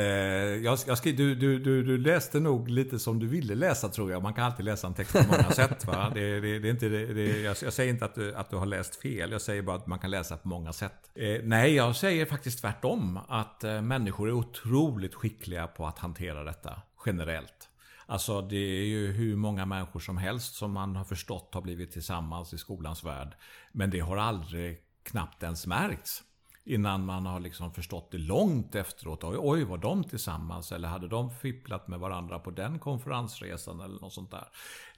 Jag, 0.63 0.79
jag 0.87 0.97
skri, 0.97 1.11
du, 1.11 1.35
du, 1.35 1.59
du, 1.59 1.83
du 1.83 1.97
läste 1.97 2.39
nog 2.39 2.69
lite 2.69 2.99
som 2.99 3.19
du 3.19 3.27
ville 3.27 3.55
läsa 3.55 3.89
tror 3.89 4.11
jag. 4.11 4.23
Man 4.23 4.33
kan 4.33 4.43
alltid 4.43 4.65
läsa 4.65 4.87
en 4.87 4.93
text 4.93 5.13
på 5.13 5.27
många 5.27 5.51
sätt. 5.51 5.85
Va? 5.85 6.11
Det, 6.13 6.39
det, 6.39 6.59
det 6.59 6.67
är 6.67 6.71
inte, 6.71 6.89
det, 6.89 7.41
jag, 7.41 7.55
jag, 7.63 7.73
säger 7.73 7.93
inte 7.93 8.05
att 8.05 8.15
du, 8.15 8.35
att 8.35 8.49
du 8.49 8.55
har 8.55 8.65
läst 8.65 8.95
fel. 8.95 9.31
Jag 9.31 9.41
säger 9.41 9.61
bara 9.61 9.75
att 9.75 9.87
man 9.87 9.99
kan 9.99 10.11
läsa 10.11 10.37
på 10.37 10.47
många 10.47 10.73
sätt. 10.73 11.11
Eh, 11.15 11.39
nej, 11.43 11.75
jag 11.75 11.95
säger 11.95 12.25
faktiskt 12.25 12.61
tvärtom. 12.61 13.19
Att 13.27 13.63
eh, 13.63 13.81
människor 13.81 14.27
är 14.27 14.33
otroligt 14.33 15.15
skickliga 15.15 15.67
på 15.67 15.87
att 15.87 15.99
hantera 15.99 16.43
detta 16.43 16.81
generellt. 17.05 17.69
Alltså 18.09 18.41
det 18.41 18.57
är 18.57 18.85
ju 18.85 19.11
hur 19.11 19.35
många 19.35 19.65
människor 19.65 19.99
som 19.99 20.17
helst 20.17 20.55
som 20.55 20.71
man 20.71 20.95
har 20.95 21.03
förstått 21.03 21.53
har 21.53 21.61
blivit 21.61 21.91
tillsammans 21.91 22.53
i 22.53 22.57
skolans 22.57 23.03
värld. 23.03 23.35
Men 23.71 23.89
det 23.89 23.99
har 23.99 24.17
aldrig 24.17 24.77
knappt 25.03 25.43
ens 25.43 25.67
märkts. 25.67 26.23
Innan 26.63 27.05
man 27.05 27.25
har 27.25 27.39
liksom 27.39 27.73
förstått 27.73 28.11
det 28.11 28.17
långt 28.17 28.75
efteråt. 28.75 29.23
Oj, 29.23 29.37
oj, 29.39 29.63
var 29.63 29.77
de 29.77 30.03
tillsammans? 30.03 30.71
Eller 30.71 30.87
hade 30.87 31.07
de 31.07 31.31
fipplat 31.31 31.87
med 31.87 31.99
varandra 31.99 32.39
på 32.39 32.51
den 32.51 32.79
konferensresan? 32.79 33.79
Eller 33.79 34.01
något 34.01 34.13
sånt 34.13 34.31
där. 34.31 34.47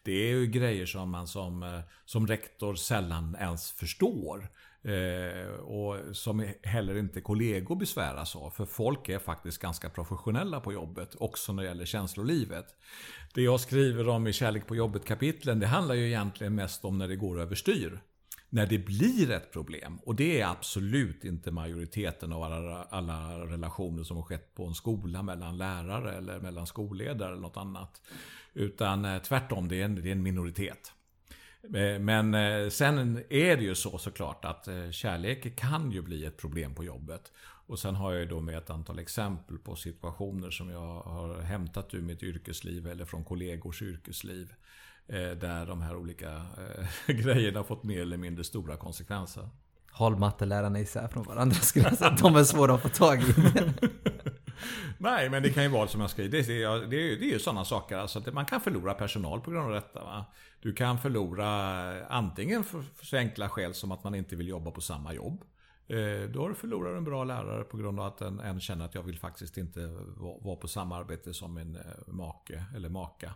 Det 0.04 0.12
är 0.12 0.36
ju 0.36 0.48
grejer 0.48 0.86
som 0.86 1.10
man 1.10 1.28
som, 1.28 1.64
eh, 1.64 1.80
som 2.06 2.28
rektor 2.28 2.76
sällan 2.76 3.36
ens 3.40 3.72
förstår. 3.72 4.50
Eh, 4.84 5.54
och 5.54 6.16
som 6.16 6.54
heller 6.64 6.98
inte 6.98 7.22
kollegor 7.22 7.76
besväras 7.76 8.36
av. 8.36 8.50
För 8.50 8.66
folk 8.66 9.10
är 9.10 9.20
faktiskt 9.20 9.62
ganska 9.62 9.90
professionella 9.90 10.60
på 10.60 10.74
jobbet. 10.74 11.16
Också 11.20 11.54
när 11.54 11.64
det 11.64 11.70
gäller 11.70 11.86
känslolivet. 11.86 12.66
Det 13.34 13.42
jag 13.42 13.60
skriver 13.60 14.08
om 14.08 14.28
i 14.28 14.34
Kärlek 14.34 14.68
på 14.68 14.76
jobbet-kapitlen, 14.76 15.60
det 15.60 15.68
handlar 15.68 15.96
ju 15.96 16.08
egentligen 16.08 16.56
mest 16.56 16.86
om 16.86 16.98
när 16.98 17.08
det 17.08 17.16
går 17.16 17.42
överstyr 17.42 18.02
när 18.50 18.66
det 18.66 18.78
blir 18.78 19.32
ett 19.32 19.52
problem. 19.52 20.00
Och 20.06 20.16
det 20.16 20.42
är 20.42 20.48
absolut 20.48 21.26
inte 21.26 21.52
majoriteten 21.52 22.34
av 22.34 22.44
alla, 22.44 22.84
alla 22.90 23.46
relationer 23.46 24.04
som 24.04 24.18
har 24.18 24.24
skett 24.24 24.56
på 24.56 24.66
en 24.66 24.74
skola 24.74 25.24
mellan 25.24 25.58
lärare 25.58 26.14
eller 26.14 26.40
mellan 26.40 26.68
skolledare 26.68 27.32
eller 27.32 27.42
något 27.42 27.58
annat. 27.58 28.02
Utan 28.54 29.06
eh, 29.06 29.22
tvärtom, 29.22 29.68
det 29.68 29.82
är 29.82 29.86
en, 29.86 29.96
det 29.96 30.10
är 30.10 30.12
en 30.12 30.24
minoritet. 30.24 30.94
Eh, 31.64 32.00
men 32.00 32.34
eh, 32.34 32.70
sen 32.70 33.24
är 33.30 33.58
det 33.58 33.64
ju 33.64 33.76
så 33.76 33.98
såklart 33.98 34.46
att 34.46 34.68
kärlek 34.92 35.56
kan 35.56 35.92
ju 35.92 36.02
bli 36.02 36.26
ett 36.26 36.38
problem 36.38 36.76
på 36.76 36.84
jobbet. 36.84 37.32
Och 37.70 37.80
sen 37.80 37.96
har 37.96 38.12
jag 38.12 38.22
ju 38.22 38.28
då 38.28 38.40
med 38.40 38.58
ett 38.58 38.70
antal 38.70 39.00
exempel 39.00 39.58
på 39.58 39.76
situationer 39.76 40.52
som 40.52 40.70
jag 40.70 41.02
har 41.02 41.42
hämtat 41.42 41.94
ur 41.94 42.02
mitt 42.02 42.24
yrkesliv 42.24 42.88
eller 42.88 43.06
från 43.06 43.24
kollegors 43.24 43.82
yrkesliv. 43.82 44.54
Eh, 45.08 45.32
där 45.32 45.66
de 45.66 45.82
här 45.82 45.96
olika 45.96 46.30
eh, 46.36 46.86
grejerna 47.16 47.60
har 47.60 47.64
fått 47.64 47.84
mer 47.84 48.02
eller 48.02 48.18
mindre 48.18 48.44
stora 48.44 48.78
konsekvenser. 48.78 49.50
Håll 49.92 50.16
mattelärarna 50.16 50.80
isär 50.80 51.08
från 51.08 51.24
varandra 51.24 51.56
skulle 51.56 51.86
jag 51.86 51.98
säga. 51.98 52.18
De 52.22 52.36
är 52.36 52.44
svåra 52.44 52.74
att 52.74 52.82
få 52.82 52.90
tag 52.90 53.22
i. 53.22 53.24
Nej, 54.98 55.30
men 55.30 55.44
det 55.44 55.50
kan 55.50 55.64
ju 55.64 55.70
vara 55.70 55.88
som 55.88 56.02
jag 56.02 56.10
skriver. 56.10 56.30
Det, 56.30 56.42
det, 56.88 57.16
det, 57.16 57.26
är 57.26 57.34
ju 57.34 57.40
sådana 57.40 57.66
saker. 57.66 57.98
Alltså 57.98 58.20
att 58.20 58.34
man 58.34 58.46
kan 58.46 58.62
förlora 58.62 58.94
personal 58.94 59.42
på 59.42 59.52
grund 59.52 59.66
av 59.66 59.72
detta. 59.74 60.04
Va? 60.04 60.26
Du 60.62 60.74
kan 60.74 61.00
förlora 61.00 61.48
antingen 62.08 62.64
för, 62.64 62.82
för 62.82 63.06
så 63.06 63.18
enkla 63.18 63.50
skäl 63.50 63.74
som 63.74 63.92
att 63.92 64.04
man 64.04 64.16
inte 64.16 64.36
vill 64.36 64.48
jobba 64.48 64.72
på 64.72 64.82
samma 64.82 65.14
jobb. 65.14 65.44
Eh, 65.88 66.30
då 66.30 66.54
förlorar 66.54 66.92
du 66.92 66.98
en 66.98 67.04
bra 67.04 67.24
lärare 67.24 67.64
på 67.64 67.78
grund 67.78 68.00
av 68.00 68.06
att 68.06 68.22
en, 68.22 68.40
en 68.40 68.60
känner 68.60 68.86
att 68.86 68.96
jag 68.96 69.04
vill 69.04 69.20
faktiskt 69.20 69.58
inte 69.58 69.88
vara, 70.18 70.38
vara 70.42 70.56
på 70.56 70.68
samma 70.68 70.98
arbete 70.98 71.34
som 71.34 71.54
min 71.54 71.76
eh, 71.76 71.82
make 72.08 72.66
eller 72.76 72.90
maka. 72.90 73.34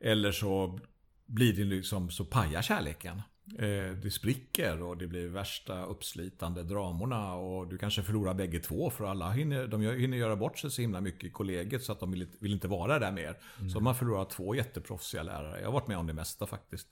Eller 0.00 0.32
så 0.32 0.80
blir 1.26 1.52
det 1.52 1.64
liksom 1.64 2.10
så 2.10 2.24
pajar 2.24 2.62
kärleken. 2.62 3.22
Eh, 3.58 3.96
det 4.02 4.10
spricker 4.10 4.82
och 4.82 4.96
det 4.96 5.06
blir 5.06 5.28
värsta 5.28 5.84
uppslitande 5.84 6.62
dramorna 6.62 7.34
och 7.34 7.68
du 7.68 7.78
kanske 7.78 8.02
förlorar 8.02 8.34
bägge 8.34 8.58
två 8.58 8.90
för 8.90 9.04
alla 9.04 9.30
hinner, 9.30 9.66
de 9.66 9.82
hinner 9.82 10.16
göra 10.16 10.36
bort 10.36 10.58
sig 10.58 10.70
så 10.70 10.82
himla 10.82 11.00
mycket 11.00 11.24
i 11.24 11.30
kollegiet 11.30 11.82
så 11.82 11.92
att 11.92 12.00
de 12.00 12.10
vill, 12.10 12.26
vill 12.38 12.52
inte 12.52 12.68
vara 12.68 12.98
där 12.98 13.12
mer. 13.12 13.38
Mm. 13.58 13.70
Så 13.70 13.80
man 13.80 13.94
förlorar 13.94 14.24
två 14.24 14.54
jätteproffsiga 14.54 15.22
lärare. 15.22 15.60
Jag 15.60 15.66
har 15.66 15.72
varit 15.72 15.88
med 15.88 15.98
om 15.98 16.06
det 16.06 16.12
mesta 16.12 16.46
faktiskt. 16.46 16.88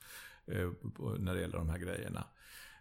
Eh, 0.46 0.70
när 1.18 1.34
det 1.34 1.40
gäller 1.40 1.58
de 1.58 1.68
här 1.68 1.78
grejerna. 1.78 2.24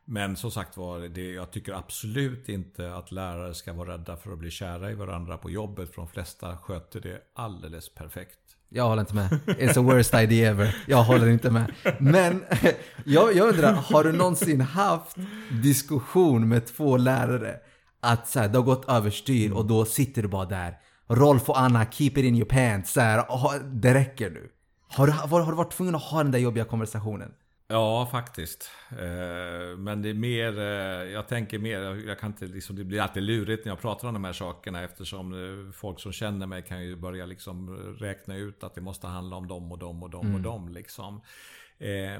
Men 0.06 0.36
som 0.36 0.52
sagt 0.52 0.78
var, 0.78 1.00
det, 1.00 1.32
jag 1.32 1.52
tycker 1.52 1.74
absolut 1.74 2.50
inte 2.50 2.96
att 2.96 3.12
lärare 3.12 3.54
ska 3.54 3.74
vara 3.74 3.94
rädda 3.94 4.18
för 4.18 4.34
att 4.34 4.40
bli 4.40 4.52
kära 4.52 4.92
i 4.92 4.96
varandra 4.96 5.38
på 5.38 5.50
jobbet. 5.50 5.90
För 5.90 5.96
de 5.96 6.08
flesta 6.08 6.58
sköter 6.58 7.02
det 7.02 7.22
alldeles 7.34 7.90
perfekt. 7.90 8.40
Jag 8.76 8.88
håller 8.88 9.02
inte 9.02 9.16
med. 9.16 9.30
It's 9.46 9.74
the 9.74 9.80
worst 9.80 10.14
idea 10.14 10.50
ever. 10.50 10.76
Jag 10.88 11.04
håller 11.04 11.28
inte 11.28 11.52
med. 11.52 11.72
Men 12.00 12.44
jag, 13.06 13.36
jag 13.36 13.48
undrar, 13.48 13.74
har 13.74 14.04
du 14.04 14.12
någonsin 14.12 14.62
haft 14.62 15.16
diskussion 15.64 16.48
med 16.48 16.66
två 16.66 16.98
lärare? 16.98 17.56
Att 18.02 18.28
så 18.28 18.40
här, 18.40 18.48
det 18.48 18.58
har 18.58 18.66
gått 18.66 18.90
överstyr 18.90 19.52
och 19.52 19.66
då 19.66 19.86
sitter 19.86 20.22
du 20.22 20.28
bara 20.28 20.46
där. 20.46 20.78
Rolf 21.08 21.50
och 21.50 21.60
Anna, 21.60 21.86
keep 21.86 22.08
it 22.08 22.18
in 22.18 22.36
your 22.36 22.46
pants. 22.46 22.94
Så 22.94 23.02
här, 23.02 23.26
det 23.64 23.94
räcker 23.94 24.30
nu. 24.30 24.50
Har 24.88 25.08
du, 25.08 25.14
har, 25.14 25.40
har 25.42 25.52
du 25.52 25.58
varit 25.58 25.72
tvungen 25.72 25.96
att 25.96 26.04
ha 26.04 26.24
den 26.24 26.32
där 26.32 26.40
jobbiga 26.40 26.66
konversationen? 26.66 27.32
Ja, 27.74 28.06
faktiskt. 28.06 28.72
Eh, 28.92 29.78
men 29.78 30.02
det 30.02 30.10
är 30.10 30.14
mer, 30.14 30.60
eh, 30.60 31.12
jag 31.12 31.28
tänker 31.28 31.60
mer, 31.60 31.80
jag 32.08 32.20
kan 32.20 32.32
inte 32.32 32.46
liksom, 32.46 32.76
det 32.76 32.84
blir 32.84 33.02
alltid 33.02 33.24
lurigt 33.24 33.66
när 33.66 33.72
jag 33.72 33.82
pratar 33.82 34.08
om 34.08 34.14
de 34.14 34.24
här 34.24 34.34
sakerna 34.34 34.84
eftersom 34.84 35.34
eh, 35.34 35.72
folk 35.72 36.00
som 36.00 36.12
känner 36.12 36.48
mig 36.48 36.64
kan 36.64 36.84
ju 36.84 36.96
börja 36.96 37.26
liksom 37.26 37.78
räkna 38.00 38.36
ut 38.36 38.64
att 38.64 38.76
det 38.76 38.82
måste 38.82 39.08
handla 39.08 39.36
om 39.36 39.48
dem 39.48 39.72
och 39.72 39.80
dem 39.80 40.04
och 40.04 40.10
dem 40.10 40.26
mm. 40.26 40.36
och 40.36 40.42
dem 40.42 40.70
liksom. 40.70 41.22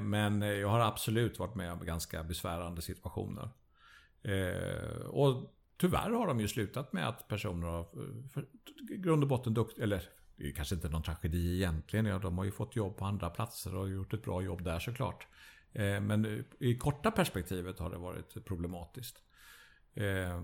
Men 0.00 0.42
jag 0.42 0.68
har 0.68 0.80
absolut 0.80 1.38
varit 1.38 1.54
med 1.54 1.72
om 1.72 1.84
ganska 1.84 2.22
besvärande 2.22 2.82
situationer. 2.82 3.48
Och 5.08 5.54
tyvärr 5.76 6.10
har 6.10 6.26
de 6.26 6.40
ju 6.40 6.48
slutat 6.48 6.92
med 6.92 7.08
att 7.08 7.28
personer 7.28 7.66
har, 7.66 7.86
grund 8.96 9.22
och 9.22 9.28
botten 9.28 9.54
dukt, 9.54 9.78
eller 9.78 10.02
det 10.36 10.48
är 10.48 10.52
kanske 10.52 10.74
inte 10.74 10.88
någon 10.88 11.02
tragedi 11.02 11.54
egentligen. 11.54 12.06
Ja, 12.06 12.18
de 12.18 12.38
har 12.38 12.44
ju 12.44 12.50
fått 12.50 12.76
jobb 12.76 12.96
på 12.96 13.04
andra 13.04 13.30
platser 13.30 13.76
och 13.76 13.88
gjort 13.88 14.14
ett 14.14 14.22
bra 14.22 14.42
jobb 14.42 14.64
där 14.64 14.78
såklart. 14.78 15.26
Eh, 15.72 16.00
men 16.00 16.24
eh, 16.24 16.44
i 16.58 16.78
korta 16.78 17.10
perspektivet 17.10 17.78
har 17.78 17.90
det 17.90 17.98
varit 17.98 18.44
problematiskt. 18.44 19.16
Eh, 19.94 20.42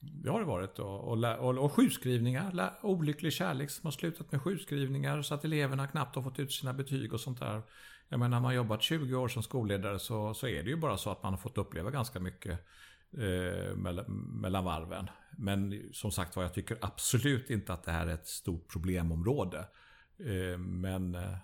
det 0.00 0.30
har 0.30 0.40
det 0.40 0.46
varit. 0.46 0.78
Och, 0.78 1.12
och, 1.12 1.64
och 1.64 1.72
sjukskrivningar. 1.72 2.78
Olycklig 2.82 3.32
kärlek 3.32 3.70
som 3.70 3.86
har 3.86 3.92
slutat 3.92 4.32
med 4.32 4.42
sjukskrivningar 4.42 5.22
så 5.22 5.34
att 5.34 5.44
eleverna 5.44 5.86
knappt 5.86 6.16
har 6.16 6.22
fått 6.22 6.38
ut 6.38 6.52
sina 6.52 6.72
betyg 6.72 7.12
och 7.12 7.20
sånt 7.20 7.40
där. 7.40 7.62
Jag 8.08 8.18
menar, 8.18 8.28
när 8.28 8.40
man 8.40 8.44
har 8.44 8.52
jobbat 8.52 8.82
20 8.82 9.16
år 9.16 9.28
som 9.28 9.42
skolledare 9.42 9.98
så, 9.98 10.34
så 10.34 10.46
är 10.46 10.62
det 10.62 10.70
ju 10.70 10.76
bara 10.76 10.96
så 10.96 11.10
att 11.10 11.22
man 11.22 11.32
har 11.32 11.40
fått 11.40 11.58
uppleva 11.58 11.90
ganska 11.90 12.20
mycket 12.20 12.66
eh, 13.12 13.76
mellan 14.16 14.64
varven. 14.64 15.10
Men 15.36 15.82
som 15.92 16.10
sagt 16.10 16.36
var, 16.36 16.42
jag 16.42 16.54
tycker 16.54 16.78
absolut 16.80 17.50
inte 17.50 17.72
att 17.72 17.84
det 17.84 17.92
här 17.92 18.06
är 18.06 18.14
ett 18.14 18.26
stort 18.26 18.72
problemområde. 18.72 19.58
Eh, 20.18 20.58
men 20.58 21.14
eh, 21.14 21.36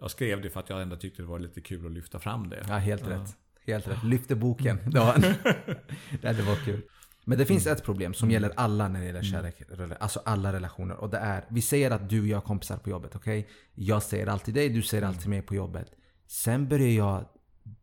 jag 0.00 0.10
skrev 0.10 0.42
det 0.42 0.50
för 0.50 0.60
att 0.60 0.70
jag 0.70 0.82
ändå 0.82 0.96
tyckte 0.96 1.22
det 1.22 1.28
var 1.28 1.38
lite 1.38 1.60
kul 1.60 1.86
att 1.86 1.92
lyfta 1.92 2.18
fram 2.18 2.48
det. 2.48 2.64
Ja, 2.68 2.76
helt 2.76 3.02
ja. 3.02 3.10
rätt. 3.10 3.36
Helt 3.66 3.88
rätt. 3.88 4.04
Lyfte 4.04 4.34
boken. 4.36 4.78
Det 4.84 4.90
det 6.32 6.42
var 6.42 6.64
kul. 6.64 6.82
Men 7.24 7.38
det 7.38 7.46
finns 7.46 7.66
ett 7.66 7.84
problem 7.84 8.14
som 8.14 8.30
gäller 8.30 8.52
alla 8.56 8.88
när 8.88 9.00
det 9.00 9.06
gäller 9.06 9.22
kärlek, 9.22 9.62
alltså 10.00 10.20
alla 10.24 10.52
relationer. 10.52 10.96
Och 10.96 11.10
det 11.10 11.18
är, 11.18 11.44
vi 11.48 11.62
säger 11.62 11.90
att 11.90 12.08
du 12.08 12.20
och 12.20 12.26
jag 12.26 12.36
är 12.36 12.40
kompisar 12.40 12.76
på 12.76 12.90
jobbet, 12.90 13.16
okej? 13.16 13.40
Okay? 13.40 13.52
Jag 13.74 14.02
säger 14.02 14.26
alltid 14.26 14.54
dig, 14.54 14.68
du 14.68 14.82
säger 14.82 15.02
alltid 15.02 15.28
mig 15.28 15.42
på 15.42 15.54
jobbet. 15.54 15.92
Sen 16.26 16.68
börjar 16.68 16.88
jag 16.88 17.24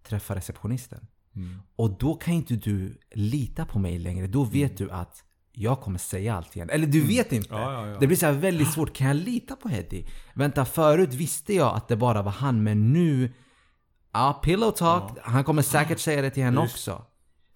träffa 0.03 0.35
receptionisten. 0.35 1.07
Mm. 1.35 1.61
Och 1.75 1.97
då 1.97 2.15
kan 2.15 2.33
inte 2.33 2.55
du 2.55 2.97
lita 3.11 3.65
på 3.65 3.79
mig 3.79 3.99
längre. 3.99 4.27
Då 4.27 4.43
vet 4.43 4.79
mm. 4.79 4.87
du 4.87 4.93
att 4.93 5.23
jag 5.51 5.81
kommer 5.81 5.99
säga 5.99 6.35
allt 6.35 6.55
igen. 6.55 6.69
Eller 6.69 6.87
du 6.87 6.97
mm. 6.97 7.07
vet 7.07 7.31
inte. 7.31 7.53
Ja, 7.53 7.73
ja, 7.73 7.87
ja. 7.87 7.99
Det 7.99 8.07
blir 8.07 8.17
så 8.17 8.31
väldigt 8.31 8.73
svårt. 8.73 8.93
Kan 8.93 9.07
jag 9.07 9.15
lita 9.15 9.55
på 9.55 9.69
Heddy? 9.69 10.05
Vänta, 10.33 10.65
förut 10.65 11.13
visste 11.13 11.53
jag 11.53 11.75
att 11.75 11.87
det 11.87 11.95
bara 11.95 12.21
var 12.21 12.31
han, 12.31 12.63
men 12.63 12.93
nu... 12.93 13.33
Ja, 14.13 14.39
pillow 14.43 14.71
talk. 14.71 15.17
Han 15.23 15.43
kommer 15.43 15.61
säkert 15.61 15.99
säga 15.99 16.21
det 16.21 16.29
till 16.29 16.43
henne 16.43 16.61
Just. 16.61 16.73
också. 16.73 17.05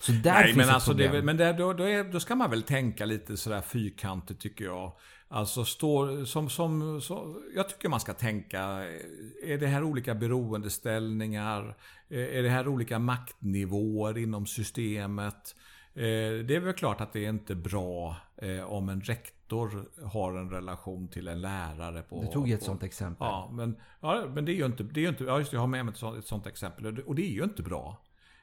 Så 0.01 0.11
där 0.11 0.34
Nej, 0.34 0.43
finns 0.43 0.57
men 0.57 0.69
ett 0.69 0.73
alltså 0.73 0.91
problem. 0.91 1.11
Det, 1.11 1.21
men 1.21 1.38
det, 1.38 1.53
då, 1.53 1.73
då, 1.73 1.84
är, 1.84 2.03
då, 2.03 2.19
ska 2.19 2.36
man 2.36 2.49
väl 2.49 2.63
tänka 2.63 3.05
lite 3.05 3.38
sådär 3.38 3.61
fyrkantigt 3.61 4.41
tycker 4.41 4.65
jag. 4.65 4.93
Alltså 5.32 5.65
står, 5.65 6.25
som, 6.25 6.49
som, 6.49 7.01
som, 7.01 7.43
jag 7.55 7.69
tycker 7.69 7.89
man 7.89 7.99
ska 7.99 8.13
tänka, 8.13 8.59
är 9.43 9.57
det 9.57 9.67
här 9.67 9.84
olika 9.84 10.15
beroendeställningar? 10.15 11.77
Är 12.09 12.43
det 12.43 12.49
här 12.49 12.67
olika 12.67 12.99
maktnivåer 12.99 14.17
inom 14.17 14.45
systemet? 14.45 15.55
Eh, 15.93 16.45
det 16.45 16.55
är 16.55 16.59
väl 16.59 16.73
klart 16.73 17.01
att 17.01 17.13
det 17.13 17.25
är 17.25 17.30
inte 17.30 17.55
bra 17.55 18.15
eh, 18.38 18.63
om 18.63 18.89
en 18.89 19.01
rektor 19.01 19.89
har 20.05 20.38
en 20.38 20.49
relation 20.49 21.07
till 21.07 21.27
en 21.27 21.41
lärare. 21.41 22.01
På, 22.01 22.21
du 22.21 22.27
tog 22.27 22.47
ju 22.47 22.53
ett 22.53 22.59
på, 22.59 22.65
sånt 22.65 22.84
exempel. 22.84 23.27
Ja, 23.27 23.49
men, 23.53 23.75
ja, 23.99 24.25
men 24.34 24.45
det 24.45 24.51
är 24.51 24.55
ju 24.55 24.65
inte... 24.65 24.84
Det 24.84 24.99
är 24.99 25.03
ju 25.03 25.09
inte 25.09 25.23
ja, 25.23 25.39
just 25.39 25.51
det, 25.51 25.55
jag 25.55 25.61
har 25.61 25.67
med 25.67 25.86
mig 25.86 25.91
ett 25.91 25.97
sånt, 25.97 26.17
ett 26.17 26.25
sånt 26.25 26.47
exempel. 26.47 26.99
Och 26.99 27.15
det 27.15 27.21
är 27.21 27.32
ju 27.32 27.43
inte 27.43 27.63
bra. 27.63 28.01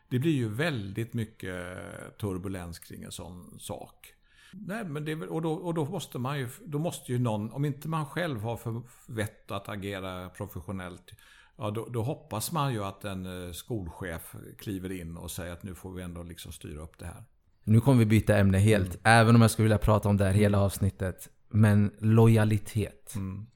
Det 0.09 0.19
blir 0.19 0.33
ju 0.33 0.49
väldigt 0.49 1.15
mycket 1.15 1.79
turbulens 2.19 2.79
kring 2.79 3.03
en 3.03 3.13
sån 3.13 3.59
sak. 3.61 4.16
Nej, 4.61 4.85
men 4.85 5.05
det, 5.05 5.15
och, 5.15 5.43
då, 5.43 5.53
och 5.53 5.75
då 5.75 5.85
måste 5.85 6.19
man 6.19 6.39
ju, 6.39 6.49
då 6.65 6.79
måste 6.79 7.13
ju 7.13 7.19
någon, 7.19 7.53
om 7.53 7.65
inte 7.65 7.89
man 7.89 8.07
själv 8.07 8.43
har 8.43 8.57
för 8.57 8.83
vett 9.07 9.51
att 9.51 9.69
agera 9.69 10.29
professionellt, 10.29 11.13
ja 11.57 11.71
då, 11.71 11.87
då, 11.91 12.03
hoppas 12.03 12.53
man 12.53 12.73
ju 12.73 12.85
att 12.85 13.05
en 13.05 13.47
eh, 13.47 13.53
skolchef 13.53 14.35
kliver 14.59 14.93
in 14.93 15.17
och 15.17 15.31
säger 15.31 15.53
att 15.53 15.63
nu 15.63 15.75
får 15.75 15.93
vi 15.93 16.03
ändå 16.03 16.23
liksom 16.23 16.53
styra 16.53 16.81
upp 16.81 16.99
det 16.99 17.07
här. 17.07 17.25
Nu 17.65 17.81
kommer 17.81 17.99
vi 17.99 18.07
byta 18.07 18.39
ämne 18.39 18.59
helt, 18.59 18.89
mm. 18.89 19.01
även 19.05 19.35
om 19.35 19.43
jag 19.43 19.51
skulle 19.51 19.65
vilja 19.65 19.79
prata 19.79 20.09
om 20.09 20.17
det 20.17 20.25
här 20.25 20.33
hela 20.33 20.61
avsnittet. 20.61 21.29
Men 21.49 21.91
lojalitet. 21.99 23.15
Mm. 23.17 23.47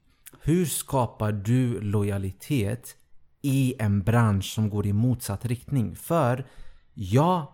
Hur 0.41 0.65
skapar 0.65 1.31
du 1.31 1.81
lojalitet 1.81 2.95
i 3.41 3.75
en 3.79 4.01
bransch 4.01 4.45
som 4.45 4.69
går 4.69 4.87
i 4.87 4.93
motsatt 4.93 5.45
riktning? 5.45 5.95
För 5.95 6.45
jag, 6.93 7.47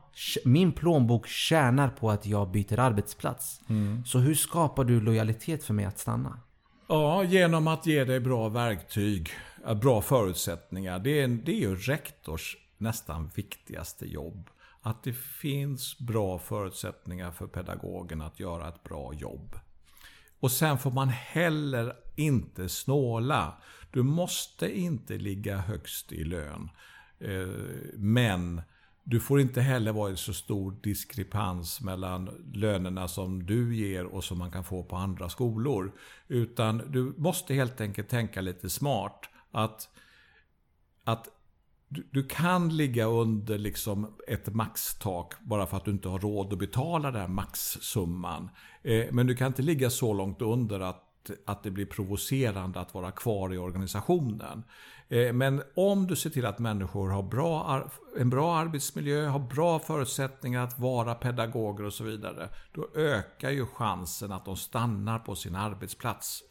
min 0.45 0.72
plånbok 0.72 1.28
tjänar 1.28 1.89
på 1.89 2.11
att 2.11 2.26
jag 2.26 2.51
byter 2.51 2.80
arbetsplats. 2.80 3.61
Mm. 3.70 4.05
Så 4.05 4.20
hur 4.20 4.36
skapar 4.36 4.84
du 4.84 5.01
lojalitet 5.01 5.63
för 5.63 5.74
mig 5.74 5.86
att 5.86 5.99
stanna? 5.99 6.39
Ja, 6.88 7.24
genom 7.24 7.68
att 7.68 7.86
ge 7.86 8.03
dig 8.03 8.20
bra 8.20 8.49
verktyg, 8.49 9.30
bra 9.82 10.01
förutsättningar. 10.01 10.99
Det 10.99 11.22
är, 11.22 11.28
det 11.28 11.51
är 11.51 11.59
ju 11.59 11.76
rektors 11.76 12.57
nästan 12.78 13.32
viktigaste 13.36 14.05
jobb. 14.05 14.49
Att 14.82 15.03
det 15.03 15.13
finns 15.13 15.99
bra 15.99 16.39
förutsättningar 16.39 17.32
för 17.32 17.47
pedagogen 17.47 18.22
att 18.22 18.39
göra 18.39 18.68
ett 18.68 18.84
bra 18.84 19.13
jobb. 19.13 19.59
Och 20.39 20.51
sen 20.51 20.78
får 20.78 20.91
man 20.91 21.09
heller 21.09 21.93
inte 22.15 22.70
snåla. 22.70 23.57
Du 23.91 24.03
måste 24.03 24.80
inte 24.80 25.18
ligga 25.18 25.57
högst 25.57 26.11
i 26.11 26.24
lön. 26.24 26.70
Eh, 27.20 27.47
men 27.93 28.61
du 29.10 29.20
får 29.20 29.39
inte 29.39 29.62
heller 29.62 29.91
vara 29.91 30.12
i 30.12 30.18
så 30.18 30.34
stor 30.34 30.76
diskrepans 30.84 31.82
mellan 31.82 32.30
lönerna 32.53 33.08
som 33.08 33.45
du 33.45 33.76
ger 33.76 34.05
och 34.05 34.24
som 34.24 34.38
man 34.38 34.51
kan 34.51 34.64
få 34.64 34.84
på 34.84 34.95
andra 34.95 35.30
skolor. 35.30 35.91
Utan 36.28 36.78
du 36.78 37.14
måste 37.18 37.53
helt 37.53 37.82
enkelt 37.82 38.10
tänka 38.10 38.41
lite 38.41 38.70
smart. 38.70 39.30
Att, 39.51 39.89
att 41.03 41.28
du, 41.88 42.08
du, 42.12 42.24
kan 42.24 42.78
ligga 42.78 43.05
under 43.05 43.58
liksom 43.58 44.16
ett 44.28 44.53
maxtak 44.53 45.34
bara 45.41 45.66
för 45.66 45.78
att 45.78 45.86
du 45.86 45.91
inte 45.91 46.10
har 46.10 46.20
råd 46.20 46.53
att 46.53 46.60
betala 46.60 47.12
den 47.12 47.22
här 47.22 47.28
maxsumman. 47.28 48.49
Eh, 48.82 49.05
men 49.12 49.28
du 49.28 49.36
kan 49.36 49.47
inte 49.47 49.62
ligga 49.62 49.89
så 49.89 50.14
långt 50.14 50.41
under 50.41 50.80
att 50.80 51.07
att 51.45 51.63
det 51.63 51.71
blir 51.71 51.86
provocerande 51.86 52.80
att 52.80 52.93
vara 52.93 53.11
kvar 53.11 53.53
i 53.53 53.57
organisationen. 53.57 54.63
Eh, 55.09 55.34
men 55.34 55.63
om 55.75 56.07
du 56.07 56.15
ser 56.15 56.30
till 56.30 56.45
att 56.45 56.59
människor 56.59 57.09
har 57.09 57.23
bra, 57.23 57.89
en 58.19 58.30
bra 58.30 58.55
arbetsmiljö, 58.55 59.28
har 59.28 59.39
bra 59.39 59.80
förutsättningar 59.80 60.63
att 60.63 60.80
vara 60.80 61.15
pedagoger 61.15 61.84
och 61.84 61.93
så 61.93 62.03
vidare. 62.03 62.49
Då 62.73 62.88
ökar 62.95 63.49
ju 63.49 63.65
chansen 63.65 64.32
att 64.32 64.45
de 64.45 64.55
stannar 64.55 65.19
på 65.19 65.36
sin 65.36 65.55
arbetsplats. 65.55 66.43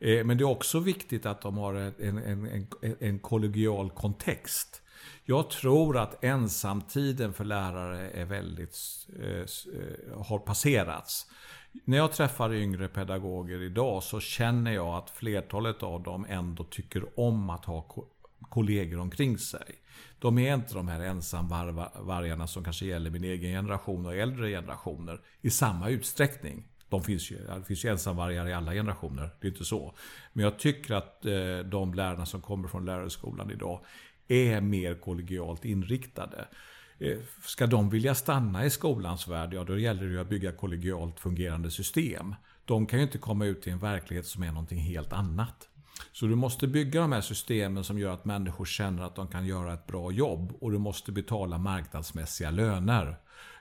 Eh, 0.00 0.24
men 0.24 0.38
det 0.38 0.42
är 0.42 0.48
också 0.50 0.80
viktigt 0.80 1.26
att 1.26 1.40
de 1.40 1.58
har 1.58 1.74
en, 1.74 2.18
en, 2.18 2.46
en, 2.82 2.96
en 3.00 3.18
kollegial 3.18 3.90
kontext. 3.90 4.82
Jag 5.24 5.50
tror 5.50 5.98
att 5.98 6.24
ensamtiden 6.24 7.32
för 7.32 7.44
lärare 7.44 8.10
är 8.10 8.24
väldigt, 8.24 8.76
eh, 9.22 9.40
eh, 9.40 10.22
har 10.22 10.38
passerats. 10.38 11.26
När 11.84 11.96
jag 11.96 12.12
träffar 12.12 12.54
yngre 12.54 12.88
pedagoger 12.88 13.62
idag 13.62 14.02
så 14.02 14.20
känner 14.20 14.72
jag 14.72 14.94
att 14.94 15.10
flertalet 15.10 15.82
av 15.82 16.02
dem 16.02 16.26
ändå 16.28 16.64
tycker 16.64 17.20
om 17.20 17.50
att 17.50 17.64
ha 17.64 18.06
kollegor 18.48 19.00
omkring 19.00 19.38
sig. 19.38 19.74
De 20.18 20.38
är 20.38 20.54
inte 20.54 20.74
de 20.74 20.88
här 20.88 21.00
ensamvargarna 21.00 22.46
som 22.46 22.64
kanske 22.64 22.86
gäller 22.86 23.10
min 23.10 23.24
egen 23.24 23.50
generation 23.50 24.06
och 24.06 24.14
äldre 24.14 24.50
generationer 24.50 25.20
i 25.40 25.50
samma 25.50 25.88
utsträckning. 25.88 26.64
De 26.88 27.02
finns 27.02 27.30
ju, 27.30 27.36
det 27.36 27.64
finns 27.64 27.84
ju 27.84 27.88
ensamvargar 27.88 28.48
i 28.48 28.52
alla 28.52 28.72
generationer, 28.72 29.30
det 29.40 29.46
är 29.46 29.50
inte 29.50 29.64
så. 29.64 29.94
Men 30.32 30.44
jag 30.44 30.58
tycker 30.58 30.94
att 30.94 31.26
eh, 31.26 31.58
de 31.58 31.94
lärarna 31.94 32.26
som 32.26 32.40
kommer 32.40 32.68
från 32.68 32.84
lärarskolan 32.84 33.50
idag 33.50 33.84
är 34.28 34.60
mer 34.60 34.94
kollegialt 34.94 35.64
inriktade. 35.64 36.48
Eh, 36.98 37.18
ska 37.44 37.66
de 37.66 37.90
vilja 37.90 38.14
stanna 38.14 38.64
i 38.64 38.70
skolans 38.70 39.28
värld, 39.28 39.54
ja 39.54 39.64
då 39.64 39.78
gäller 39.78 40.04
det 40.04 40.10
ju 40.10 40.20
att 40.20 40.28
bygga 40.28 40.52
kollegialt 40.52 41.20
fungerande 41.20 41.70
system. 41.70 42.34
De 42.64 42.86
kan 42.86 42.98
ju 42.98 43.04
inte 43.04 43.18
komma 43.18 43.46
ut 43.46 43.66
i 43.66 43.70
en 43.70 43.78
verklighet 43.78 44.26
som 44.26 44.42
är 44.42 44.48
någonting 44.48 44.78
helt 44.78 45.12
annat. 45.12 45.68
Så 46.12 46.26
du 46.26 46.34
måste 46.34 46.66
bygga 46.66 47.00
de 47.00 47.12
här 47.12 47.20
systemen 47.20 47.84
som 47.84 47.98
gör 47.98 48.14
att 48.14 48.24
människor 48.24 48.64
känner 48.64 49.02
att 49.02 49.14
de 49.14 49.28
kan 49.28 49.46
göra 49.46 49.74
ett 49.74 49.86
bra 49.86 50.12
jobb 50.12 50.52
och 50.60 50.72
du 50.72 50.78
måste 50.78 51.12
betala 51.12 51.58
marknadsmässiga 51.58 52.50
löner. 52.50 53.16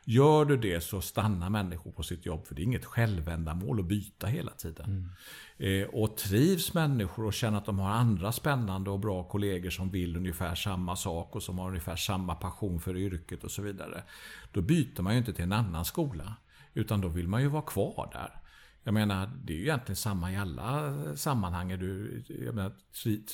Gör 0.10 0.46
du 0.46 0.58
det 0.58 0.82
så 0.82 1.02
stannar 1.02 1.50
människor 1.50 1.92
på 1.92 2.04
sitt 2.04 2.26
jobb 2.26 2.48
för 2.48 2.56
det 2.56 2.62
är 2.62 2.64
inget 2.64 2.86
självändamål 2.86 3.80
att 3.80 3.86
byta 3.86 4.28
hela 4.28 4.52
tiden. 4.52 5.10
Mm. 5.58 5.82
Eh, 5.84 5.88
och 5.88 6.18
trivs 6.18 6.74
människor 6.74 7.26
och 7.26 7.34
känner 7.34 7.58
att 7.58 7.66
de 7.66 7.80
har 7.80 7.90
andra 7.90 8.32
spännande 8.32 8.90
och 8.90 9.00
bra 9.00 9.24
kollegor 9.24 9.70
som 9.70 9.92
vill 9.92 10.18
ungefär 10.18 10.56
samma 10.56 10.96
sak 10.96 11.36
och 11.36 11.44
som 11.44 11.60
har 11.60 11.68
ungefär 11.68 11.96
samma 11.96 12.36
passion 12.36 12.80
för 12.80 12.98
yrket 12.98 13.44
och 13.44 13.52
så 13.52 13.62
vidare. 13.62 14.04
Då 14.52 14.62
byter 14.62 15.02
man 15.02 15.14
ju 15.14 15.20
inte 15.20 15.34
till 15.34 15.44
en 15.44 15.54
annan 15.54 15.86
skola. 15.86 16.36
Utan 16.74 17.02
då 17.02 17.08
vill 17.08 17.28
man 17.28 17.42
ju 17.42 17.48
vara 17.48 17.62
kvar 17.62 18.10
där. 18.14 18.42
Jag 18.84 18.94
menar, 18.94 19.32
det 19.44 19.54
är 19.54 19.58
ju 19.58 19.64
egentligen 19.64 19.96
samma 19.96 20.32
i 20.32 20.38
alla 20.38 20.94
sammanhang. 21.16 21.80
Du, 21.80 22.24
jag 22.46 22.56
menar, 22.56 22.72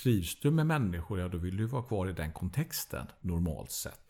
trivs 0.03 0.39
du 0.39 0.51
med 0.51 0.67
människor, 0.67 1.19
ja 1.19 1.27
då 1.27 1.37
vill 1.37 1.57
du 1.57 1.65
vara 1.65 1.83
kvar 1.83 2.09
i 2.09 2.13
den 2.13 2.31
kontexten 2.31 3.07
normalt 3.21 3.71
sett. 3.71 4.02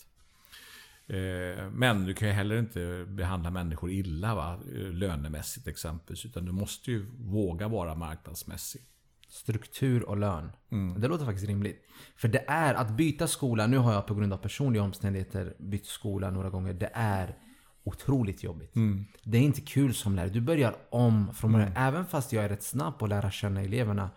Eh, 1.07 1.69
men 1.71 2.05
du 2.05 2.13
kan 2.13 2.27
ju 2.27 2.33
heller 2.33 2.59
inte 2.59 3.05
behandla 3.07 3.49
människor 3.49 3.91
illa 3.91 4.35
va? 4.35 4.59
lönemässigt 4.91 5.67
exempelvis. 5.67 6.25
Utan 6.25 6.45
du 6.45 6.51
måste 6.51 6.91
ju 6.91 7.05
våga 7.19 7.67
vara 7.67 7.95
marknadsmässig. 7.95 8.81
Struktur 9.29 10.03
och 10.03 10.17
lön. 10.17 10.51
Mm. 10.71 11.01
Det 11.01 11.07
låter 11.07 11.25
faktiskt 11.25 11.47
rimligt. 11.47 11.85
För 12.15 12.27
det 12.27 12.45
är 12.47 12.73
att 12.73 12.89
byta 12.89 13.27
skola. 13.27 13.67
Nu 13.67 13.77
har 13.77 13.93
jag 13.93 14.07
på 14.07 14.15
grund 14.15 14.33
av 14.33 14.37
personliga 14.37 14.83
omständigheter 14.83 15.55
bytt 15.59 15.85
skola 15.85 16.31
några 16.31 16.49
gånger. 16.49 16.73
Det 16.73 16.89
är 16.93 17.37
otroligt 17.83 18.43
jobbigt. 18.43 18.75
Mm. 18.75 19.05
Det 19.23 19.37
är 19.37 19.41
inte 19.41 19.61
kul 19.61 19.93
som 19.93 20.15
lärare. 20.15 20.29
Du 20.29 20.41
börjar 20.41 20.75
om 20.89 21.33
från 21.33 21.51
början. 21.51 21.69
Mm. 21.69 21.83
Även 21.83 22.05
fast 22.05 22.33
jag 22.33 22.45
är 22.45 22.49
rätt 22.49 22.63
snabb 22.63 22.99
på 22.99 23.05
att 23.05 23.09
lära 23.09 23.31
känna 23.31 23.61
eleverna. 23.61 24.09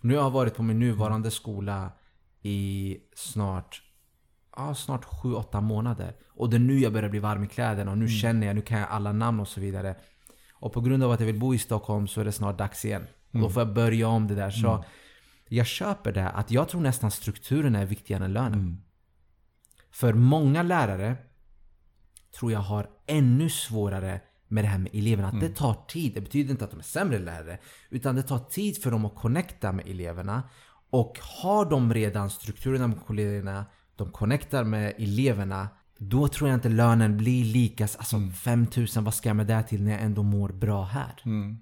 Nu 0.00 0.16
har 0.16 0.22
jag 0.22 0.30
varit 0.30 0.54
på 0.54 0.62
min 0.62 0.78
nuvarande 0.78 1.30
skola 1.30 1.92
i 2.42 2.96
snart 3.14 3.82
ja, 4.66 4.74
snart 4.74 5.04
7-8 5.04 5.60
månader. 5.60 6.14
Och 6.28 6.50
det 6.50 6.56
är 6.56 6.58
nu 6.58 6.78
jag 6.78 6.92
börjar 6.92 7.10
bli 7.10 7.18
varm 7.18 7.44
i 7.44 7.48
kläderna 7.48 7.90
och 7.90 7.98
nu 7.98 8.04
mm. 8.04 8.16
känner 8.16 8.46
jag, 8.46 8.56
nu 8.56 8.62
kan 8.62 8.78
jag 8.78 8.88
alla 8.88 9.12
namn 9.12 9.40
och 9.40 9.48
så 9.48 9.60
vidare. 9.60 9.96
Och 10.52 10.72
på 10.72 10.80
grund 10.80 11.04
av 11.04 11.10
att 11.10 11.20
jag 11.20 11.26
vill 11.26 11.38
bo 11.38 11.54
i 11.54 11.58
Stockholm 11.58 12.08
så 12.08 12.20
är 12.20 12.24
det 12.24 12.32
snart 12.32 12.58
dags 12.58 12.84
igen. 12.84 13.06
Mm. 13.32 13.42
Då 13.42 13.50
får 13.50 13.60
jag 13.62 13.74
börja 13.74 14.08
om 14.08 14.26
det 14.26 14.34
där. 14.34 14.50
Så 14.50 14.70
mm. 14.70 14.84
jag 15.48 15.66
köper 15.66 16.12
det. 16.12 16.28
Att 16.28 16.50
jag 16.50 16.68
tror 16.68 16.80
nästan 16.80 17.10
strukturen 17.10 17.76
är 17.76 17.86
viktigare 17.86 18.24
än 18.24 18.32
lönen. 18.32 18.60
Mm. 18.60 18.82
För 19.90 20.12
många 20.12 20.62
lärare 20.62 21.16
tror 22.38 22.52
jag 22.52 22.60
har 22.60 22.90
ännu 23.06 23.50
svårare 23.50 24.20
med 24.48 24.64
det 24.64 24.68
här 24.68 24.78
med 24.78 24.94
eleverna. 24.94 25.28
Att 25.28 25.40
det 25.40 25.46
mm. 25.46 25.54
tar 25.54 25.74
tid. 25.88 26.14
Det 26.14 26.20
betyder 26.20 26.50
inte 26.50 26.64
att 26.64 26.70
de 26.70 26.80
är 26.80 26.84
sämre 26.84 27.18
lärare. 27.18 27.58
Utan 27.90 28.16
det 28.16 28.22
tar 28.22 28.38
tid 28.38 28.82
för 28.82 28.90
dem 28.90 29.04
att 29.04 29.14
connecta 29.14 29.72
med 29.72 29.88
eleverna. 29.88 30.42
Och 30.90 31.18
har 31.42 31.70
de 31.70 31.94
redan 31.94 32.30
strukturerna 32.30 32.86
med 32.86 33.00
kollegorna 33.06 33.64
de 34.00 34.10
connectar 34.10 34.64
med 34.64 34.94
eleverna 34.98 35.68
då 36.02 36.28
tror 36.28 36.50
jag 36.50 36.56
inte 36.56 36.68
lönen 36.68 37.16
blir 37.16 37.44
lika, 37.44 37.84
alltså 37.84 38.16
mm. 38.16 38.32
5000 38.32 39.04
vad 39.04 39.14
ska 39.14 39.28
jag 39.28 39.36
med 39.36 39.46
det 39.46 39.62
till 39.62 39.82
när 39.82 39.92
jag 39.92 40.00
ändå 40.00 40.22
mår 40.22 40.48
bra 40.48 40.84
här? 40.84 41.20
Mm. 41.24 41.58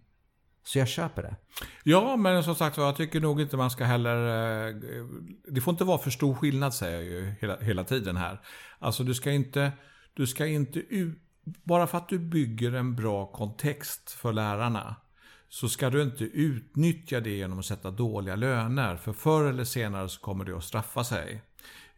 Så 0.64 0.78
jag 0.78 0.89
köper 0.89 1.22
det. 1.22 1.36
Ja, 1.84 2.16
men 2.16 2.45
som 2.45 2.55
sagt 2.55 2.76
jag 2.76 2.97
tycker 2.97 3.20
nog 3.20 3.41
inte 3.41 3.57
man 3.57 3.70
ska 3.70 3.84
heller... 3.84 4.16
Eh, 4.68 4.74
det 5.49 5.61
får 5.61 5.72
inte 5.72 5.84
vara 5.84 5.99
för 5.99 6.11
stor 6.11 6.34
skillnad 6.34 6.74
säger 6.74 6.97
jag 6.97 7.05
ju 7.05 7.34
hela, 7.41 7.57
hela 7.61 7.84
tiden 7.84 8.16
här. 8.16 8.41
Alltså 8.78 9.05
du 9.05 9.14
ska 9.14 9.30
inte... 9.30 9.72
Du 10.14 10.26
ska 10.26 10.47
inte 10.47 10.82
bara 11.45 11.86
för 11.86 11.99
att 11.99 12.09
du 12.09 12.18
bygger 12.18 12.72
en 12.72 12.97
bra 12.97 13.26
kontext 13.26 14.11
för 14.11 14.32
lärarna 14.32 14.97
så 15.49 15.68
ska 15.68 15.91
du 15.91 16.03
inte 16.03 16.24
utnyttja 16.24 17.20
det 17.20 17.30
genom 17.30 17.59
att 17.59 17.64
sätta 17.64 17.91
dåliga 17.91 18.36
löner. 18.36 18.97
För 18.97 19.12
förr 19.12 19.45
eller 19.45 19.64
senare 19.64 20.09
så 20.09 20.20
kommer 20.20 20.45
det 20.45 20.57
att 20.57 20.64
straffa 20.64 21.05
sig. 21.05 21.43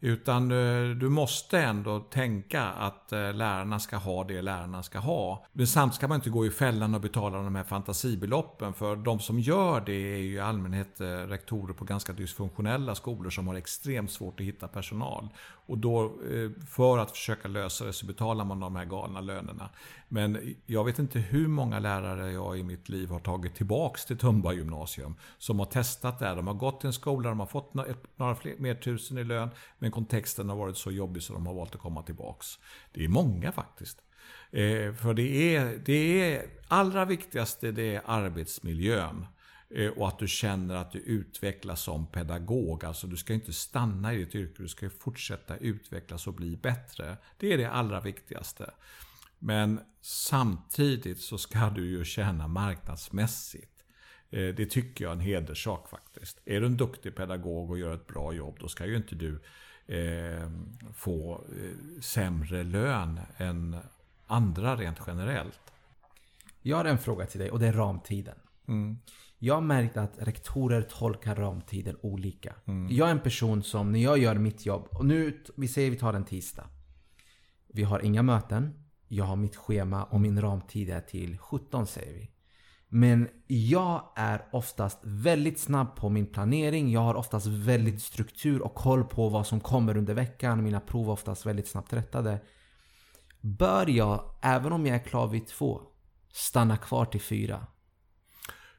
Utan 0.03 0.51
eh, 0.51 0.97
du 0.97 1.09
måste 1.09 1.59
ändå 1.59 2.01
tänka 2.01 2.63
att 2.63 3.13
eh, 3.13 3.33
lärarna 3.35 3.79
ska 3.79 3.97
ha 3.97 4.25
det 4.25 4.43
lärarna 4.43 4.83
ska 4.83 4.99
ha. 4.99 5.47
Men 5.53 5.67
samtidigt 5.67 5.97
ska 5.97 6.09
man 6.09 6.15
inte 6.15 6.31
gå 6.31 6.47
i 6.47 6.51
fällan 6.51 6.95
och 6.95 7.01
betala 7.01 7.39
de 7.39 7.55
här 7.55 7.65
fantasibeloppen. 7.65 8.75
För 8.75 8.97
de 8.97 9.19
som 9.19 9.41
gör 9.41 9.81
det 9.81 9.93
är 9.93 10.19
ju 10.19 10.35
i 10.35 10.41
allmänhet 10.41 11.01
eh, 11.01 11.07
rektorer 11.07 11.75
på 11.75 11.85
ganska 11.85 12.13
dysfunktionella 12.13 12.95
skolor 12.95 13.31
som 13.31 13.49
har 13.49 13.55
extremt 13.55 14.11
svårt 14.11 14.41
att 14.41 14.47
hitta 14.47 14.69
personal. 14.69 15.29
Och 15.67 15.79
då 15.79 16.13
för 16.69 16.99
att 16.99 17.11
försöka 17.11 17.49
lösa 17.49 17.85
det 17.85 17.93
så 17.93 18.07
betalar 18.07 18.45
man 18.45 18.61
de 18.61 18.77
här 18.77 18.85
galna 18.85 19.21
lönerna. 19.21 19.71
Men 20.13 20.57
jag 20.67 20.85
vet 20.85 20.99
inte 20.99 21.19
hur 21.19 21.49
många 21.49 21.79
lärare 21.79 22.33
jag 22.33 22.59
i 22.59 22.63
mitt 22.63 22.89
liv 22.89 23.09
har 23.09 23.21
tagit 23.21 23.55
tillbaks 23.55 24.05
till 24.05 24.19
Tumba 24.19 24.53
gymnasium. 24.53 25.15
Som 25.39 25.59
har 25.59 25.67
testat 25.67 26.19
det 26.19 26.27
här. 26.27 26.37
De 26.37 26.47
har 26.47 26.55
gått 26.55 26.81
till 26.81 26.87
en 26.87 26.93
skola, 26.93 27.29
de 27.29 27.41
har 27.41 27.47
fått 27.47 27.75
några 28.17 28.35
fler, 28.35 28.55
mer 28.59 28.75
tusen 28.75 29.19
i 29.19 29.25
lön. 29.25 29.51
Men 29.79 29.91
kontexten 29.91 30.49
har 30.49 30.57
varit 30.57 30.77
så 30.77 30.91
jobbig 30.91 31.23
så 31.23 31.33
de 31.33 31.47
har 31.47 31.55
valt 31.55 31.75
att 31.75 31.81
komma 31.81 32.03
tillbaks. 32.03 32.59
Det 32.93 33.05
är 33.05 33.09
många 33.09 33.53
faktiskt. 33.53 33.99
Eh, 34.51 34.95
för 34.95 35.15
det 35.15 35.57
är, 35.57 35.83
det 35.85 36.35
är 36.35 36.47
allra 36.69 37.05
viktigaste 37.05 37.73
det 37.73 37.95
är 37.95 38.03
arbetsmiljön. 38.05 39.27
Eh, 39.75 39.89
och 39.89 40.09
att 40.09 40.19
du 40.19 40.29
känner 40.29 40.75
att 40.75 40.93
du 40.93 40.99
utvecklas 40.99 41.81
som 41.81 42.07
pedagog. 42.07 42.85
Alltså 42.85 43.07
du 43.07 43.17
ska 43.17 43.35
inte 43.35 43.53
stanna 43.53 44.15
i 44.15 44.17
ditt 44.17 44.35
yrke, 44.35 44.63
du 44.63 44.69
ska 44.69 44.91
fortsätta 44.91 45.57
utvecklas 45.57 46.27
och 46.27 46.35
bli 46.35 46.57
bättre. 46.57 47.17
Det 47.39 47.53
är 47.53 47.59
det 47.59 47.71
allra 47.71 48.01
viktigaste. 48.01 48.71
Men 49.43 49.81
samtidigt 50.01 51.21
så 51.21 51.39
ska 51.39 51.71
du 51.71 51.91
ju 51.91 52.05
tjäna 52.05 52.49
marknadsmässigt. 52.49 53.85
Eh, 54.31 54.55
det 54.55 54.67
tycker 54.67 55.05
jag 55.05 55.11
är 55.11 55.15
en 55.15 55.21
hederssak 55.21 55.89
faktiskt. 55.89 56.41
Är 56.45 56.61
du 56.61 56.67
en 56.67 56.77
duktig 56.77 57.17
pedagog 57.17 57.71
och 57.71 57.79
gör 57.79 57.95
ett 57.95 58.07
bra 58.07 58.33
jobb, 58.33 58.57
då 58.61 58.69
ska 58.69 58.87
ju 58.87 58.97
inte 58.97 59.15
du 59.15 59.43
eh, 59.87 60.51
få 60.95 61.45
eh, 61.57 62.01
sämre 62.01 62.63
lön 62.63 63.21
än 63.37 63.77
andra 64.27 64.77
rent 64.77 64.99
generellt. 65.07 65.73
Jag 66.63 66.77
har 66.77 66.85
en 66.85 66.99
fråga 66.99 67.27
till 67.27 67.41
dig 67.41 67.51
och 67.51 67.59
det 67.59 67.67
är 67.67 67.73
ramtiden. 67.73 68.39
Mm. 68.69 68.99
Jag 69.39 69.55
har 69.55 69.61
märkt 69.61 69.97
att 69.97 70.13
rektorer 70.19 70.83
tolkar 70.83 71.35
ramtiden 71.35 71.97
olika. 72.01 72.55
Mm. 72.65 72.97
Jag 72.97 73.09
är 73.09 73.13
en 73.13 73.21
person 73.21 73.63
som, 73.63 73.93
när 73.93 74.01
jag 74.01 74.19
gör 74.19 74.35
mitt 74.35 74.67
jobb, 74.67 74.89
och 74.91 75.07
nu, 75.07 75.43
vi 75.57 75.69
säger 75.69 75.91
vi 75.91 75.97
tar 75.97 76.15
en 76.15 76.25
tisdag. 76.25 76.67
Vi 77.67 77.83
har 77.83 78.01
inga 78.01 78.23
möten. 78.23 78.80
Jag 79.13 79.25
har 79.25 79.37
mitt 79.37 79.57
schema 79.57 80.05
och 80.05 80.21
min 80.21 80.41
ramtid 80.41 80.91
är 80.91 81.01
till 81.01 81.39
17 81.39 81.87
säger 81.87 82.13
vi. 82.13 82.31
Men 82.89 83.29
jag 83.47 84.13
är 84.17 84.45
oftast 84.53 84.99
väldigt 85.03 85.59
snabb 85.59 85.97
på 85.97 86.09
min 86.09 86.27
planering. 86.27 86.91
Jag 86.91 87.01
har 87.01 87.15
oftast 87.15 87.47
väldigt 87.47 88.03
struktur 88.03 88.63
och 88.63 88.75
koll 88.75 89.05
på 89.05 89.29
vad 89.29 89.47
som 89.47 89.61
kommer 89.61 89.97
under 89.97 90.15
veckan. 90.15 90.65
Mina 90.65 90.81
prov 90.81 91.09
är 91.09 91.13
oftast 91.13 91.47
väldigt 91.47 91.69
snabbt 91.69 91.93
rättade. 91.93 92.41
Bör 93.41 93.87
jag, 93.87 94.35
även 94.43 94.73
om 94.73 94.87
jag 94.87 94.97
är 94.97 95.05
klar 95.05 95.27
vid 95.27 95.47
två, 95.47 95.83
stanna 96.33 96.77
kvar 96.77 97.05
till 97.05 97.21
fyra? 97.21 97.67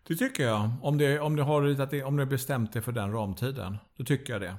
Det 0.08 0.16
tycker 0.16 0.44
jag. 0.44 0.70
Om, 0.82 0.98
det, 0.98 1.20
om, 1.20 1.36
du 1.36 1.44
har 1.44 1.62
ritat 1.62 1.94
om 1.94 2.16
du 2.16 2.24
har 2.24 2.30
bestämt 2.30 2.74
dig 2.74 2.82
för 2.82 2.92
den 2.92 3.12
ramtiden. 3.12 3.78
Då 3.98 4.04
tycker 4.04 4.34
jag 4.34 4.42
det. 4.42 4.56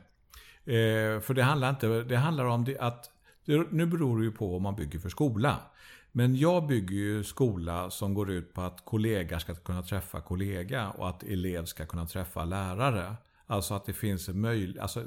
Eh, 0.74 1.20
för 1.20 1.34
det 1.34 1.42
handlar, 1.42 1.70
inte, 1.70 2.02
det 2.02 2.16
handlar 2.16 2.44
om 2.44 2.64
det, 2.64 2.78
att 2.78 3.10
nu 3.70 3.86
beror 3.86 4.18
det 4.18 4.24
ju 4.24 4.32
på 4.32 4.48
vad 4.48 4.60
man 4.60 4.76
bygger 4.76 4.98
för 4.98 5.08
skola. 5.08 5.60
Men 6.12 6.36
jag 6.36 6.66
bygger 6.66 6.96
ju 6.96 7.24
skola 7.24 7.90
som 7.90 8.14
går 8.14 8.30
ut 8.30 8.54
på 8.54 8.60
att 8.60 8.84
kollegor 8.84 9.38
ska 9.38 9.54
kunna 9.54 9.82
träffa 9.82 10.20
kollega 10.20 10.90
och 10.90 11.08
att 11.08 11.22
elev 11.22 11.64
ska 11.64 11.86
kunna 11.86 12.06
träffa 12.06 12.44
lärare. 12.44 13.16
Alltså 13.46 13.74
att 13.74 13.84
det 13.84 13.92
finns 13.92 14.28
en 14.28 14.40
möjlighet, 14.40 14.82
alltså 14.82 15.04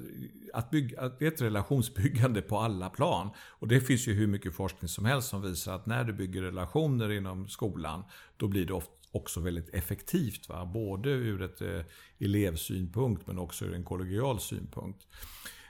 att, 0.53 0.69
bygga, 0.69 1.01
att 1.01 1.19
det 1.19 1.25
är 1.25 1.31
ett 1.31 1.41
relationsbyggande 1.41 2.41
på 2.41 2.57
alla 2.57 2.89
plan. 2.89 3.29
Och 3.37 3.67
det 3.67 3.81
finns 3.81 4.07
ju 4.07 4.13
hur 4.13 4.27
mycket 4.27 4.55
forskning 4.55 4.89
som 4.89 5.05
helst 5.05 5.27
som 5.27 5.41
visar 5.41 5.75
att 5.75 5.85
när 5.85 6.03
du 6.03 6.13
bygger 6.13 6.41
relationer 6.41 7.11
inom 7.11 7.47
skolan, 7.47 8.03
då 8.37 8.47
blir 8.47 8.65
det 8.65 8.81
också 9.11 9.39
väldigt 9.39 9.69
effektivt. 9.69 10.49
Va? 10.49 10.65
Både 10.65 11.09
ur 11.09 11.41
ett 11.41 11.61
eh, 11.61 11.81
elevsynpunkt 12.19 13.27
men 13.27 13.39
också 13.39 13.65
ur 13.65 13.73
en 13.73 13.83
kollegial 13.83 14.39
synpunkt. 14.39 15.07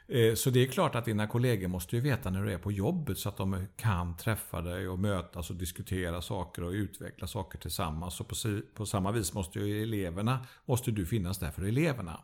Eh, 0.08 0.36
så 0.36 0.50
det 0.50 0.60
är 0.60 0.68
klart 0.68 0.96
att 0.96 1.06
dina 1.06 1.28
kollegor 1.28 1.68
måste 1.68 1.96
ju 1.96 2.02
veta 2.02 2.30
när 2.30 2.44
du 2.44 2.54
är 2.54 2.58
på 2.58 2.72
jobbet 2.72 3.18
så 3.18 3.30
att 3.30 3.38
de 3.38 3.68
kan 3.76 4.18
träffa 4.18 4.62
dig 4.62 4.88
och 4.88 5.00
mötas 5.00 5.50
och 5.50 5.56
diskutera 5.56 6.22
saker 6.22 6.64
och 6.64 6.72
utveckla 6.72 7.28
saker 7.28 7.60
tillsammans. 7.60 8.20
Och 8.20 8.28
på, 8.28 8.36
på 8.74 8.86
samma 8.86 9.12
vis 9.12 9.34
måste 9.34 9.60
ju 9.60 9.84
eleverna, 9.84 10.46
måste 10.66 10.92
du 10.92 11.06
finnas 11.06 11.40
där 11.40 11.52
för 11.52 11.64
eleverna. 11.64 12.20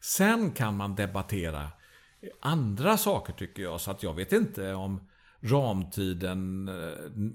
Sen 0.00 0.50
kan 0.50 0.76
man 0.76 0.94
debattera 0.94 1.70
andra 2.40 2.96
saker 2.96 3.32
tycker 3.32 3.62
jag. 3.62 3.80
Så 3.80 3.90
att 3.90 4.02
jag 4.02 4.14
vet 4.14 4.32
inte 4.32 4.74
om 4.74 5.00
ramtiden... 5.40 6.68
Eh, 6.68 7.28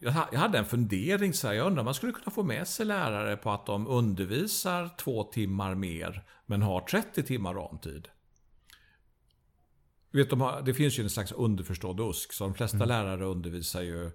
jag 0.00 0.38
hade 0.38 0.58
en 0.58 0.64
fundering 0.64 1.34
så 1.34 1.46
här, 1.46 1.54
jag 1.54 1.66
undrar 1.66 1.80
om 1.80 1.84
man 1.84 1.94
skulle 1.94 2.12
kunna 2.12 2.30
få 2.30 2.42
med 2.42 2.68
sig 2.68 2.86
lärare 2.86 3.36
på 3.36 3.50
att 3.50 3.66
de 3.66 3.86
undervisar 3.86 4.90
två 4.98 5.24
timmar 5.24 5.74
mer 5.74 6.24
men 6.46 6.62
har 6.62 6.80
30 6.80 7.22
timmar 7.22 7.54
ramtid. 7.54 8.08
Vet, 10.12 10.30
de 10.30 10.40
har, 10.40 10.62
det 10.62 10.74
finns 10.74 10.98
ju 10.98 11.02
en 11.02 11.10
slags 11.10 11.32
underförstådd 11.32 12.00
USK, 12.00 12.32
så 12.32 12.44
de 12.44 12.54
flesta 12.54 12.76
mm. 12.76 12.88
lärare 12.88 13.24
undervisar 13.24 13.82
ju 13.82 14.10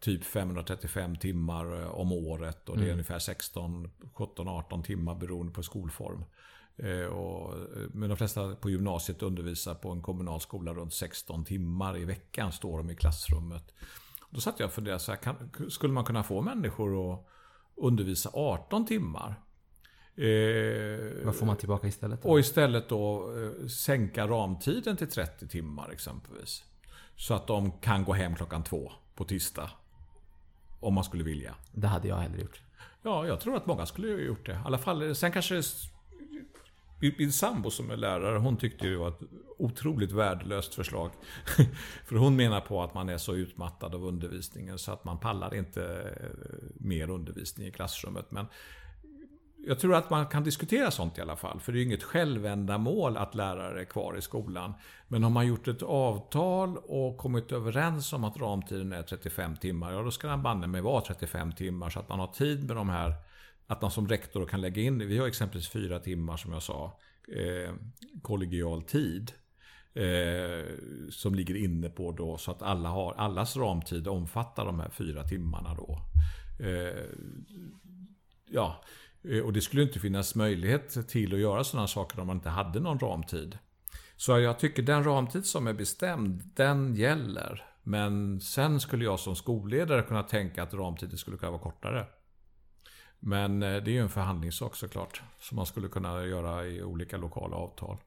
typ 0.00 0.24
535 0.24 1.16
timmar 1.16 1.82
eh, 1.82 1.88
om 1.88 2.12
året 2.12 2.68
och 2.68 2.76
det 2.76 2.82
är 2.82 2.84
mm. 2.84 2.92
ungefär 2.94 3.18
16, 3.18 3.90
17, 4.12 4.48
18 4.48 4.82
timmar 4.82 5.14
beroende 5.14 5.52
på 5.52 5.62
skolform. 5.62 6.24
Eh, 6.76 7.06
och, 7.06 7.54
eh, 7.54 7.88
men 7.92 8.08
de 8.08 8.16
flesta 8.16 8.54
på 8.54 8.70
gymnasiet 8.70 9.22
undervisar 9.22 9.74
på 9.74 9.90
en 9.90 10.02
kommunal 10.02 10.40
skola 10.40 10.74
runt 10.74 10.94
16 10.94 11.44
timmar 11.44 11.98
i 11.98 12.04
veckan 12.04 12.52
står 12.52 12.78
de 12.78 12.90
i 12.90 12.96
klassrummet. 12.96 13.74
Då 14.30 14.40
satt 14.40 14.60
jag 14.60 14.66
och 14.66 14.72
funderade, 14.72 15.00
så 15.00 15.12
här, 15.12 15.18
kan, 15.18 15.50
skulle 15.68 15.92
man 15.92 16.04
kunna 16.04 16.22
få 16.22 16.40
människor 16.40 17.12
att 17.12 17.26
undervisa 17.76 18.30
18 18.32 18.86
timmar? 18.86 19.43
Eh, 20.16 21.24
Vad 21.24 21.36
får 21.36 21.46
man 21.46 21.56
tillbaka 21.56 21.86
istället? 21.86 22.22
Då? 22.22 22.28
Och 22.28 22.38
istället 22.40 22.88
då 22.88 23.32
eh, 23.62 23.66
sänka 23.66 24.26
ramtiden 24.26 24.96
till 24.96 25.10
30 25.10 25.48
timmar 25.48 25.90
exempelvis. 25.90 26.64
Så 27.16 27.34
att 27.34 27.46
de 27.46 27.72
kan 27.72 28.04
gå 28.04 28.12
hem 28.12 28.34
klockan 28.34 28.62
två 28.64 28.92
på 29.14 29.24
tisdag. 29.24 29.70
Om 30.80 30.94
man 30.94 31.04
skulle 31.04 31.24
vilja. 31.24 31.54
Det 31.72 31.86
hade 31.86 32.08
jag 32.08 32.16
hellre 32.16 32.40
gjort. 32.40 32.60
Ja, 33.02 33.26
jag 33.26 33.40
tror 33.40 33.56
att 33.56 33.66
många 33.66 33.86
skulle 33.86 34.12
ha 34.12 34.18
gjort 34.18 34.46
det. 34.46 34.52
I 34.52 34.58
alla 34.64 34.78
fall, 34.78 35.14
sen 35.14 35.32
kanske 35.32 35.62
min 37.18 37.32
sambo 37.32 37.70
som 37.70 37.90
är 37.90 37.96
lärare, 37.96 38.38
hon 38.38 38.56
tyckte 38.56 38.86
det 38.86 38.96
var 38.96 39.08
ett 39.08 39.20
otroligt 39.58 40.12
värdelöst 40.12 40.74
förslag. 40.74 41.10
För 42.04 42.16
hon 42.16 42.36
menar 42.36 42.60
på 42.60 42.82
att 42.82 42.94
man 42.94 43.08
är 43.08 43.18
så 43.18 43.34
utmattad 43.34 43.94
av 43.94 44.04
undervisningen 44.04 44.78
så 44.78 44.92
att 44.92 45.04
man 45.04 45.18
pallar 45.18 45.54
inte 45.54 46.14
mer 46.74 47.10
undervisning 47.10 47.66
i 47.66 47.70
klassrummet. 47.70 48.30
Men 48.30 48.46
jag 49.66 49.78
tror 49.78 49.94
att 49.94 50.10
man 50.10 50.26
kan 50.26 50.44
diskutera 50.44 50.90
sånt 50.90 51.18
i 51.18 51.20
alla 51.20 51.36
fall. 51.36 51.60
För 51.60 51.72
det 51.72 51.78
är 51.78 51.80
ju 51.80 51.86
inget 51.86 52.02
självändamål 52.02 53.16
att 53.16 53.34
lärare 53.34 53.80
är 53.80 53.84
kvar 53.84 54.16
i 54.18 54.22
skolan. 54.22 54.74
Men 55.08 55.22
har 55.22 55.30
man 55.30 55.46
gjort 55.46 55.68
ett 55.68 55.82
avtal 55.82 56.76
och 56.76 57.16
kommit 57.18 57.52
överens 57.52 58.12
om 58.12 58.24
att 58.24 58.36
ramtiden 58.36 58.92
är 58.92 59.02
35 59.02 59.56
timmar, 59.56 59.92
ja 59.92 60.02
då 60.02 60.10
ska 60.10 60.28
den 60.28 60.42
banne 60.42 60.66
mig 60.66 60.80
vara 60.80 61.00
35 61.00 61.52
timmar 61.52 61.90
så 61.90 62.00
att 62.00 62.08
man 62.08 62.20
har 62.20 62.26
tid 62.26 62.64
med 62.64 62.76
de 62.76 62.88
här 62.88 63.14
att 63.66 63.82
man 63.82 63.90
som 63.90 64.08
rektor 64.08 64.46
kan 64.46 64.60
lägga 64.60 64.82
in, 64.82 65.08
vi 65.08 65.18
har 65.18 65.26
exempelvis 65.26 65.68
fyra 65.68 65.98
timmar 65.98 66.36
som 66.36 66.52
jag 66.52 66.62
sa, 66.62 66.98
eh, 67.28 67.74
kollegial 68.22 68.82
tid. 68.82 69.32
Eh, 69.96 70.64
som 71.10 71.34
ligger 71.34 71.56
inne 71.56 71.88
på 71.88 72.12
då 72.12 72.36
så 72.36 72.50
att 72.50 72.62
alla 72.62 72.88
har, 72.88 73.14
allas 73.14 73.56
ramtid 73.56 74.08
omfattar 74.08 74.64
de 74.64 74.80
här 74.80 74.88
fyra 74.88 75.24
timmarna 75.24 75.74
då. 75.74 76.00
Eh, 76.64 77.04
ja, 78.50 78.84
och 79.44 79.52
det 79.52 79.60
skulle 79.60 79.82
inte 79.82 80.00
finnas 80.00 80.34
möjlighet 80.34 81.08
till 81.08 81.34
att 81.34 81.40
göra 81.40 81.64
sådana 81.64 81.86
saker 81.86 82.20
om 82.20 82.26
man 82.26 82.36
inte 82.36 82.48
hade 82.48 82.80
någon 82.80 82.98
ramtid. 82.98 83.58
Så 84.16 84.38
jag 84.38 84.58
tycker 84.58 84.82
den 84.82 85.04
ramtid 85.04 85.46
som 85.46 85.66
är 85.66 85.72
bestämd, 85.72 86.50
den 86.54 86.94
gäller. 86.94 87.64
Men 87.82 88.40
sen 88.40 88.80
skulle 88.80 89.04
jag 89.04 89.20
som 89.20 89.36
skolledare 89.36 90.02
kunna 90.02 90.22
tänka 90.22 90.62
att 90.62 90.74
ramtiden 90.74 91.18
skulle 91.18 91.36
kunna 91.36 91.50
vara 91.50 91.62
kortare. 91.62 92.06
Men 93.18 93.62
eh, 93.62 93.82
det 93.82 93.90
är 93.90 93.92
ju 93.92 94.00
en 94.00 94.08
förhandlingssak 94.08 94.76
såklart. 94.76 95.22
Som 95.38 95.56
man 95.56 95.66
skulle 95.66 95.88
kunna 95.88 96.24
göra 96.24 96.66
i 96.66 96.82
olika 96.82 97.16
lokala 97.16 97.56
avtal. 97.56 97.98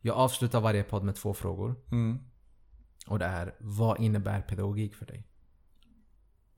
Jag 0.00 0.16
avslutar 0.16 0.60
varje 0.60 0.82
podd 0.82 1.04
med 1.04 1.14
två 1.14 1.34
frågor. 1.34 1.74
Mm. 1.92 2.18
Och 3.06 3.18
det 3.18 3.24
är, 3.24 3.54
vad 3.58 4.00
innebär 4.00 4.40
pedagogik 4.40 4.94
för 4.94 5.06
dig? 5.06 5.27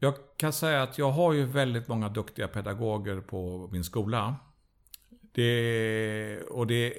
Jag 0.03 0.15
kan 0.37 0.53
säga 0.53 0.83
att 0.83 0.99
jag 0.99 1.11
har 1.11 1.33
ju 1.33 1.45
väldigt 1.47 1.89
många 1.89 2.09
duktiga 2.09 2.49
pedagoger 2.49 3.21
på 3.21 3.69
min 3.73 3.85
skola. 3.85 4.37
Det, 5.33 6.41
och, 6.51 6.67
det, 6.67 6.95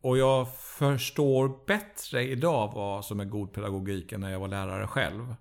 och 0.00 0.18
jag 0.18 0.56
förstår 0.56 1.66
bättre 1.66 2.22
idag 2.22 2.72
vad 2.74 3.04
som 3.04 3.20
är 3.20 3.24
god 3.24 3.52
pedagogik 3.52 4.12
än 4.12 4.20
när 4.20 4.30
jag 4.30 4.40
var 4.40 4.48
lärare 4.48 4.86
själv. 4.86 5.34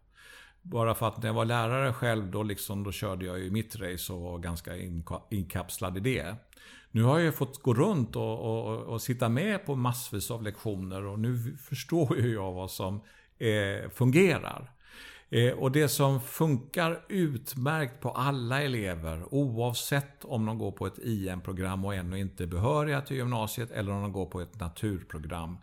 Bara 0.61 0.95
för 0.95 1.07
att 1.07 1.17
när 1.17 1.29
jag 1.29 1.33
var 1.33 1.45
lärare 1.45 1.93
själv 1.93 2.31
då, 2.31 2.43
liksom, 2.43 2.83
då 2.83 2.91
körde 2.91 3.25
jag 3.25 3.39
ju 3.39 3.51
mitt 3.51 3.75
race 3.75 4.13
och 4.13 4.21
var 4.21 4.39
ganska 4.39 4.71
inkapslad 5.29 5.97
i 5.97 5.99
det. 5.99 6.35
Nu 6.91 7.03
har 7.03 7.19
jag 7.19 7.35
fått 7.35 7.63
gå 7.63 7.73
runt 7.73 8.15
och, 8.15 8.39
och, 8.39 8.77
och 8.77 9.01
sitta 9.01 9.29
med 9.29 9.65
på 9.65 9.75
massvis 9.75 10.31
av 10.31 10.43
lektioner 10.43 11.05
och 11.05 11.19
nu 11.19 11.57
förstår 11.57 12.17
ju 12.17 12.33
jag 12.33 12.53
vad 12.53 12.71
som 12.71 13.01
eh, 13.37 13.89
fungerar. 13.89 14.76
Eh, 15.29 15.53
och 15.53 15.71
det 15.71 15.89
som 15.89 16.21
funkar 16.21 17.05
utmärkt 17.09 18.01
på 18.01 18.11
alla 18.11 18.61
elever 18.61 19.33
oavsett 19.33 20.25
om 20.25 20.45
de 20.45 20.57
går 20.57 20.71
på 20.71 20.87
ett 20.87 20.99
IM-program 20.99 21.85
och 21.85 21.95
ännu 21.95 22.19
inte 22.19 22.43
är 22.43 22.47
behöriga 22.47 23.01
till 23.01 23.17
gymnasiet 23.17 23.71
eller 23.71 23.91
om 23.91 24.01
de 24.01 24.11
går 24.11 24.25
på 24.25 24.41
ett 24.41 24.59
naturprogram. 24.59 25.57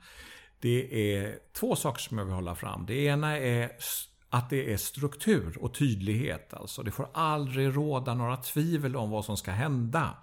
Det 0.61 1.15
är 1.15 1.39
två 1.53 1.77
saker 1.77 2.01
som 2.01 2.19
jag 2.19 2.25
vill 2.25 2.35
hålla 2.35 2.55
fram. 2.55 2.87
Det 2.87 2.95
ena 2.95 3.39
är 3.39 3.71
att 4.31 4.51
det 4.51 4.73
är 4.73 4.77
struktur 4.77 5.59
och 5.61 5.75
tydlighet. 5.75 6.55
Alltså. 6.55 6.83
Det 6.83 6.91
får 6.91 7.09
aldrig 7.15 7.77
råda 7.77 8.15
några 8.15 8.37
tvivel 8.37 8.97
om 8.97 9.11
vad 9.11 9.25
som 9.25 9.37
ska 9.37 9.51
hända. 9.51 10.17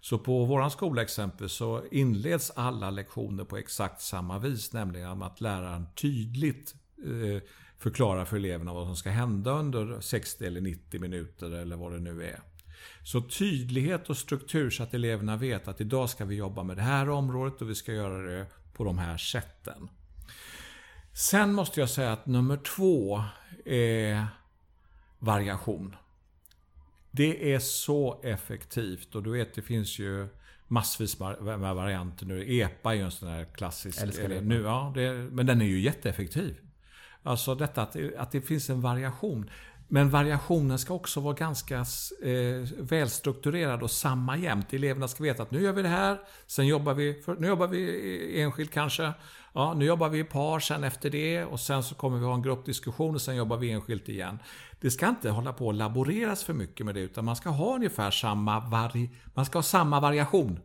Så 0.00 0.18
på 0.18 0.44
vår 0.44 0.68
skola 0.68 1.02
exempel 1.02 1.48
så 1.48 1.82
inleds 1.90 2.50
alla 2.50 2.90
lektioner 2.90 3.44
på 3.44 3.56
exakt 3.56 4.00
samma 4.00 4.38
vis, 4.38 4.72
nämligen 4.72 5.22
att 5.22 5.40
läraren 5.40 5.86
tydligt 5.94 6.74
eh, 7.04 7.42
förklarar 7.80 8.24
för 8.24 8.36
eleverna 8.36 8.72
vad 8.72 8.86
som 8.86 8.96
ska 8.96 9.10
hända 9.10 9.50
under 9.50 10.00
60 10.00 10.46
eller 10.46 10.60
90 10.60 11.00
minuter 11.00 11.50
eller 11.50 11.76
vad 11.76 11.92
det 11.92 11.98
nu 11.98 12.24
är. 12.24 12.40
Så 13.04 13.20
tydlighet 13.20 14.10
och 14.10 14.16
struktur 14.16 14.70
så 14.70 14.82
att 14.82 14.94
eleverna 14.94 15.36
vet 15.36 15.68
att 15.68 15.80
idag 15.80 16.10
ska 16.10 16.24
vi 16.24 16.36
jobba 16.36 16.62
med 16.62 16.76
det 16.76 16.82
här 16.82 17.08
området 17.08 17.62
och 17.62 17.70
vi 17.70 17.74
ska 17.74 17.92
göra 17.92 18.22
det 18.22 18.46
på 18.72 18.84
de 18.84 18.98
här 18.98 19.16
sätten. 19.16 19.88
Sen 21.12 21.52
måste 21.52 21.80
jag 21.80 21.90
säga 21.90 22.12
att 22.12 22.26
nummer 22.26 22.56
två 22.56 23.22
är 23.64 24.26
variation. 25.18 25.96
Det 27.10 27.54
är 27.54 27.58
så 27.58 28.20
effektivt 28.24 29.14
och 29.14 29.22
du 29.22 29.30
vet 29.30 29.54
det 29.54 29.62
finns 29.62 29.98
ju 29.98 30.28
massvis 30.68 31.18
med 31.18 31.74
varianter 31.74 32.26
nu. 32.26 32.60
EPA 32.60 32.92
är 32.92 32.96
ju 32.96 33.02
en 33.02 33.10
sån 33.10 33.28
här 33.28 33.44
klassisk. 33.44 34.02
Älskar 34.02 34.40
nu, 34.40 34.62
ja, 34.62 34.92
det, 34.94 35.12
men 35.12 35.46
den 35.46 35.62
är 35.62 35.66
ju 35.66 35.80
jätteeffektiv. 35.80 36.56
Alltså 37.22 37.54
detta 37.54 37.82
att, 37.82 37.96
att 38.18 38.32
det 38.32 38.40
finns 38.40 38.70
en 38.70 38.80
variation. 38.80 39.50
Men 39.88 40.10
variationen 40.10 40.78
ska 40.78 40.94
också 40.94 41.20
vara 41.20 41.34
ganska 41.34 41.76
eh, 42.22 42.68
välstrukturerad 42.78 43.82
och 43.82 43.90
samma 43.90 44.36
jämt. 44.36 44.72
Eleverna 44.72 45.08
ska 45.08 45.22
veta 45.22 45.42
att 45.42 45.50
nu 45.50 45.62
gör 45.62 45.72
vi 45.72 45.82
det 45.82 45.88
här, 45.88 46.18
sen 46.46 46.66
jobbar 46.66 46.94
vi, 46.94 47.22
för, 47.22 47.36
nu 47.36 47.46
jobbar 47.46 47.66
vi 47.66 48.42
enskilt 48.42 48.70
kanske. 48.70 49.12
Ja, 49.52 49.74
nu 49.74 49.84
jobbar 49.84 50.08
vi 50.08 50.18
i 50.18 50.24
par 50.24 50.60
sen 50.60 50.84
efter 50.84 51.10
det 51.10 51.44
och 51.44 51.60
sen 51.60 51.82
så 51.82 51.94
kommer 51.94 52.18
vi 52.18 52.24
ha 52.24 52.34
en 52.34 52.42
gruppdiskussion 52.42 53.14
och 53.14 53.20
sen 53.20 53.36
jobbar 53.36 53.56
vi 53.56 53.70
enskilt 53.70 54.08
igen. 54.08 54.38
Det 54.80 54.90
ska 54.90 55.08
inte 55.08 55.30
hålla 55.30 55.52
på 55.52 55.70
att 55.70 55.76
laboreras 55.76 56.44
för 56.44 56.52
mycket 56.52 56.86
med 56.86 56.94
det 56.94 57.00
utan 57.00 57.24
man 57.24 57.36
ska 57.36 57.50
ha 57.50 57.74
ungefär 57.74 58.10
samma 58.10 58.60
vari 58.60 59.10
man 59.34 59.44
ska 59.44 59.58
ha 59.58 59.62
samma 59.62 60.00
variation. 60.00 60.60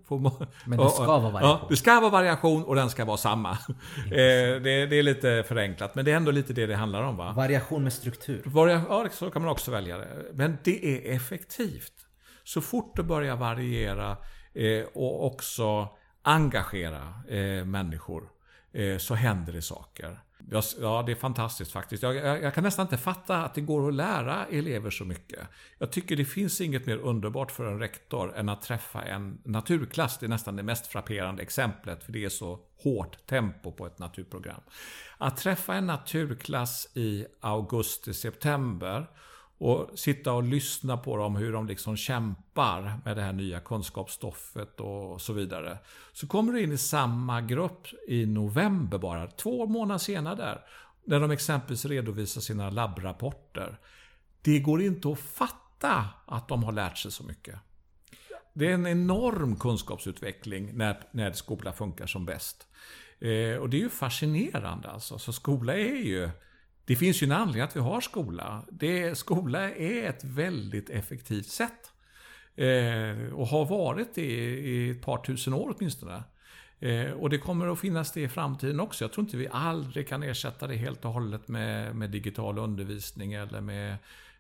Men 0.66 0.78
det 0.78 0.90
ska 0.90 1.06
vara 1.06 1.20
variation? 1.20 1.60
Ja, 1.62 1.68
det 1.70 1.76
ska 1.76 2.00
vara 2.00 2.12
variation 2.12 2.64
och 2.64 2.76
den 2.76 2.90
ska 2.90 3.06
vara 3.06 3.18
samma. 3.18 3.58
Eh, 4.06 4.62
det, 4.62 4.86
det, 4.86 5.00
är 5.00 5.04
lite 5.04 5.44
förenklat 5.48 5.96
men 5.96 6.06
det 6.06 6.12
är 6.12 6.16
ändå 6.16 6.32
lite 6.32 6.54
det 6.54 6.66
det 6.66 6.76
handlar 6.76 7.04
om 7.04 7.18
va? 7.18 7.34
Variation 7.36 7.84
med 7.84 7.94
struktur? 7.94 8.42
Varia 8.46 8.82
ja, 8.90 9.08
så 9.12 9.32
kan 9.32 9.42
man 9.42 9.52
också 9.52 9.72
välja 9.72 9.98
det. 9.98 10.08
Men 10.34 10.58
det 10.64 10.86
är 10.86 11.16
effektivt. 11.16 11.94
Så 12.44 12.62
fort 12.62 12.96
du 12.96 13.04
börjar 13.04 13.36
variera 13.36 14.18
eh, 14.54 14.86
och 14.94 15.26
också 15.26 15.88
engagera 16.22 17.14
eh, 17.30 17.66
människor 17.66 18.35
Eh, 18.76 18.98
så 18.98 19.16
händer 19.16 19.54
det 19.54 19.62
saker. 19.62 20.20
Ja, 20.80 21.04
det 21.06 21.12
är 21.12 21.16
fantastiskt 21.16 21.72
faktiskt. 21.72 22.04
Jag, 22.04 22.16
jag, 22.16 22.44
jag, 22.44 22.54
kan 22.54 22.64
nästan 22.64 22.86
inte 22.86 22.98
fatta 22.98 23.38
att 23.38 23.54
det 23.54 23.62
går 23.62 23.88
att 23.88 23.94
lära 23.94 24.46
elever 24.46 24.90
så 24.90 25.06
mycket. 25.06 25.40
Jag 25.78 25.92
tycker 25.92 26.16
det 26.16 26.26
finns 26.26 26.62
inget 26.62 26.86
mer 26.86 26.98
underbart 26.98 27.52
för 27.52 27.66
en 27.66 27.80
rektor 27.80 28.36
än 28.36 28.50
att 28.50 28.62
träffa 28.62 29.04
en 29.04 29.42
naturklass. 29.44 30.18
Det 30.18 30.26
är 30.26 30.28
nästan 30.28 30.56
det 30.56 30.64
mest 30.64 30.88
frapperande 30.88 31.42
exemplet, 31.42 32.04
för 32.04 32.12
det 32.12 32.26
är 32.26 32.30
så 32.30 32.60
hårt 32.84 33.28
tempo 33.28 33.72
på 33.72 33.86
ett 33.86 34.00
naturprogram. 34.00 34.62
Att 35.18 35.38
träffa 35.38 35.74
en 35.74 35.88
naturklass 35.88 36.88
i 36.94 37.26
augusti-september 37.42 39.08
och 39.58 40.00
sitta 40.00 40.34
och 40.34 40.44
lyssna 40.44 40.98
på 40.98 41.18
dem 41.18 41.36
hur 41.36 41.54
de 41.54 41.68
liksom 41.68 41.98
kämpar 41.98 43.00
med 43.06 43.18
det 43.18 43.22
här 43.22 43.34
nya 43.34 43.60
kunskapsstoffet 43.60 44.80
och 44.80 45.22
så 45.22 45.34
vidare. 45.34 45.78
Så 46.14 46.28
kommer 46.28 46.54
du 46.54 46.64
in 46.64 46.72
i 46.72 46.78
samma 46.78 47.42
grupp 47.42 47.88
i 48.08 48.26
november 48.26 48.98
bara, 48.98 49.28
två 49.28 49.66
månader 49.66 50.00
senare 50.00 50.36
där. 50.36 50.62
När 51.04 51.20
de 51.20 51.32
exempelvis 51.32 51.86
redovisar 51.86 52.42
sina 52.42 52.70
labbrapporter. 52.70 53.80
Det 54.42 54.60
går 54.60 54.82
inte 54.82 55.12
att 55.12 55.20
fatta 55.20 56.10
att 56.26 56.48
de 56.48 56.64
har 56.64 56.72
lärt 56.72 56.98
sig 56.98 57.12
så 57.12 57.24
mycket. 57.24 57.56
Det 58.54 58.68
är 58.68 58.74
en 58.74 58.88
enorm 58.88 59.56
kunskapsutveckling 59.56 60.78
när, 60.78 61.00
när 61.12 61.32
skola 61.32 61.74
funkar 61.74 62.08
som 62.08 62.26
bäst. 62.26 62.68
Eh, 63.20 63.58
och 63.58 63.70
det 63.70 63.78
är 63.78 63.82
ju 63.82 63.90
fascinerande 63.90 64.90
alltså. 64.90 65.20
Så 65.20 65.34
skola 65.34 65.74
är 65.74 66.04
ju 66.06 66.30
det 66.86 66.96
finns 66.96 67.24
ju 67.24 67.26
en 67.26 67.32
anledning 67.32 67.62
att 67.62 67.76
vi 67.76 67.80
har 67.80 68.02
skola. 68.02 68.64
Det, 68.70 69.18
skola 69.18 69.72
är 69.72 70.10
ett 70.10 70.24
väldigt 70.24 70.90
effektivt 70.90 71.48
sätt. 71.48 71.92
Eh, 72.56 73.34
och 73.34 73.48
har 73.48 73.66
varit 73.66 74.16
det 74.16 74.22
i 74.22 74.90
ett 74.90 75.02
par 75.02 75.18
tusen 75.18 75.54
år 75.54 75.76
åtminstone. 75.78 76.24
Eh, 76.80 77.12
och 77.12 77.30
det 77.30 77.38
kommer 77.38 77.68
att 77.68 77.80
finnas 77.80 78.12
det 78.12 78.22
i 78.22 78.30
framtiden 78.30 78.80
också. 78.80 79.04
Jag 79.04 79.14
tror 79.14 79.26
inte 79.26 79.38
vi 79.38 79.48
aldrig 79.52 80.08
kan 80.08 80.24
ersätta 80.24 80.68
det 80.68 80.76
helt 80.76 81.06
och 81.06 81.12
hållet 81.12 81.48
med, 81.48 81.96
med 81.96 82.10
digital 82.10 82.58
undervisning 82.58 83.34
eller 83.34 83.62
med 83.62 83.98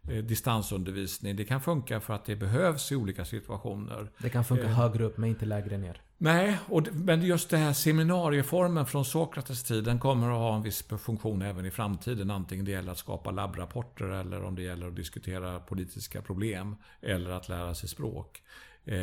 distansundervisning. 0.07 1.35
Det 1.35 1.45
kan 1.45 1.61
funka 1.61 1.99
för 1.99 2.13
att 2.13 2.25
det 2.25 2.35
behövs 2.35 2.91
i 2.91 2.95
olika 2.95 3.25
situationer. 3.25 4.11
Det 4.17 4.29
kan 4.29 4.45
funka 4.45 4.63
eh, 4.63 4.69
högre 4.69 5.03
upp 5.03 5.17
men 5.17 5.29
inte 5.29 5.45
lägre 5.45 5.77
ner. 5.77 6.01
Nej, 6.17 6.59
och, 6.67 6.87
men 6.93 7.21
just 7.21 7.49
det 7.49 7.57
här 7.57 7.73
seminarieformen 7.73 8.85
från 8.85 9.05
Sokrates 9.05 9.63
tid, 9.63 9.83
den 9.83 9.99
kommer 9.99 10.27
att 10.31 10.37
ha 10.37 10.55
en 10.55 10.61
viss 10.61 10.83
funktion 10.83 11.41
även 11.41 11.65
i 11.65 11.71
framtiden. 11.71 12.31
Antingen 12.31 12.65
det 12.65 12.71
gäller 12.71 12.91
att 12.91 12.97
skapa 12.97 13.31
labbrapporter 13.31 14.05
eller 14.05 14.43
om 14.43 14.55
det 14.55 14.61
gäller 14.61 14.87
att 14.87 14.95
diskutera 14.95 15.59
politiska 15.59 16.21
problem. 16.21 16.75
Eller 17.01 17.29
att 17.29 17.49
lära 17.49 17.75
sig 17.75 17.89
språk. 17.89 18.41
Eh, 18.85 18.93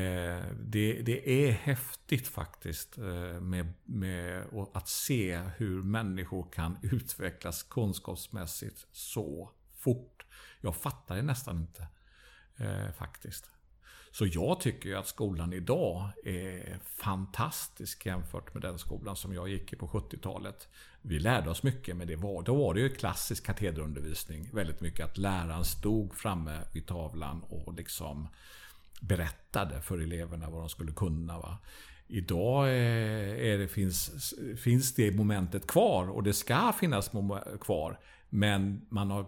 det, 0.60 1.02
det, 1.02 1.30
är 1.48 1.52
häftigt 1.52 2.28
faktiskt 2.28 2.98
eh, 2.98 3.40
med, 3.40 3.72
med 3.84 4.44
att 4.74 4.88
se 4.88 5.40
hur 5.56 5.82
människor 5.82 6.46
kan 6.52 6.76
utvecklas 6.82 7.62
kunskapsmässigt 7.62 8.86
så 8.92 9.50
fort 9.78 10.24
jag 10.62 10.76
fattar 10.76 11.16
det 11.16 11.22
nästan 11.22 11.56
inte. 11.56 11.86
Eh, 12.56 12.92
faktiskt. 12.92 13.50
Så 14.10 14.26
jag 14.26 14.60
tycker 14.60 14.88
ju 14.88 14.94
att 14.94 15.06
skolan 15.06 15.52
idag 15.52 16.10
är 16.24 16.78
fantastisk 16.84 18.06
jämfört 18.06 18.54
med 18.54 18.62
den 18.62 18.78
skolan 18.78 19.16
som 19.16 19.34
jag 19.34 19.48
gick 19.48 19.72
i 19.72 19.76
på 19.76 19.86
70-talet. 19.86 20.68
Vi 21.02 21.18
lärde 21.18 21.50
oss 21.50 21.62
mycket, 21.62 21.96
men 21.96 22.06
det 22.06 22.16
var, 22.16 22.42
då 22.42 22.54
var 22.54 22.74
det 22.74 22.80
ju 22.80 22.88
klassisk 22.88 23.46
katederundervisning. 23.46 24.50
Väldigt 24.52 24.80
mycket 24.80 25.04
att 25.06 25.18
läraren 25.18 25.64
stod 25.64 26.14
framme 26.14 26.60
vid 26.74 26.86
tavlan 26.86 27.42
och 27.48 27.74
liksom 27.74 28.28
berättade 29.00 29.82
för 29.82 29.98
eleverna 29.98 30.50
vad 30.50 30.60
de 30.60 30.68
skulle 30.68 30.92
kunna. 30.92 31.38
Va? 31.38 31.58
Idag 32.06 32.68
eh, 32.68 33.52
är 33.52 33.58
det, 33.58 33.68
finns, 33.68 34.34
finns 34.62 34.94
det 34.94 35.16
momentet 35.16 35.66
kvar 35.66 36.10
och 36.10 36.22
det 36.22 36.32
ska 36.32 36.72
finnas 36.72 37.10
kvar. 37.60 38.00
Men 38.28 38.86
man 38.88 39.10
har 39.10 39.26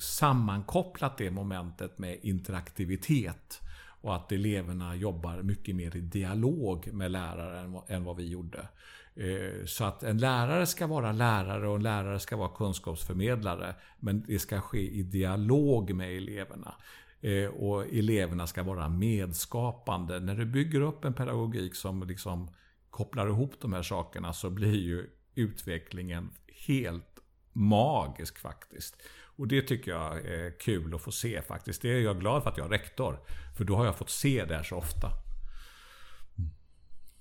sammankopplat 0.00 1.18
det 1.18 1.30
momentet 1.30 1.98
med 1.98 2.18
interaktivitet. 2.22 3.60
Och 4.02 4.16
att 4.16 4.32
eleverna 4.32 4.96
jobbar 4.96 5.42
mycket 5.42 5.76
mer 5.76 5.96
i 5.96 6.00
dialog 6.00 6.92
med 6.92 7.10
läraren 7.10 7.76
än 7.88 8.04
vad 8.04 8.16
vi 8.16 8.28
gjorde. 8.28 8.68
Eh, 9.14 9.64
så 9.66 9.84
att 9.84 10.02
en 10.02 10.18
lärare 10.18 10.66
ska 10.66 10.86
vara 10.86 11.12
lärare 11.12 11.68
och 11.68 11.76
en 11.76 11.82
lärare 11.82 12.20
ska 12.20 12.36
vara 12.36 12.48
kunskapsförmedlare. 12.48 13.74
Men 13.98 14.24
det 14.26 14.38
ska 14.38 14.60
ske 14.60 14.90
i 14.90 15.02
dialog 15.02 15.94
med 15.94 16.16
eleverna. 16.16 16.74
Eh, 17.20 17.48
och 17.48 17.86
eleverna 17.86 18.46
ska 18.46 18.62
vara 18.62 18.88
medskapande. 18.88 20.20
När 20.20 20.34
du 20.34 20.46
bygger 20.46 20.80
upp 20.80 21.04
en 21.04 21.14
pedagogik 21.14 21.74
som 21.74 22.02
liksom 22.02 22.50
kopplar 22.90 23.28
ihop 23.28 23.54
de 23.60 23.72
här 23.72 23.82
sakerna 23.82 24.32
så 24.32 24.50
blir 24.50 24.74
ju 24.74 25.10
utvecklingen 25.34 26.30
helt 26.66 27.20
magisk 27.52 28.38
faktiskt. 28.38 29.02
Och 29.40 29.48
det 29.48 29.62
tycker 29.62 29.90
jag 29.90 30.24
är 30.24 30.58
kul 30.58 30.94
att 30.94 31.02
få 31.02 31.12
se 31.12 31.42
faktiskt. 31.42 31.82
Det 31.82 31.88
är 31.88 32.00
jag 32.00 32.20
glad 32.20 32.42
för 32.42 32.50
att 32.50 32.56
jag 32.56 32.66
är 32.66 32.70
rektor. 32.70 33.20
För 33.56 33.64
då 33.64 33.76
har 33.76 33.84
jag 33.84 33.96
fått 33.96 34.10
se 34.10 34.44
det 34.44 34.56
här 34.56 34.62
så 34.62 34.76
ofta. 34.76 35.10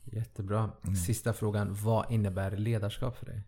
Jättebra. 0.03 0.71
Mm. 0.83 0.95
Sista 0.95 1.33
frågan. 1.33 1.73
Vad 1.73 2.11
innebär 2.11 2.51
ledarskap 2.51 3.17
för 3.17 3.25
dig? 3.25 3.43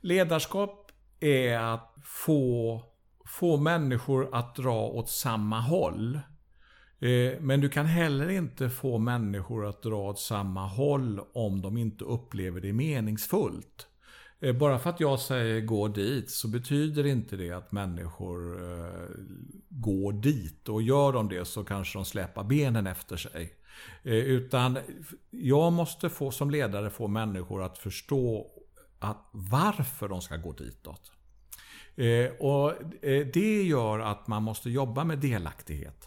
Ledarskap 0.00 0.92
är 1.20 1.58
att 1.58 1.94
få, 2.02 2.82
få 3.26 3.56
människor 3.56 4.34
att 4.34 4.54
dra 4.54 4.86
åt 4.86 5.10
samma 5.10 5.60
håll. 5.60 6.20
Eh, 6.98 7.40
men 7.40 7.60
du 7.60 7.68
kan 7.68 7.86
heller 7.86 8.28
inte 8.28 8.70
få 8.70 8.98
människor 8.98 9.66
att 9.66 9.82
dra 9.82 10.10
åt 10.10 10.18
samma 10.18 10.66
håll 10.66 11.20
om 11.32 11.62
de 11.62 11.76
inte 11.76 12.04
upplever 12.04 12.60
det 12.60 12.72
meningsfullt. 12.72 13.89
Eh, 14.40 14.52
bara 14.52 14.78
för 14.78 14.90
att 14.90 15.00
jag 15.00 15.20
säger 15.20 15.60
gå 15.60 15.88
dit 15.88 16.30
så 16.30 16.48
betyder 16.48 17.06
inte 17.06 17.36
det 17.36 17.52
att 17.52 17.72
människor 17.72 18.62
eh, 18.62 19.08
går 19.68 20.12
dit. 20.12 20.68
Och 20.68 20.82
gör 20.82 21.12
de 21.12 21.28
det 21.28 21.44
så 21.44 21.64
kanske 21.64 21.98
de 21.98 22.04
släpar 22.04 22.44
benen 22.44 22.86
efter 22.86 23.16
sig. 23.16 23.54
Eh, 24.02 24.14
utan 24.14 24.78
jag 25.30 25.72
måste 25.72 26.08
få 26.08 26.30
som 26.30 26.50
ledare 26.50 26.90
få 26.90 27.08
människor 27.08 27.62
att 27.62 27.78
förstå 27.78 28.46
att 28.98 29.28
varför 29.30 30.08
de 30.08 30.20
ska 30.20 30.36
gå 30.36 30.52
ditåt. 30.52 31.12
Eh, 31.96 32.30
och 32.38 32.74
det 33.32 33.62
gör 33.62 33.98
att 33.98 34.26
man 34.26 34.42
måste 34.42 34.70
jobba 34.70 35.04
med 35.04 35.18
delaktighet. 35.18 36.06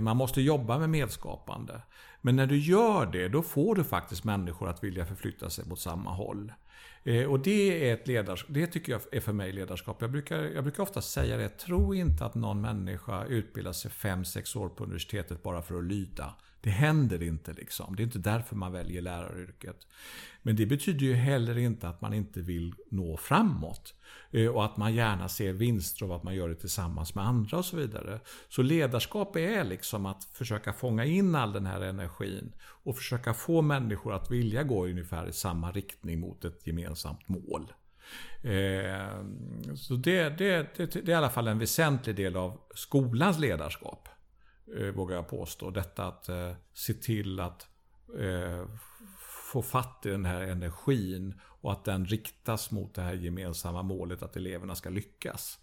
Man 0.00 0.16
måste 0.16 0.40
jobba 0.40 0.78
med 0.78 0.90
medskapande. 0.90 1.82
Men 2.20 2.36
när 2.36 2.46
du 2.46 2.58
gör 2.58 3.06
det, 3.06 3.28
då 3.28 3.42
får 3.42 3.74
du 3.74 3.84
faktiskt 3.84 4.24
människor 4.24 4.68
att 4.68 4.84
vilja 4.84 5.06
förflytta 5.06 5.50
sig 5.50 5.64
mot 5.68 5.80
samma 5.80 6.10
håll. 6.10 6.52
Eh, 7.04 7.24
och 7.24 7.40
det 7.40 7.88
är 7.88 7.94
ett 7.94 8.08
ledarskap, 8.08 8.54
det 8.54 8.66
tycker 8.66 8.92
jag 8.92 9.00
är 9.12 9.20
för 9.20 9.32
mig 9.32 9.52
ledarskap. 9.52 9.96
Jag 10.00 10.10
brukar, 10.10 10.36
jag 10.36 10.64
brukar 10.64 10.82
ofta 10.82 11.02
säga 11.02 11.36
det, 11.36 11.48
tro 11.48 11.94
inte 11.94 12.24
att 12.24 12.34
någon 12.34 12.60
människa 12.60 13.24
utbildar 13.24 13.72
sig 13.72 13.90
5-6 13.90 14.58
år 14.58 14.68
på 14.68 14.84
universitetet 14.84 15.42
bara 15.42 15.62
för 15.62 15.78
att 15.78 15.84
lyda. 15.84 16.34
Det 16.60 16.70
händer 16.70 17.22
inte 17.22 17.52
liksom. 17.52 17.96
Det 17.96 18.02
är 18.02 18.04
inte 18.04 18.18
därför 18.18 18.56
man 18.56 18.72
väljer 18.72 19.02
läraryrket. 19.02 19.86
Men 20.42 20.56
det 20.56 20.66
betyder 20.66 21.06
ju 21.06 21.14
heller 21.14 21.58
inte 21.58 21.88
att 21.88 22.00
man 22.00 22.14
inte 22.14 22.40
vill 22.40 22.74
nå 22.90 23.16
framåt. 23.16 23.94
Eh, 24.30 24.46
och 24.46 24.64
att 24.64 24.76
man 24.76 24.94
gärna 24.94 25.28
ser 25.28 25.52
vinster 25.52 26.04
av 26.04 26.12
att 26.12 26.22
man 26.22 26.34
gör 26.34 26.48
det 26.48 26.54
tillsammans 26.54 27.14
med 27.14 27.26
andra 27.26 27.58
och 27.58 27.64
så 27.64 27.76
vidare. 27.76 28.20
Så 28.48 28.62
ledarskap 28.62 29.36
är 29.36 29.64
liksom 29.64 30.06
att 30.06 30.24
försöka 30.24 30.72
fånga 30.72 31.04
in 31.04 31.34
all 31.34 31.52
den 31.52 31.66
här 31.66 31.80
energin 31.80 32.52
och 32.60 32.96
försöka 32.96 33.34
få 33.34 33.62
människor 33.62 34.14
att 34.14 34.30
vilja 34.30 34.62
gå 34.62 34.86
ungefär 34.86 35.28
i 35.28 35.32
samma 35.32 35.70
riktning 35.72 36.20
mot 36.20 36.44
ett 36.44 36.66
gemensamt 36.66 37.28
mål. 37.28 37.72
Eh, 38.42 39.24
så 39.76 39.94
det, 39.94 40.28
det, 40.28 40.76
det, 40.76 40.86
det 40.86 41.02
är 41.02 41.08
i 41.08 41.14
alla 41.14 41.30
fall 41.30 41.48
en 41.48 41.58
väsentlig 41.58 42.16
del 42.16 42.36
av 42.36 42.60
skolans 42.74 43.38
ledarskap. 43.38 44.08
Eh, 44.78 44.86
vågar 44.86 45.16
jag 45.16 45.28
påstå. 45.28 45.70
Detta 45.70 46.06
att 46.06 46.28
eh, 46.28 46.52
se 46.72 46.94
till 46.94 47.40
att 47.40 47.68
eh, 48.18 48.66
få 49.52 49.62
fatt 49.62 50.06
i 50.06 50.08
den 50.08 50.24
här 50.24 50.42
energin 50.42 51.40
och 51.42 51.72
att 51.72 51.84
den 51.84 52.06
riktas 52.06 52.70
mot 52.70 52.94
det 52.94 53.02
här 53.02 53.14
gemensamma 53.14 53.82
målet 53.82 54.22
att 54.22 54.36
eleverna 54.36 54.74
ska 54.74 54.90
lyckas. 54.90 55.58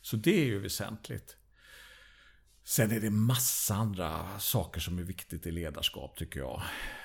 Så 0.00 0.16
det 0.16 0.40
är 0.40 0.44
ju 0.44 0.58
väsentligt. 0.58 1.36
Sen 2.64 2.90
är 2.90 3.00
det 3.00 3.10
massa 3.10 3.74
andra 3.74 4.38
saker 4.38 4.80
som 4.80 4.98
är 4.98 5.02
viktigt 5.02 5.46
i 5.46 5.50
ledarskap 5.50 6.16
tycker 6.16 6.40
jag. 6.40 6.62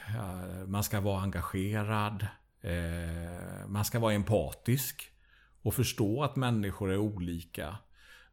Eh, 0.07 0.67
man 0.67 0.83
ska 0.83 1.01
vara 1.01 1.21
engagerad. 1.21 2.27
Eh, 2.61 3.67
man 3.67 3.85
ska 3.85 3.99
vara 3.99 4.13
empatisk. 4.13 5.11
Och 5.61 5.73
förstå 5.73 6.23
att 6.23 6.35
människor 6.35 6.91
är 6.91 6.97
olika. 6.97 7.77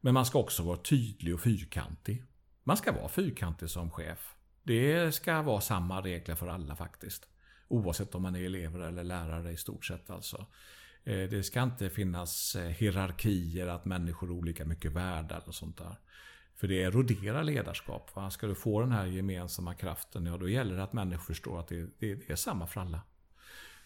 Men 0.01 0.13
man 0.13 0.25
ska 0.25 0.39
också 0.39 0.63
vara 0.63 0.77
tydlig 0.77 1.33
och 1.33 1.41
fyrkantig. 1.41 2.23
Man 2.67 2.77
ska 2.77 2.91
vara 2.91 3.09
fyrkantig 3.09 3.69
som 3.69 3.91
chef. 3.91 4.35
Det 4.63 5.15
ska 5.15 5.41
vara 5.41 5.61
samma 5.61 6.01
regler 6.01 6.35
för 6.35 6.47
alla 6.47 6.75
faktiskt. 6.75 7.27
Oavsett 7.67 8.15
om 8.15 8.21
man 8.21 8.35
är 8.35 8.45
elever 8.45 8.79
eller 8.79 9.03
lärare 9.03 9.51
i 9.51 9.57
stort 9.57 9.85
sett 9.85 10.09
alltså. 10.09 10.45
Eh, 11.03 11.29
det 11.29 11.43
ska 11.43 11.63
inte 11.63 11.89
finnas 11.89 12.55
eh, 12.55 12.69
hierarkier, 12.69 13.67
att 13.67 13.85
människor 13.85 14.27
är 14.27 14.31
olika 14.31 14.65
mycket 14.65 14.91
värda 14.91 15.41
eller 15.41 15.51
sånt 15.51 15.77
där. 15.77 15.95
För 16.55 16.67
det 16.67 16.83
eroderar 16.83 17.43
ledarskap. 17.43 18.15
Va? 18.15 18.29
Ska 18.29 18.47
du 18.47 18.55
få 18.55 18.81
den 18.81 18.91
här 18.91 19.05
gemensamma 19.05 19.73
kraften, 19.73 20.25
ja 20.25 20.37
då 20.37 20.49
gäller 20.49 20.75
det 20.75 20.83
att 20.83 20.93
människor 20.93 21.23
förstår 21.23 21.59
att 21.59 21.67
det, 21.67 21.81
det, 21.99 22.15
det 22.15 22.29
är 22.29 22.35
samma 22.35 22.67
för 22.67 22.81
alla. 22.81 23.01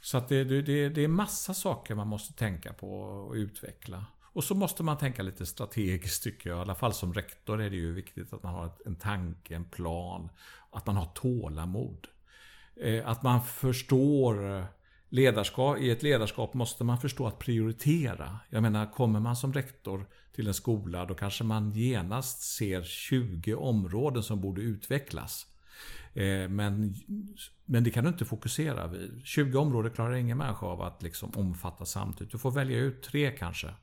Så 0.02 0.18
att 0.18 0.28
det, 0.28 0.44
det, 0.44 0.90
det 0.90 1.04
är 1.04 1.08
massa 1.08 1.54
saker 1.54 1.96
man 1.96 2.08
måste 2.08 2.34
tänka 2.34 2.74
på 2.74 3.02
och 3.02 3.34
utveckla. 3.34 4.06
Och 4.34 4.44
så 4.44 4.56
måste 4.56 4.84
man 4.84 4.98
tänka 4.98 5.24
lite 5.24 5.46
strategiskt 5.46 6.24
tycker 6.24 6.50
jag. 6.50 6.58
I 6.58 6.62
alla 6.62 6.76
fall 6.76 6.94
som 6.94 7.14
rektor 7.14 7.62
är 7.62 7.70
det 7.70 7.76
ju 7.76 7.94
viktigt 7.94 8.34
att 8.34 8.44
man 8.44 8.54
har 8.54 8.72
en 8.86 8.96
tanke, 8.96 9.56
en 9.56 9.66
plan. 9.66 10.30
Att 10.72 10.88
man 10.88 10.96
har 10.96 11.06
tålamod. 11.06 12.08
Eh, 12.76 13.08
att 13.08 13.24
man 13.24 13.44
förstår 13.44 14.58
eh, 14.58 14.66
ledarskap. 15.10 15.78
I 15.80 15.92
ett 15.92 16.04
ledarskap 16.04 16.54
måste 16.54 16.84
man 16.84 16.98
förstå 16.98 17.28
att 17.28 17.40
prioritera. 17.40 18.40
Jag 18.50 18.62
menar, 18.62 18.92
kommer 18.92 19.20
man 19.20 19.36
som 19.36 19.54
rektor 19.54 20.06
till 20.36 20.48
en 20.48 20.54
skola 20.54 21.06
då 21.06 21.14
kanske 21.14 21.44
man 21.44 21.72
genast 21.72 22.42
ser 22.42 22.84
20 22.84 23.56
områden 23.56 24.24
som 24.24 24.42
borde 24.42 24.62
utvecklas. 24.62 25.48
Eh, 26.14 26.50
men, 26.50 26.96
men 27.66 27.84
det 27.84 27.92
kan 27.92 28.04
du 28.04 28.10
inte 28.10 28.26
fokusera 28.26 28.88
vid. 28.88 29.22
20 29.24 29.58
områden 29.58 29.92
klarar 29.92 30.14
ingen 30.14 30.38
människa 30.38 30.66
av 30.66 30.82
att 30.82 31.04
liksom 31.04 31.32
omfatta 31.36 31.86
samtidigt. 31.86 32.32
Du 32.32 32.38
får 32.38 32.52
välja 32.52 32.80
ut 32.80 33.04
tre 33.04 33.32
kanske. 33.32 33.74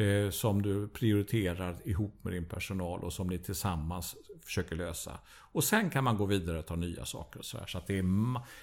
Eh, 0.00 0.30
som 0.30 0.62
du 0.62 0.88
prioriterar 0.88 1.76
ihop 1.84 2.24
med 2.24 2.32
din 2.32 2.48
personal 2.48 3.04
och 3.04 3.12
som 3.12 3.26
ni 3.26 3.38
tillsammans 3.38 4.16
försöker 4.44 4.76
lösa. 4.76 5.18
Och 5.28 5.64
sen 5.64 5.90
kan 5.90 6.04
man 6.04 6.16
gå 6.16 6.24
vidare 6.24 6.58
och 6.58 6.66
ta 6.66 6.76
nya 6.76 7.04
saker 7.04 7.38
och 7.38 7.44
så 7.44 7.58
här. 7.58 7.66
Så 7.66 7.78
att 7.78 7.86
det, 7.86 7.98
är, 7.98 8.04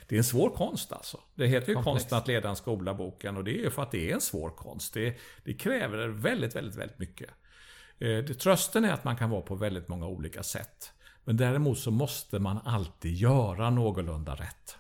det 0.08 0.16
är 0.16 0.18
en 0.18 0.24
svår 0.24 0.50
konst 0.50 0.92
alltså. 0.92 1.20
Det 1.36 1.48
heter 1.48 1.68
ju 1.68 1.74
Komplex. 1.74 1.94
Konsten 1.94 2.18
att 2.18 2.28
leda 2.28 2.50
en 2.50 2.56
skola, 2.56 2.94
boken. 2.94 3.38
Och 3.38 3.44
det 3.44 3.52
är 3.52 3.64
ju 3.64 3.70
för 3.70 3.82
att 3.82 3.92
det 3.92 4.10
är 4.10 4.14
en 4.14 4.22
svår 4.22 4.50
konst. 4.50 4.94
Det, 4.94 5.18
det 5.44 5.54
kräver 5.54 6.08
väldigt, 6.08 6.56
väldigt, 6.56 6.76
väldigt 6.76 7.00
mycket. 7.00 7.30
Eh, 8.00 8.08
det, 8.08 8.34
trösten 8.34 8.86
är 8.86 8.94
att 8.94 9.04
man 9.04 9.16
kan 9.16 9.30
vara 9.30 9.42
på 9.42 9.56
väldigt 9.56 9.88
många 9.88 10.08
olika 10.08 10.44
sätt. 10.44 10.92
Men 11.24 11.38
däremot 11.38 11.80
så 11.80 11.92
måste 11.92 12.40
man 12.40 12.60
alltid 12.66 13.14
göra 13.14 13.70
någorlunda 13.70 14.36
rätt. 14.36 14.78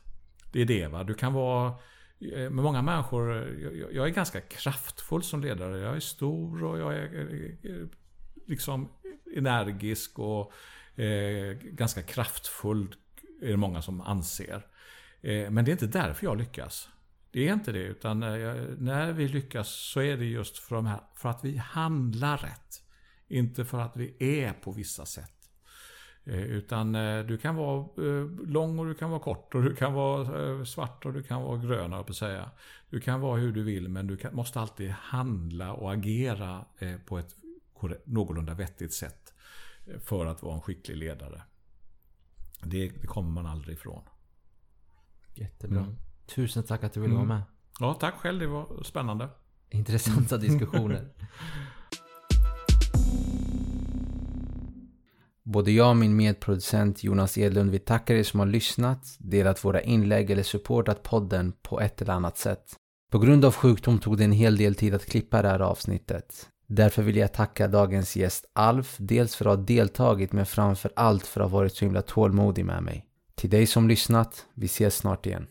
Det 0.52 0.62
är 0.62 0.66
det 0.66 0.88
va. 0.88 1.04
Du 1.04 1.14
kan 1.14 1.34
vara 1.34 1.74
Eh, 2.20 2.50
med 2.50 2.64
många 2.64 2.82
människor, 2.82 3.36
eh, 3.36 3.72
jag, 3.80 3.94
jag 3.94 4.08
är 4.08 4.12
ganska 4.12 4.42
kraftfull 4.42 5.24
som 5.24 5.42
ledare. 5.42 5.80
Jag 5.80 5.96
är 5.96 6.00
stor 6.00 6.64
och 6.64 6.80
jag 6.80 6.96
är 6.96 7.88
liksom 8.48 8.90
energisk 9.36 10.20
och 10.20 10.54
eh, 11.00 11.54
ganska 11.54 12.02
kraftfull 12.02 12.96
är 13.42 13.48
det 13.48 13.58
många 13.58 13.82
som 13.82 14.02
anser. 14.02 14.66
Eh, 15.22 15.50
men 15.50 15.66
det 15.66 15.72
är 15.72 15.74
inte 15.74 15.88
därför 15.88 16.26
jag 16.26 16.38
lyckas. 16.38 16.90
Det 17.32 17.48
är 17.48 17.54
inte 17.54 17.72
det, 17.72 17.84
utan 17.84 18.24
eh, 18.24 18.56
när 18.78 19.14
vi 19.14 19.28
lyckas 19.28 19.70
så 19.70 20.02
är 20.02 20.18
det 20.18 20.26
just 20.26 20.58
för, 20.58 20.82
här, 20.82 21.02
för 21.16 21.30
att 21.30 21.44
vi 21.44 21.58
handlar 21.58 22.38
rätt. 22.38 22.84
Inte 23.28 23.66
för 23.66 23.80
att 23.80 23.98
vi 23.98 24.16
är 24.20 24.54
på 24.54 24.72
vissa 24.72 25.06
sätt. 25.06 25.37
Eh, 26.30 26.42
utan 26.42 26.96
eh, 26.96 27.26
du 27.26 27.38
kan 27.38 27.56
vara 27.56 27.80
eh, 27.80 28.26
lång 28.48 28.80
och 28.80 28.86
du 28.86 28.94
kan 28.94 29.10
vara 29.10 29.20
kort 29.20 29.56
och 29.56 29.64
du 29.64 29.76
kan 29.76 29.94
vara 29.94 30.66
svart 30.66 31.06
och 31.06 31.14
du 31.14 31.24
kan 31.24 31.42
vara 31.42 31.58
grön, 31.58 32.04
på 32.06 32.14
säga. 32.14 32.52
Du 32.90 33.00
kan 33.00 33.22
vara 33.22 33.40
hur 33.40 33.52
du 33.52 33.64
vill 33.64 33.90
men 33.90 34.08
du 34.08 34.18
måste 34.32 34.60
alltid 34.60 34.90
handla 34.90 35.74
och 35.74 35.94
agera 35.94 36.66
på 37.06 37.20
ett 37.20 37.36
någorlunda 38.04 38.54
vettigt 38.54 38.94
sätt 38.94 39.34
för 40.00 40.26
att 40.26 40.44
vara 40.44 40.56
en 40.56 40.62
skicklig 40.62 40.98
ledare. 40.98 41.42
Det, 42.64 42.90
det 42.90 43.08
kommer 43.08 43.30
man 43.32 43.46
aldrig 43.46 43.78
ifrån. 43.78 44.04
Jättebra. 45.34 45.80
Mm. 45.80 45.96
Tusen 46.26 46.64
tack 46.64 46.84
att 46.84 46.94
du 46.94 47.00
ville 47.00 47.16
mm. 47.16 47.28
vara 47.28 47.38
med. 47.38 47.46
Ja, 47.80 47.94
tack 47.94 48.16
själv. 48.16 48.40
Det 48.40 48.48
var 48.48 48.84
spännande. 48.84 49.30
Intressanta 49.70 50.38
diskussioner. 50.38 51.10
Både 55.48 55.72
jag 55.72 55.90
och 55.90 55.98
min 55.98 56.16
medproducent 56.16 57.04
Jonas 57.04 57.38
Edlund 57.38 57.72
vill 57.72 57.80
tacka 57.80 58.18
er 58.18 58.24
som 58.24 58.40
har 58.40 58.48
lyssnat, 58.48 59.16
delat 59.20 59.66
våra 59.66 59.82
inlägg 59.82 60.32
eller 60.32 60.44
supportat 60.44 61.04
podden 61.04 61.54
på 61.62 61.82
ett 61.82 62.02
eller 62.02 62.14
annat 62.14 62.38
sätt. 62.38 62.76
På 63.12 63.20
grund 63.20 63.46
av 63.46 63.54
sjukdom 63.54 64.00
tog 64.00 64.18
det 64.18 64.24
en 64.24 64.32
hel 64.32 64.58
del 64.58 64.76
tid 64.76 64.94
att 64.96 65.06
klippa 65.06 65.42
det 65.42 65.48
här 65.48 65.60
avsnittet. 65.60 66.50
Därför 66.68 67.04
vill 67.04 67.16
jag 67.16 67.34
tacka 67.34 67.68
dagens 67.68 68.16
gäst 68.16 68.46
Alf, 68.54 68.96
dels 69.00 69.36
för 69.36 69.46
att 69.46 69.58
ha 69.58 69.66
deltagit 69.66 70.32
men 70.32 70.46
framför 70.46 70.92
allt 70.96 71.28
för 71.28 71.42
att 71.42 71.52
ha 71.52 71.58
varit 71.58 71.76
så 71.76 71.86
himla 71.86 72.02
tålmodig 72.02 72.66
med 72.66 72.84
mig. 72.84 73.06
Till 73.36 73.50
dig 73.50 73.66
som 73.66 73.88
lyssnat, 73.88 74.46
vi 74.54 74.66
ses 74.66 74.96
snart 74.96 75.26
igen. 75.26 75.48